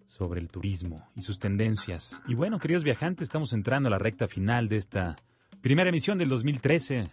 sobre 0.09 0.41
el 0.41 0.49
turismo 0.49 1.09
y 1.15 1.23
sus 1.23 1.39
tendencias. 1.39 2.21
Y 2.27 2.35
bueno, 2.35 2.59
queridos 2.59 2.83
viajantes, 2.83 3.27
estamos 3.27 3.53
entrando 3.53 3.87
a 3.87 3.91
la 3.91 3.99
recta 3.99 4.27
final 4.27 4.69
de 4.69 4.79
esta 4.79 5.15
primera 5.61 5.89
emisión 5.89 6.19
del 6.19 6.29
2013. 6.31 7.05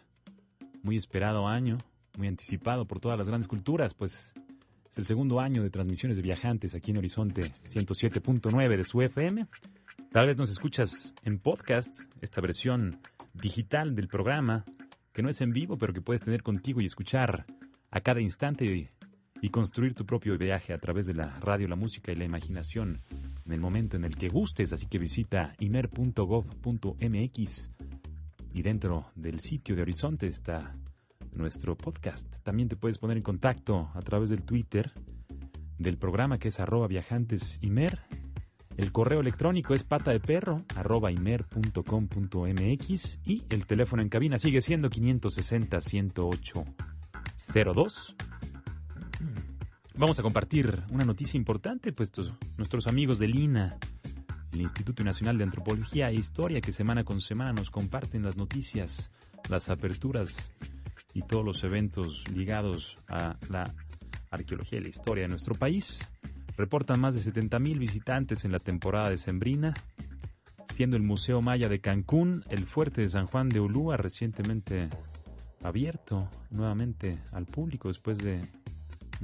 Muy 0.82 0.98
esperado 0.98 1.48
año, 1.48 1.78
muy 2.18 2.28
anticipado 2.28 2.88
por 2.88 3.00
todas 3.00 3.20
las 3.20 3.28
grandes 3.28 3.48
culturas, 3.48 3.94
pues 3.94 4.34
es 4.90 4.98
el 4.98 5.06
segundo 5.06 5.40
año 5.40 5.62
de 5.62 5.70
transmisiones 5.70 6.18
de 6.18 6.24
viajantes 6.24 6.74
aquí 6.74 6.90
en 6.90 6.98
Horizonte 6.98 7.44
107.9 7.44 8.76
de 8.76 8.84
su 8.86 9.00
FM. 9.00 9.46
Tal 10.12 10.26
vez 10.26 10.38
nos 10.38 10.50
escuchas 10.50 11.14
en 11.24 11.38
podcast, 11.38 12.02
esta 12.20 12.42
versión 12.42 13.00
digital 13.36 13.94
del 13.94 14.08
programa, 14.08 14.66
que 15.14 15.22
no 15.22 15.30
es 15.30 15.40
en 15.42 15.52
vivo, 15.52 15.78
pero 15.78 15.94
que 15.94 16.02
puedes 16.02 16.24
tener 16.24 16.42
contigo 16.42 16.82
y 16.82 16.86
escuchar 16.86 17.46
a 17.92 18.02
cada 18.02 18.22
instante 18.22 18.66
y 19.44 19.50
construir 19.50 19.94
tu 19.94 20.06
propio 20.06 20.38
viaje 20.38 20.72
a 20.72 20.78
través 20.78 21.06
de 21.06 21.14
la 21.14 21.38
radio, 21.42 21.68
la 21.68 21.76
música 21.76 22.14
y 22.14 22.16
la 22.16 22.24
imaginación 22.24 23.02
en 23.46 23.52
el 23.52 23.60
momento 23.60 23.98
en 23.98 24.06
el 24.06 24.16
que 24.16 24.30
gustes. 24.30 24.72
Así 24.72 24.86
que 24.88 24.98
visita 24.98 25.54
imer.gov.mx 25.60 27.02
y 28.54 28.62
dentro 28.62 29.12
del 29.16 29.42
sitio 29.42 29.76
de 29.76 29.82
Horizonte 29.82 30.28
está 30.28 30.78
nuestro 31.34 31.76
podcast. 31.76 32.38
También 32.44 32.70
te 32.70 32.78
puedes 32.78 32.98
poner 32.98 33.18
en 33.18 33.24
contacto 33.24 33.92
a 33.94 34.00
través 34.00 34.30
del 34.30 34.44
Twitter 34.44 34.94
del 35.78 35.98
programa 35.98 36.40
que 36.40 36.48
es 36.48 36.62
arroba 36.62 36.88
viajantesimer. 36.88 38.00
El 38.78 38.94
correo 38.94 39.20
electrónico 39.20 39.74
es 39.74 39.84
pata 39.84 40.12
de 40.12 40.22
perro 40.22 40.64
imer.com.mx 41.18 41.50
y 43.26 43.44
el 43.50 43.66
teléfono 43.66 44.02
en 44.02 44.08
cabina 44.08 44.38
sigue 44.38 44.62
siendo 44.62 44.90
560 44.90 45.82
108 45.82 46.64
02 47.76 48.16
Vamos 49.96 50.20
a 50.20 50.24
compartir 50.24 50.84
una 50.92 51.06
noticia 51.06 51.38
importante, 51.38 51.94
pues 51.94 52.12
nuestros 52.58 52.88
amigos 52.88 53.20
de 53.20 53.28
Lina 53.28 53.78
el 54.54 54.62
Instituto 54.62 55.04
Nacional 55.04 55.38
de 55.38 55.44
Antropología 55.46 56.10
e 56.10 56.16
Historia, 56.16 56.62
que 56.62 56.72
semana 56.72 57.04
con 57.04 57.22
semana 57.22 57.54
nos 57.54 57.72
comparten 57.72 58.24
las 58.24 58.38
noticias, 58.38 59.12
las 59.50 59.70
aperturas 59.70 60.52
y 61.14 61.24
todos 61.24 61.44
los 61.44 61.64
eventos 61.64 62.24
ligados 62.32 62.96
a 63.08 63.38
la 63.50 63.74
arqueología 64.30 64.80
y 64.80 64.84
la 64.84 64.90
historia 64.90 65.24
de 65.24 65.30
nuestro 65.30 65.56
país. 65.56 66.08
Reportan 66.56 67.00
más 67.00 67.16
de 67.16 67.22
70.000 67.22 67.80
visitantes 67.80 68.46
en 68.46 68.52
la 68.52 68.60
temporada 68.60 69.10
de 69.10 69.18
Sembrina, 69.18 69.74
siendo 70.76 70.98
el 70.98 71.04
Museo 71.04 71.42
Maya 71.42 71.68
de 71.68 71.82
Cancún, 71.82 72.44
el 72.50 72.66
Fuerte 72.66 73.02
de 73.02 73.10
San 73.10 73.26
Juan 73.26 73.50
de 73.50 73.60
Ulúa, 73.60 73.98
recientemente 73.98 74.90
abierto 75.64 76.30
nuevamente 76.52 77.20
al 77.32 77.46
público 77.46 77.88
después 77.88 78.18
de 78.20 78.42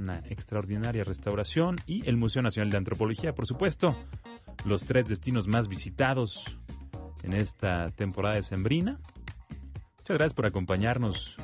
una 0.00 0.18
extraordinaria 0.28 1.04
restauración, 1.04 1.76
y 1.86 2.06
el 2.08 2.16
Museo 2.16 2.42
Nacional 2.42 2.70
de 2.70 2.78
Antropología, 2.78 3.34
por 3.34 3.46
supuesto, 3.46 3.94
los 4.64 4.84
tres 4.84 5.06
destinos 5.06 5.46
más 5.46 5.68
visitados 5.68 6.44
en 7.22 7.34
esta 7.34 7.90
temporada 7.90 8.36
de 8.36 8.42
Sembrina. 8.42 8.98
Muchas 9.98 10.16
gracias 10.16 10.34
por 10.34 10.46
acompañarnos 10.46 11.36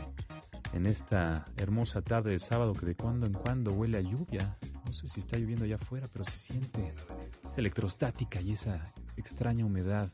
en 0.72 0.86
esta 0.86 1.46
hermosa 1.56 2.02
tarde 2.02 2.32
de 2.32 2.38
sábado 2.38 2.72
que 2.72 2.86
de 2.86 2.94
cuando 2.94 3.26
en 3.26 3.32
cuando 3.32 3.72
huele 3.72 3.98
a 3.98 4.00
lluvia. 4.00 4.56
No 4.84 4.92
sé 4.92 5.06
si 5.08 5.20
está 5.20 5.38
lloviendo 5.38 5.64
allá 5.64 5.76
afuera, 5.76 6.08
pero 6.12 6.24
se 6.24 6.38
siente 6.38 6.94
esa 7.44 7.56
electrostática 7.60 8.40
y 8.40 8.52
esa 8.52 8.82
extraña 9.16 9.64
humedad 9.64 10.10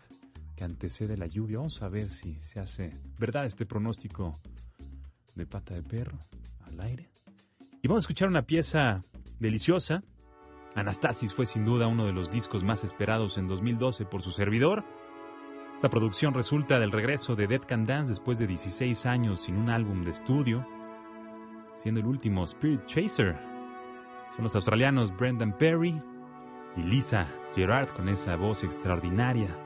que 0.56 0.64
antecede 0.64 1.16
la 1.16 1.26
lluvia. 1.26 1.58
Vamos 1.58 1.82
a 1.82 1.88
ver 1.88 2.08
si 2.08 2.34
se 2.40 2.60
hace 2.60 2.92
verdad 3.18 3.46
este 3.46 3.66
pronóstico 3.66 4.38
de 5.34 5.46
pata 5.46 5.74
de 5.74 5.82
perro 5.82 6.18
al 6.66 6.80
aire. 6.80 7.11
Y 7.84 7.88
vamos 7.88 8.04
a 8.04 8.06
escuchar 8.06 8.28
una 8.28 8.42
pieza 8.42 9.00
deliciosa. 9.40 10.04
Anastasis 10.76 11.34
fue 11.34 11.46
sin 11.46 11.64
duda 11.64 11.88
uno 11.88 12.06
de 12.06 12.12
los 12.12 12.30
discos 12.30 12.62
más 12.62 12.84
esperados 12.84 13.38
en 13.38 13.48
2012 13.48 14.04
por 14.04 14.22
su 14.22 14.30
servidor. 14.30 14.84
Esta 15.74 15.90
producción 15.90 16.32
resulta 16.32 16.78
del 16.78 16.92
regreso 16.92 17.34
de 17.34 17.48
Dead 17.48 17.62
Can 17.62 17.84
Dance 17.84 18.10
después 18.10 18.38
de 18.38 18.46
16 18.46 19.04
años 19.06 19.40
sin 19.42 19.56
un 19.56 19.68
álbum 19.68 20.04
de 20.04 20.12
estudio, 20.12 20.64
siendo 21.74 21.98
el 22.00 22.06
último 22.06 22.44
Spirit 22.44 22.86
Chaser. 22.86 23.36
Son 24.36 24.44
los 24.44 24.54
australianos 24.54 25.14
Brendan 25.16 25.58
Perry 25.58 26.00
y 26.76 26.82
Lisa 26.84 27.26
Gerard 27.56 27.88
con 27.88 28.08
esa 28.08 28.36
voz 28.36 28.62
extraordinaria 28.62 29.58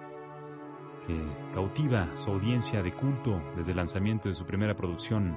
que 1.07 1.23
cautiva 1.53 2.17
su 2.17 2.31
audiencia 2.31 2.83
de 2.83 2.95
culto 2.95 3.43
desde 3.55 3.73
el 3.73 3.77
lanzamiento 3.77 4.31
de 4.31 4.35
su 4.35 4.47
primera 4.47 4.75
producción 4.75 5.37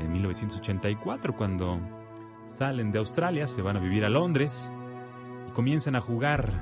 en 0.00 0.10
1984, 0.10 1.36
cuando 1.36 1.97
salen 2.48 2.90
de 2.90 2.98
Australia, 2.98 3.46
se 3.46 3.62
van 3.62 3.76
a 3.76 3.80
vivir 3.80 4.04
a 4.04 4.08
Londres 4.08 4.70
y 5.48 5.52
comienzan 5.52 5.94
a 5.94 6.00
jugar 6.00 6.52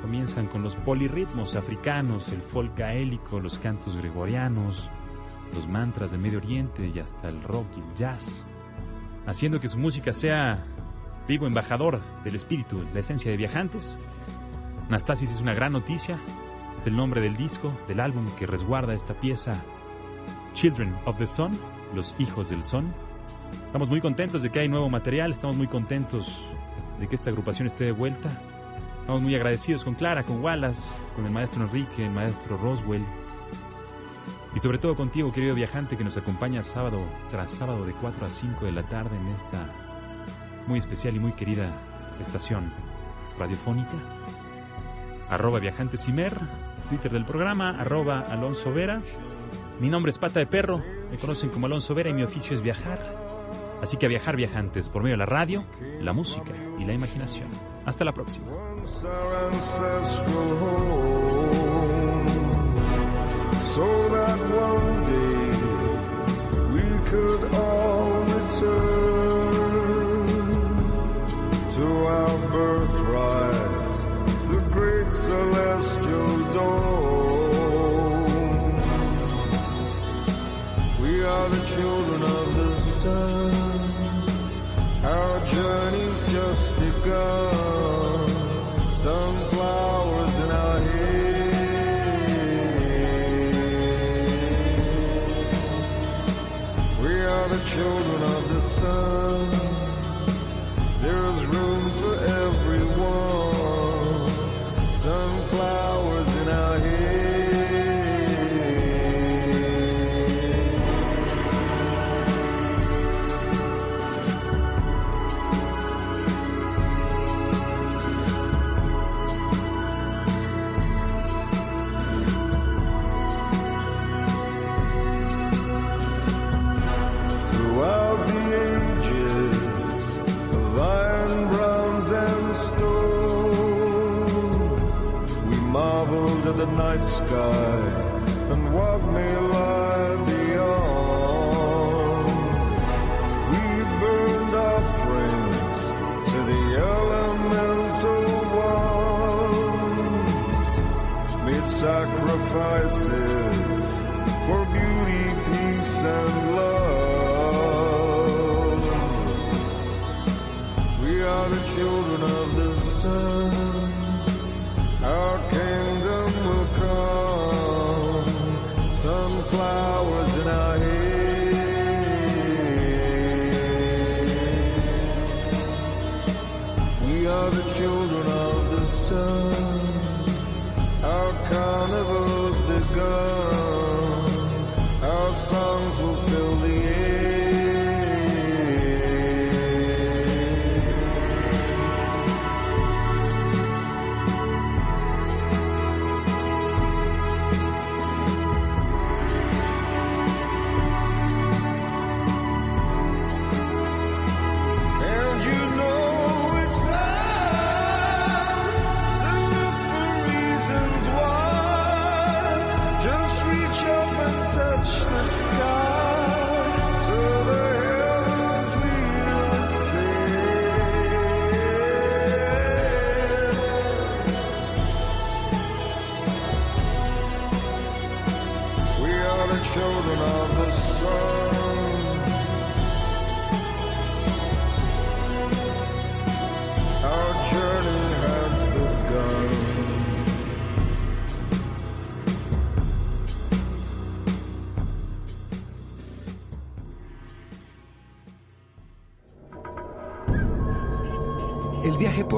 Comienzan 0.00 0.46
con 0.46 0.62
los 0.62 0.76
polirritmos 0.76 1.54
africanos, 1.54 2.30
el 2.30 2.40
folk 2.40 2.76
gaélico, 2.76 3.38
los 3.38 3.58
cantos 3.58 3.96
gregorianos, 3.96 4.90
los 5.54 5.68
mantras 5.68 6.10
del 6.10 6.20
Medio 6.20 6.38
Oriente 6.38 6.90
y 6.94 6.98
hasta 6.98 7.28
el 7.28 7.42
rock 7.42 7.66
y 7.76 7.80
el 7.80 7.94
jazz, 7.94 8.44
haciendo 9.26 9.60
que 9.60 9.68
su 9.68 9.78
música 9.78 10.14
sea 10.14 10.64
vivo 11.28 11.46
embajador 11.46 12.00
del 12.24 12.34
espíritu, 12.34 12.82
la 12.94 13.00
esencia 13.00 13.30
de 13.30 13.36
viajantes. 13.36 13.98
Anastasis 14.88 15.32
es 15.32 15.40
una 15.40 15.54
gran 15.54 15.72
noticia, 15.72 16.18
es 16.78 16.86
el 16.86 16.96
nombre 16.96 17.20
del 17.20 17.36
disco, 17.36 17.72
del 17.86 18.00
álbum 18.00 18.24
que 18.38 18.46
resguarda 18.46 18.94
esta 18.94 19.14
pieza, 19.14 19.62
Children 20.54 20.96
of 21.04 21.18
the 21.18 21.26
Sun, 21.26 21.58
los 21.94 22.14
hijos 22.18 22.48
del 22.48 22.62
son. 22.62 22.92
Estamos 23.66 23.88
muy 23.88 24.00
contentos 24.00 24.42
de 24.42 24.50
que 24.50 24.60
hay 24.60 24.68
nuevo 24.68 24.88
material, 24.88 25.30
estamos 25.30 25.56
muy 25.56 25.66
contentos 25.66 26.44
de 26.98 27.08
que 27.08 27.14
esta 27.14 27.30
agrupación 27.30 27.66
esté 27.66 27.84
de 27.84 27.92
vuelta. 27.92 28.30
Estamos 29.00 29.22
muy 29.22 29.34
agradecidos 29.34 29.84
con 29.84 29.94
Clara, 29.94 30.22
con 30.22 30.42
Wallace, 30.42 30.96
con 31.16 31.24
el 31.24 31.32
maestro 31.32 31.62
Enrique, 31.62 32.04
el 32.04 32.12
maestro 32.12 32.56
Roswell. 32.56 33.04
Y 34.54 34.58
sobre 34.58 34.78
todo 34.78 34.96
contigo, 34.96 35.32
querido 35.32 35.54
viajante, 35.54 35.96
que 35.96 36.04
nos 36.04 36.16
acompaña 36.16 36.62
sábado 36.62 37.00
tras 37.30 37.52
sábado 37.52 37.86
de 37.86 37.92
4 37.92 38.26
a 38.26 38.28
5 38.28 38.64
de 38.64 38.72
la 38.72 38.82
tarde 38.82 39.16
en 39.16 39.28
esta 39.28 39.66
muy 40.66 40.78
especial 40.78 41.16
y 41.16 41.20
muy 41.20 41.32
querida 41.32 41.72
estación 42.20 42.72
radiofónica. 43.38 43.96
Arroba 45.28 45.60
Viajante 45.60 45.96
Cimer, 45.96 46.36
Twitter 46.88 47.12
del 47.12 47.24
programa, 47.24 47.70
arroba 47.80 48.20
Alonso 48.28 48.72
Vera. 48.72 49.00
Mi 49.80 49.88
nombre 49.88 50.10
es 50.10 50.18
Pata 50.18 50.40
de 50.40 50.46
Perro, 50.46 50.82
me 51.10 51.18
conocen 51.18 51.50
como 51.50 51.66
Alonso 51.66 51.94
Vera 51.94 52.10
y 52.10 52.14
mi 52.14 52.22
oficio 52.22 52.54
es 52.54 52.62
viajar. 52.62 53.19
Así 53.82 53.96
que 53.96 54.06
a 54.06 54.08
viajar 54.08 54.36
viajantes 54.36 54.88
por 54.88 55.02
medio 55.02 55.14
de 55.14 55.18
la 55.18 55.26
radio, 55.26 55.64
la 56.00 56.12
música 56.12 56.52
y 56.78 56.84
la 56.84 56.92
imaginación. 56.92 57.48
Hasta 57.86 58.04
la 58.04 58.12
próxima. 58.12 58.46
go. 87.20 87.49